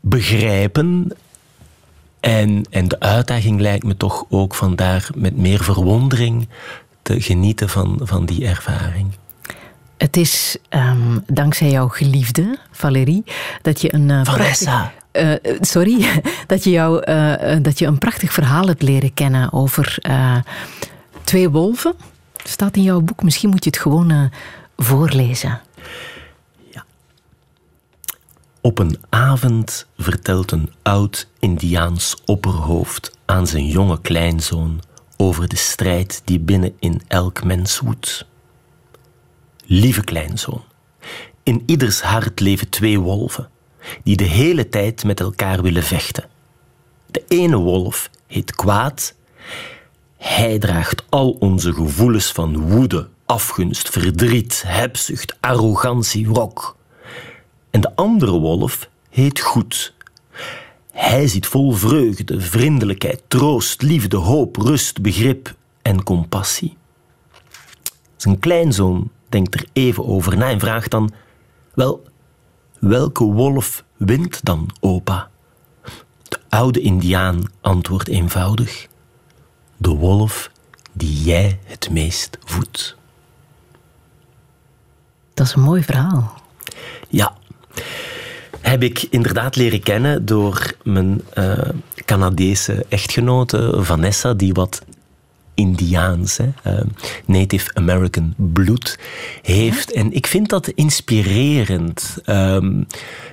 [0.00, 1.12] begrijpen.
[2.20, 6.48] En, en de uitdaging lijkt me toch ook vandaar met meer verwondering
[7.02, 9.06] te genieten van, van die ervaring.
[9.96, 13.24] Het is um, dankzij jouw geliefde, Valerie,
[13.62, 14.08] dat je een.
[14.08, 14.92] Uh, Vanessa.
[15.12, 19.98] Uh, sorry, dat je, jou, uh, dat je een prachtig verhaal hebt leren kennen over
[21.24, 21.94] twee wolven.
[22.44, 23.22] Staat in jouw boek.
[23.22, 24.30] Misschien moet je het gewoon
[24.76, 25.60] voorlezen.
[26.70, 26.84] Ja.
[28.60, 34.80] Op een avond vertelt een oud Indiaans opperhoofd aan zijn jonge kleinzoon
[35.16, 38.26] over de strijd die binnen in elk mens woedt.
[39.64, 40.62] Lieve kleinzoon,
[41.42, 43.48] in ieders hart leven twee wolven
[44.02, 46.28] die de hele tijd met elkaar willen vechten.
[47.06, 49.14] De ene wolf heet kwaad.
[50.16, 56.76] Hij draagt al onze gevoelens van woede, afgunst, verdriet, hebzucht, arrogantie, wrok.
[57.70, 59.94] En de andere wolf heet goed.
[60.92, 66.76] Hij zit vol vreugde, vriendelijkheid, troost, liefde, hoop, rust, begrip en compassie.
[68.16, 71.12] Zijn kleinzoon denkt er even over na en vraagt dan:
[71.74, 72.02] Wel,
[72.82, 75.30] Welke wolf wint dan, opa?
[76.28, 78.86] De oude Indiaan antwoordt eenvoudig:
[79.76, 80.50] De wolf
[80.92, 82.96] die jij het meest voedt.
[85.34, 86.34] Dat is een mooi verhaal.
[87.08, 87.36] Ja.
[88.60, 94.82] Heb ik inderdaad leren kennen door mijn uh, Canadese echtgenote Vanessa, die wat
[95.54, 96.84] Indiaans, hè, eh,
[97.26, 98.98] Native American bloed
[99.42, 99.92] heeft.
[99.92, 102.18] En ik vind dat inspirerend.
[102.24, 102.82] Ehm,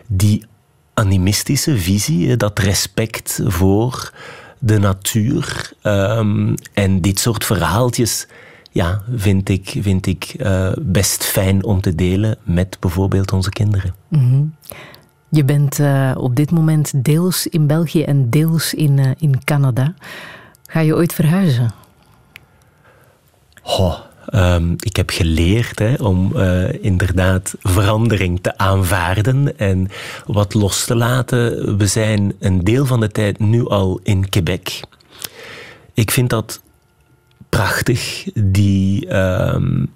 [0.07, 0.45] die
[0.93, 4.13] animistische visie, dat respect voor
[4.59, 5.71] de natuur.
[5.81, 8.27] Ehm, en dit soort verhaaltjes
[8.71, 13.95] ja, vind ik, vind ik eh, best fijn om te delen met bijvoorbeeld onze kinderen.
[14.07, 14.43] Mhm.
[15.31, 19.93] Je bent uh, op dit moment deels in België en deels in, uh, in Canada.
[20.65, 21.71] Ga je ooit verhuizen?
[24.35, 29.87] Um, ik heb geleerd hè, om uh, inderdaad verandering te aanvaarden en
[30.25, 31.77] wat los te laten.
[31.77, 34.79] We zijn een deel van de tijd nu al in Quebec.
[35.93, 36.61] Ik vind dat
[37.49, 39.91] prachtig, die um,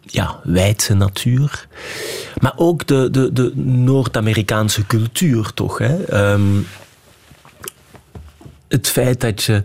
[0.00, 1.66] ja, wijdse natuur.
[2.40, 5.78] Maar ook de, de, de Noord-Amerikaanse cultuur, toch?
[5.78, 6.14] Hè?
[6.32, 6.66] Um,
[8.68, 9.62] het feit dat je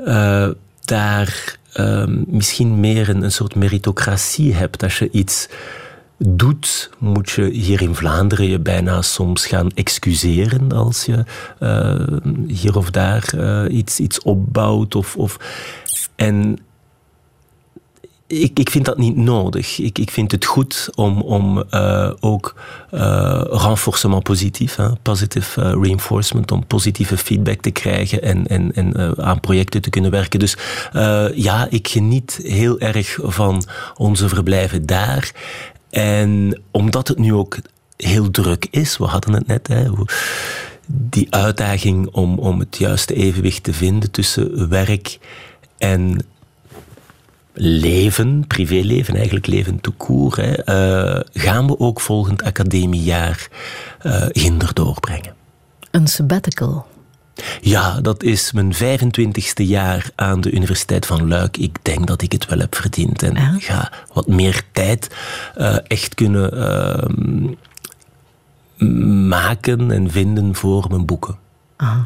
[0.00, 0.48] uh,
[0.84, 4.82] daar um, misschien meer een, soort meritocratie hebt.
[4.82, 5.48] Als je iets
[6.18, 11.24] doet, moet je hier in Vlaanderen je bijna soms gaan excuseren als je
[11.60, 14.94] uh, hier of daar uh, iets, iets opbouwt.
[14.94, 15.38] Of, of,
[16.16, 16.58] en
[18.26, 19.78] ik, ik vind dat niet nodig.
[19.78, 22.54] Ik, ik vind het goed om, om uh, ook
[22.90, 29.40] uh, renforcement positief, positive uh, reinforcement, om positieve feedback te krijgen en, en, en aan
[29.40, 30.38] projecten te kunnen werken.
[30.38, 30.56] Dus
[31.34, 33.64] ja, ik geniet heel erg van
[33.96, 35.32] onze verblijven daar.
[35.90, 37.56] En omdat het nu ook
[37.96, 39.90] heel druk is, we hadden het net, hè,
[40.86, 45.18] die uitdaging om, om het juiste evenwicht te vinden tussen werk
[45.78, 46.26] en
[47.54, 53.48] leven, privéleven, eigenlijk leven te koer, uh, gaan we ook volgend academiejaar
[54.02, 55.34] uh, ginder doorbrengen.
[55.90, 56.86] Een sabbatical?
[57.60, 61.56] Ja, dat is mijn 25ste jaar aan de Universiteit van Luik.
[61.56, 63.56] Ik denk dat ik het wel heb verdiend en ja.
[63.58, 65.14] ga wat meer tijd
[65.58, 67.04] uh, echt kunnen uh,
[69.28, 71.38] maken en vinden voor mijn boeken.
[71.76, 72.04] Ah,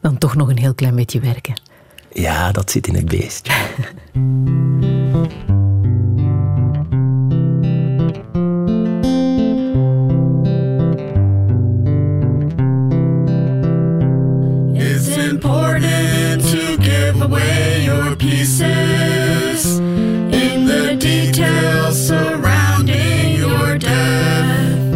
[0.00, 1.54] dan toch nog een heel klein beetje werken.
[2.14, 3.48] Ja, dat zit in het beest.
[14.74, 24.92] It's important to give away your pieces in the details surrounding your death.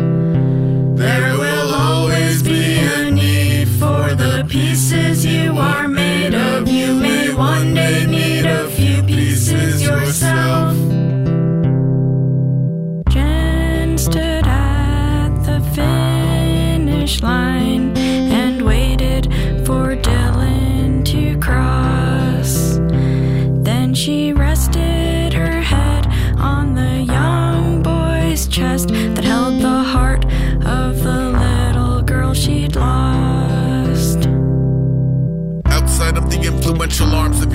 [0.96, 5.07] There will always be a need for the pieces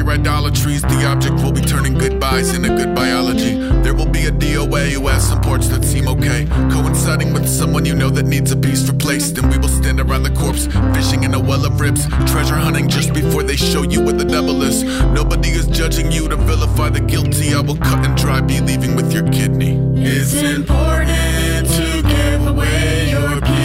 [0.03, 3.57] your idolatries, the object will be turning goodbyes into good biology.
[3.83, 7.85] There will be a DOA who has some ports that seem okay, coinciding with someone
[7.85, 9.37] you know that needs a piece replaced.
[9.37, 12.89] And we will stand around the corpse, fishing in a well of ribs, treasure hunting
[12.89, 14.83] just before they show you what the devil is.
[15.13, 17.53] Nobody is judging you to vilify the guilty.
[17.53, 19.77] I will cut and dry, be leaving with your kidney.
[19.95, 23.62] It's important to give away your pieces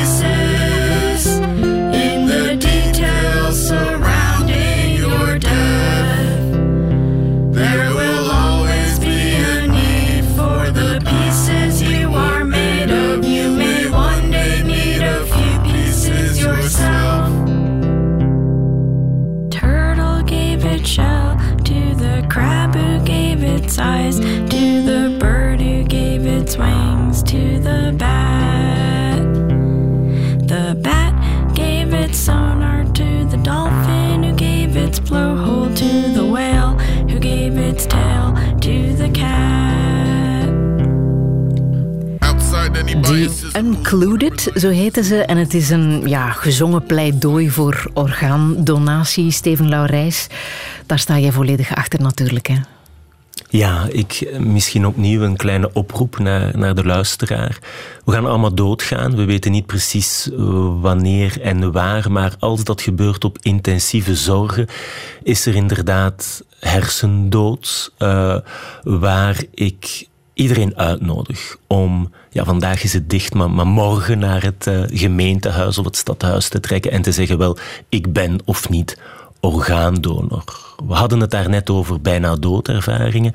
[24.16, 29.18] to the bird who gave its wings, to the bat.
[30.48, 31.14] The bat
[31.55, 36.78] gave its sonar to the dolphin who gave its blowhole, to the whale
[37.09, 39.68] who gave its tail, to the cat.
[43.02, 43.51] The.
[43.56, 45.24] Uncluded, zo heten ze.
[45.24, 49.30] En het is een ja, gezongen pleidooi voor orgaandonatie.
[49.30, 50.26] Steven Laurijs,
[50.86, 52.47] daar sta jij volledig achter natuurlijk.
[52.47, 52.55] Hè?
[53.51, 57.59] Ja, ik misschien opnieuw een kleine oproep naar, naar de luisteraar.
[58.05, 59.16] We gaan allemaal doodgaan.
[59.16, 60.39] We weten niet precies uh,
[60.81, 64.66] wanneer en waar, maar als dat gebeurt op intensieve zorgen,
[65.23, 68.36] is er inderdaad hersendood, uh,
[68.82, 74.70] waar ik iedereen uitnodig om, ja, vandaag is het dicht, maar, maar morgen naar het
[74.93, 77.59] gemeentehuis of het stadhuis te trekken en te zeggen, wel,
[77.89, 78.98] ik ben of niet
[79.40, 80.74] orgaandonor.
[80.86, 83.32] We hadden het daar net over bijna doodervaringen.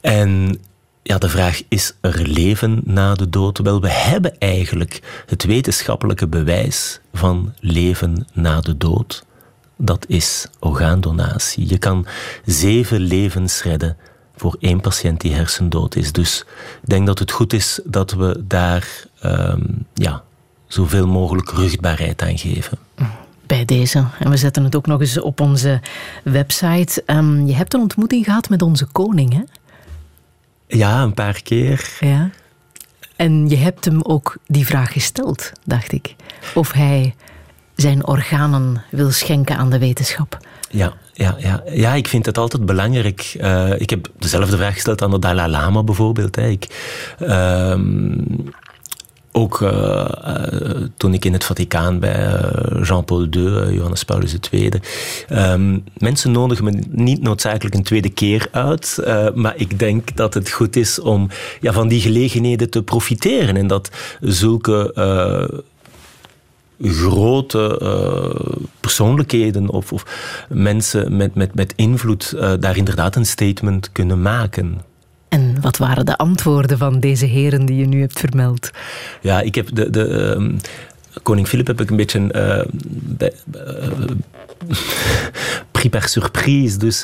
[0.00, 0.60] En
[1.02, 3.58] ja, de vraag, is er leven na de dood?
[3.58, 9.24] Wel, we hebben eigenlijk het wetenschappelijke bewijs van leven na de dood.
[9.76, 11.68] Dat is orgaandonatie.
[11.68, 12.06] Je kan
[12.44, 13.96] zeven levens redden
[14.36, 16.12] voor één patiënt die hersendood is.
[16.12, 16.44] Dus
[16.82, 20.22] ik denk dat het goed is dat we daar um, ja,
[20.66, 22.78] zoveel mogelijk ruchtbaarheid aan geven.
[23.48, 24.04] Bij deze.
[24.18, 25.80] En we zetten het ook nog eens op onze
[26.24, 27.02] website.
[27.06, 29.42] Um, je hebt een ontmoeting gehad met onze koning, hè?
[30.66, 31.96] Ja, een paar keer.
[32.00, 32.30] Ja.
[33.16, 36.14] En je hebt hem ook die vraag gesteld, dacht ik.
[36.54, 37.14] Of hij
[37.76, 40.38] zijn organen wil schenken aan de wetenschap.
[40.70, 41.62] Ja, ja, ja.
[41.70, 43.36] ja ik vind het altijd belangrijk.
[43.40, 46.36] Uh, ik heb dezelfde vraag gesteld aan de Dalai Lama bijvoorbeeld.
[46.36, 46.48] Hè.
[46.48, 46.66] Ik,
[47.22, 47.78] uh,
[49.32, 52.40] ook uh, uh, toen ik in het Vaticaan bij
[52.82, 54.70] Jean-Paul II, Johannes Paulus II.
[55.32, 59.02] Um, mensen nodigen me niet noodzakelijk een tweede keer uit,
[59.34, 61.28] maar ik denk dat het goed is om
[61.60, 63.90] ja, van die gelegenheden te profiteren en dat
[64.20, 64.92] zulke
[66.82, 70.04] grote uh, persoonlijkheden of, of,
[70.48, 74.80] mensen met, met, met invloed daar inderdaad een statement kunnen maken.
[75.28, 78.70] En wat waren de antwoorden van deze heren die je nu hebt vermeld?
[79.20, 79.90] Ja, ik heb de.
[79.90, 80.56] de um,
[81.22, 82.66] Koning Filip heb ik een beetje
[83.20, 83.28] uh,
[85.72, 86.78] pris per surprise.
[86.78, 87.00] Dus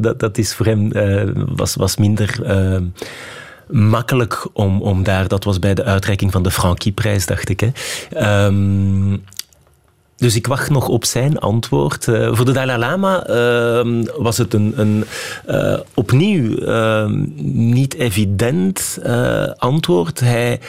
[0.00, 0.92] dat, dat is voor hem
[1.56, 2.40] was, was minder
[3.72, 7.60] makkelijk om, om daar, dat was bij de uitreiking van de Frankie-prijs, dacht ik.
[7.60, 8.44] Hè.
[8.46, 9.24] Um,
[10.22, 12.06] dus ik wacht nog op zijn antwoord.
[12.06, 15.04] Uh, voor de Dalai Lama uh, was het een, een
[15.50, 17.24] uh, opnieuw ehm,
[17.72, 20.20] niet evident eh, antwoord.
[20.20, 20.60] Hij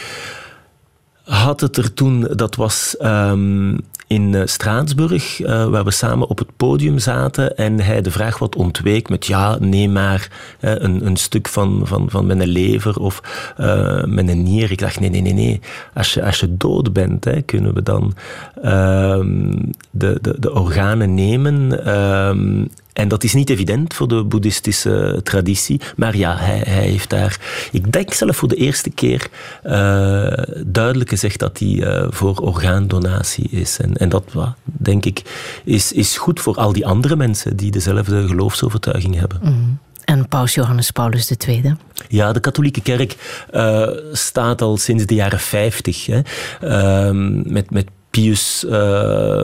[1.23, 6.55] had het er toen, dat was um, in Straatsburg, uh, waar we samen op het
[6.57, 10.27] podium zaten en hij de vraag wat ontweek met ja, neem maar
[10.61, 13.21] uh, een, een, stuk van, van, van mijn lever of
[13.59, 14.71] uh, mijn nier.
[14.71, 15.59] Ik dacht nee, nee, nee, nee.
[15.93, 18.13] Als je, als je dood bent, hè, kunnen we dan
[18.61, 19.55] ehm,
[19.91, 25.81] de, de, de organen nemen ehm, en dat is niet evident voor de boeddhistische traditie.
[25.95, 27.39] Maar ja, hij, hij heeft daar,
[27.71, 29.27] ik denk zelf voor de eerste keer,
[29.63, 30.33] uh,
[30.65, 33.79] duidelijk gezegd dat hij uh, voor orgaandonatie is.
[33.79, 34.23] En, en dat,
[34.63, 35.21] denk ik,
[35.63, 39.39] is, is goed voor al die andere mensen die dezelfde geloofsovertuiging hebben.
[39.41, 39.79] Mm.
[40.05, 41.75] En paus Johannes Paulus II?
[42.07, 43.15] Ja, de katholieke kerk
[43.53, 47.13] uh, staat al sinds de jaren 50 hè,
[47.43, 49.41] met, met Pius uh,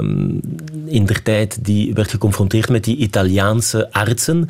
[0.85, 4.49] in der tijd die werd geconfronteerd met die Italiaanse artsen.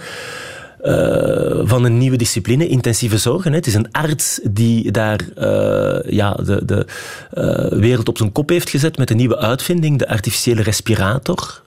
[0.83, 3.53] Uh, van een nieuwe discipline, intensieve zorgen.
[3.53, 6.85] Het is een arts die daar uh, ja, de, de
[7.33, 11.61] uh, wereld op zijn kop heeft gezet met een nieuwe uitvinding, de artificiële respirator.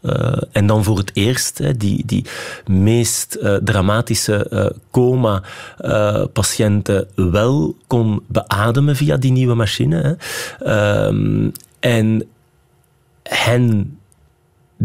[0.52, 2.24] en dan voor het eerst hè, die, die
[2.66, 9.96] meest dramatische coma-patiënten wel kon beademen via die nieuwe machine.
[9.96, 10.12] Hè.
[10.64, 11.48] Ehm,
[11.80, 12.26] en
[13.22, 13.96] hen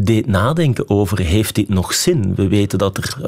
[0.04, 2.36] deed nadenken over, heeft dit nog zin?
[2.36, 3.26] We weten dat er, uh,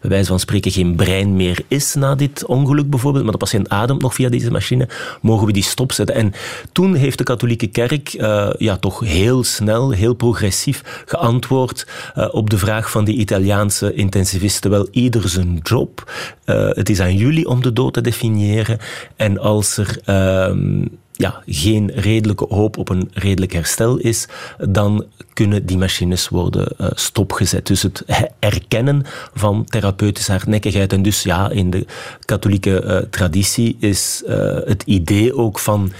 [0.00, 3.68] bij wijze van spreken, geen brein meer is na dit ongeluk bijvoorbeeld, maar de patiënt
[3.68, 4.88] ademt nog via deze machine.
[5.22, 6.14] Mogen we die stopzetten?
[6.14, 6.32] En
[6.72, 12.50] toen heeft de katholieke kerk uh, ja, toch heel snel, heel progressief geantwoord uh, op
[12.50, 14.70] de vraag van die Italiaanse intensivisten.
[14.70, 16.12] Wel, ieder zijn job.
[16.44, 18.78] het is aan jullie om de dood te definiëren.
[19.16, 20.84] En als er ehm,
[21.16, 24.28] ja, geen redelijke hoop op een redelijk herstel is,
[24.68, 27.66] dan kunnen die machines worden uh, stopgezet.
[27.66, 28.04] Dus het
[28.38, 29.02] erkennen
[29.34, 30.92] van therapeutische hardnekkigheid.
[30.92, 31.86] En dus ja, in de
[32.24, 34.34] katholieke uh, traditie is uh,
[34.64, 35.92] het idee ook van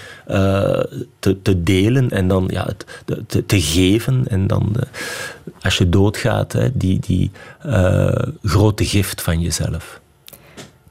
[1.18, 4.28] te, te, delen en dan ja, het, te, te, geven.
[4.28, 4.76] En dan,
[5.60, 7.30] als je doodgaat, hè, die, die
[8.42, 10.00] grote gift van jezelf.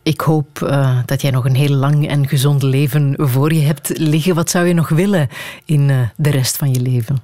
[0.06, 3.98] Ik hoop uh, dat jij nog een heel lang en gezond leven voor je hebt
[3.98, 4.36] liggen.
[4.36, 5.30] Wat zou je nog willen
[5.65, 7.18] in uh, de rest van je leven?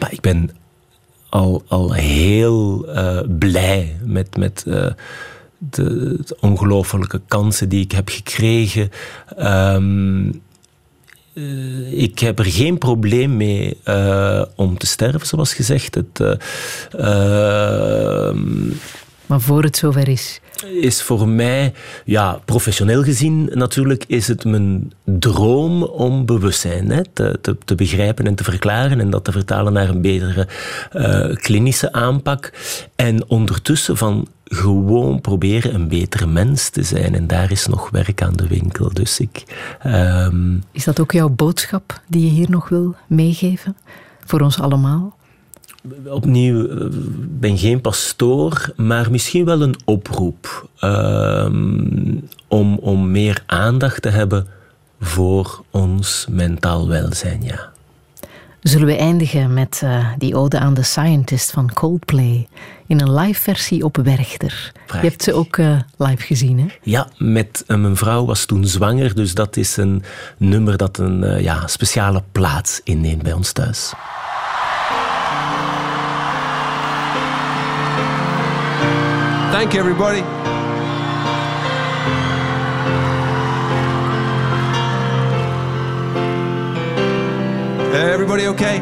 [0.00, 0.50] Maar ik ben
[1.28, 4.94] al, al heel uh, blij met, met de,
[5.58, 8.90] de, ongelofelijke kansen die ik heb gekregen.
[9.38, 10.42] Um,
[11.90, 13.78] ik heb er geen probleem mee
[14.56, 15.94] om te sterven, zoals gezegd.
[15.94, 16.38] Het,
[16.90, 18.38] ehm,
[19.30, 20.40] maar voor het zover is?
[20.80, 21.72] Is voor mij,
[22.04, 28.26] ja, professioneel gezien natuurlijk, is het mijn droom om bewustzijn hè, te, te, te, begrijpen
[28.26, 30.48] en te verklaren en dat te vertalen naar een betere
[30.92, 32.52] uh, klinische aanpak.
[32.96, 37.14] En ondertussen van gewoon proberen een betere mens te zijn.
[37.14, 38.92] En daar is nog werk aan de winkel.
[38.92, 39.44] Dus ik,
[39.86, 40.62] um...
[40.72, 43.76] Is dat ook jouw boodschap die je hier nog wil meegeven?
[44.24, 45.18] Voor ons allemaal?
[46.04, 46.86] Opnieuw, eh,
[47.28, 52.16] ben geen pastoor, maar misschien wel een oproep ehm,
[52.48, 54.46] om, om meer aandacht te hebben
[55.00, 57.68] voor ons mentaal welzijn, ja.
[58.60, 62.48] Zullen we eindigen met eh, die ode aan de Scientist van Coldplay
[62.86, 64.72] in een live versie op Werchter.
[64.86, 66.66] Je hebt ze ook eh, live gezien, hè?
[66.82, 70.02] Ja, met uh, mijn vrouw was toen zwanger, dus dat is een
[70.36, 73.92] nummer dat een ja, speciale plaats inneemt bij ons thuis.
[79.60, 80.20] Thank you, everybody.
[87.94, 88.80] Everybody okay?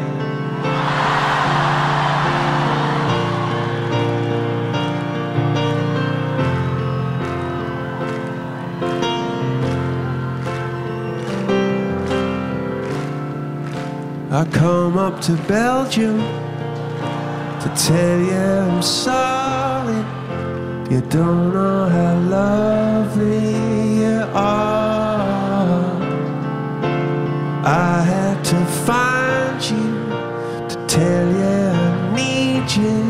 [14.31, 19.48] I come up to Belgium to tell you I'm sorry.
[20.89, 23.51] You don't know how lovely
[23.99, 26.01] you are.
[27.63, 30.09] I had to find you
[30.67, 33.03] to tell you I need you,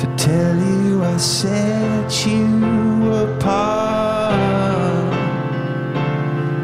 [0.00, 4.34] to tell you I set you apart.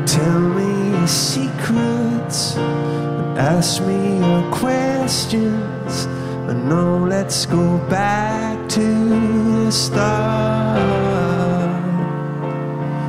[0.08, 6.08] Tell me your secrets, and ask me your questions.
[6.48, 10.80] And no, let's go back to the start.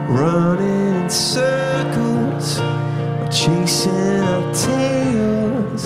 [0.09, 2.57] Running in circles
[3.29, 5.83] chasing our tails,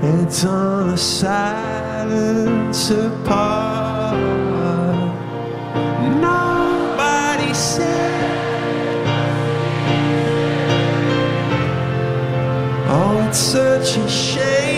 [0.00, 4.16] heads on a silence apart.
[6.20, 9.06] Nobody said,
[12.88, 14.69] Oh, it's such a shame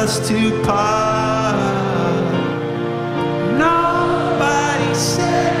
[0.00, 1.54] us to part.
[3.58, 5.59] Nobody said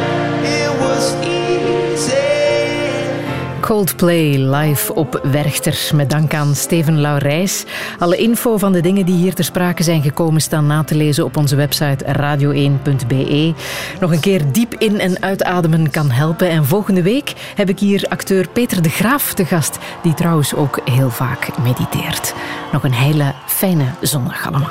[3.70, 5.90] Coldplay live op Werchter.
[5.94, 7.64] Met dank aan Steven Laurijs.
[7.98, 11.24] Alle info van de dingen die hier ter sprake zijn gekomen staan na te lezen
[11.24, 13.54] op onze website radio1.be.
[14.00, 16.48] Nog een keer diep in- en uitademen kan helpen.
[16.48, 20.80] En volgende week heb ik hier acteur Peter de Graaf te gast, die trouwens ook
[20.84, 22.34] heel vaak mediteert.
[22.72, 24.70] Nog een hele fijne zondag allemaal.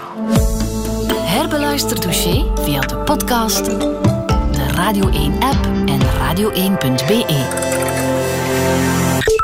[1.14, 7.79] Herbeluister Douché via de podcast, de Radio 1-app en radio1.be.
[8.70, 9.39] Thank you.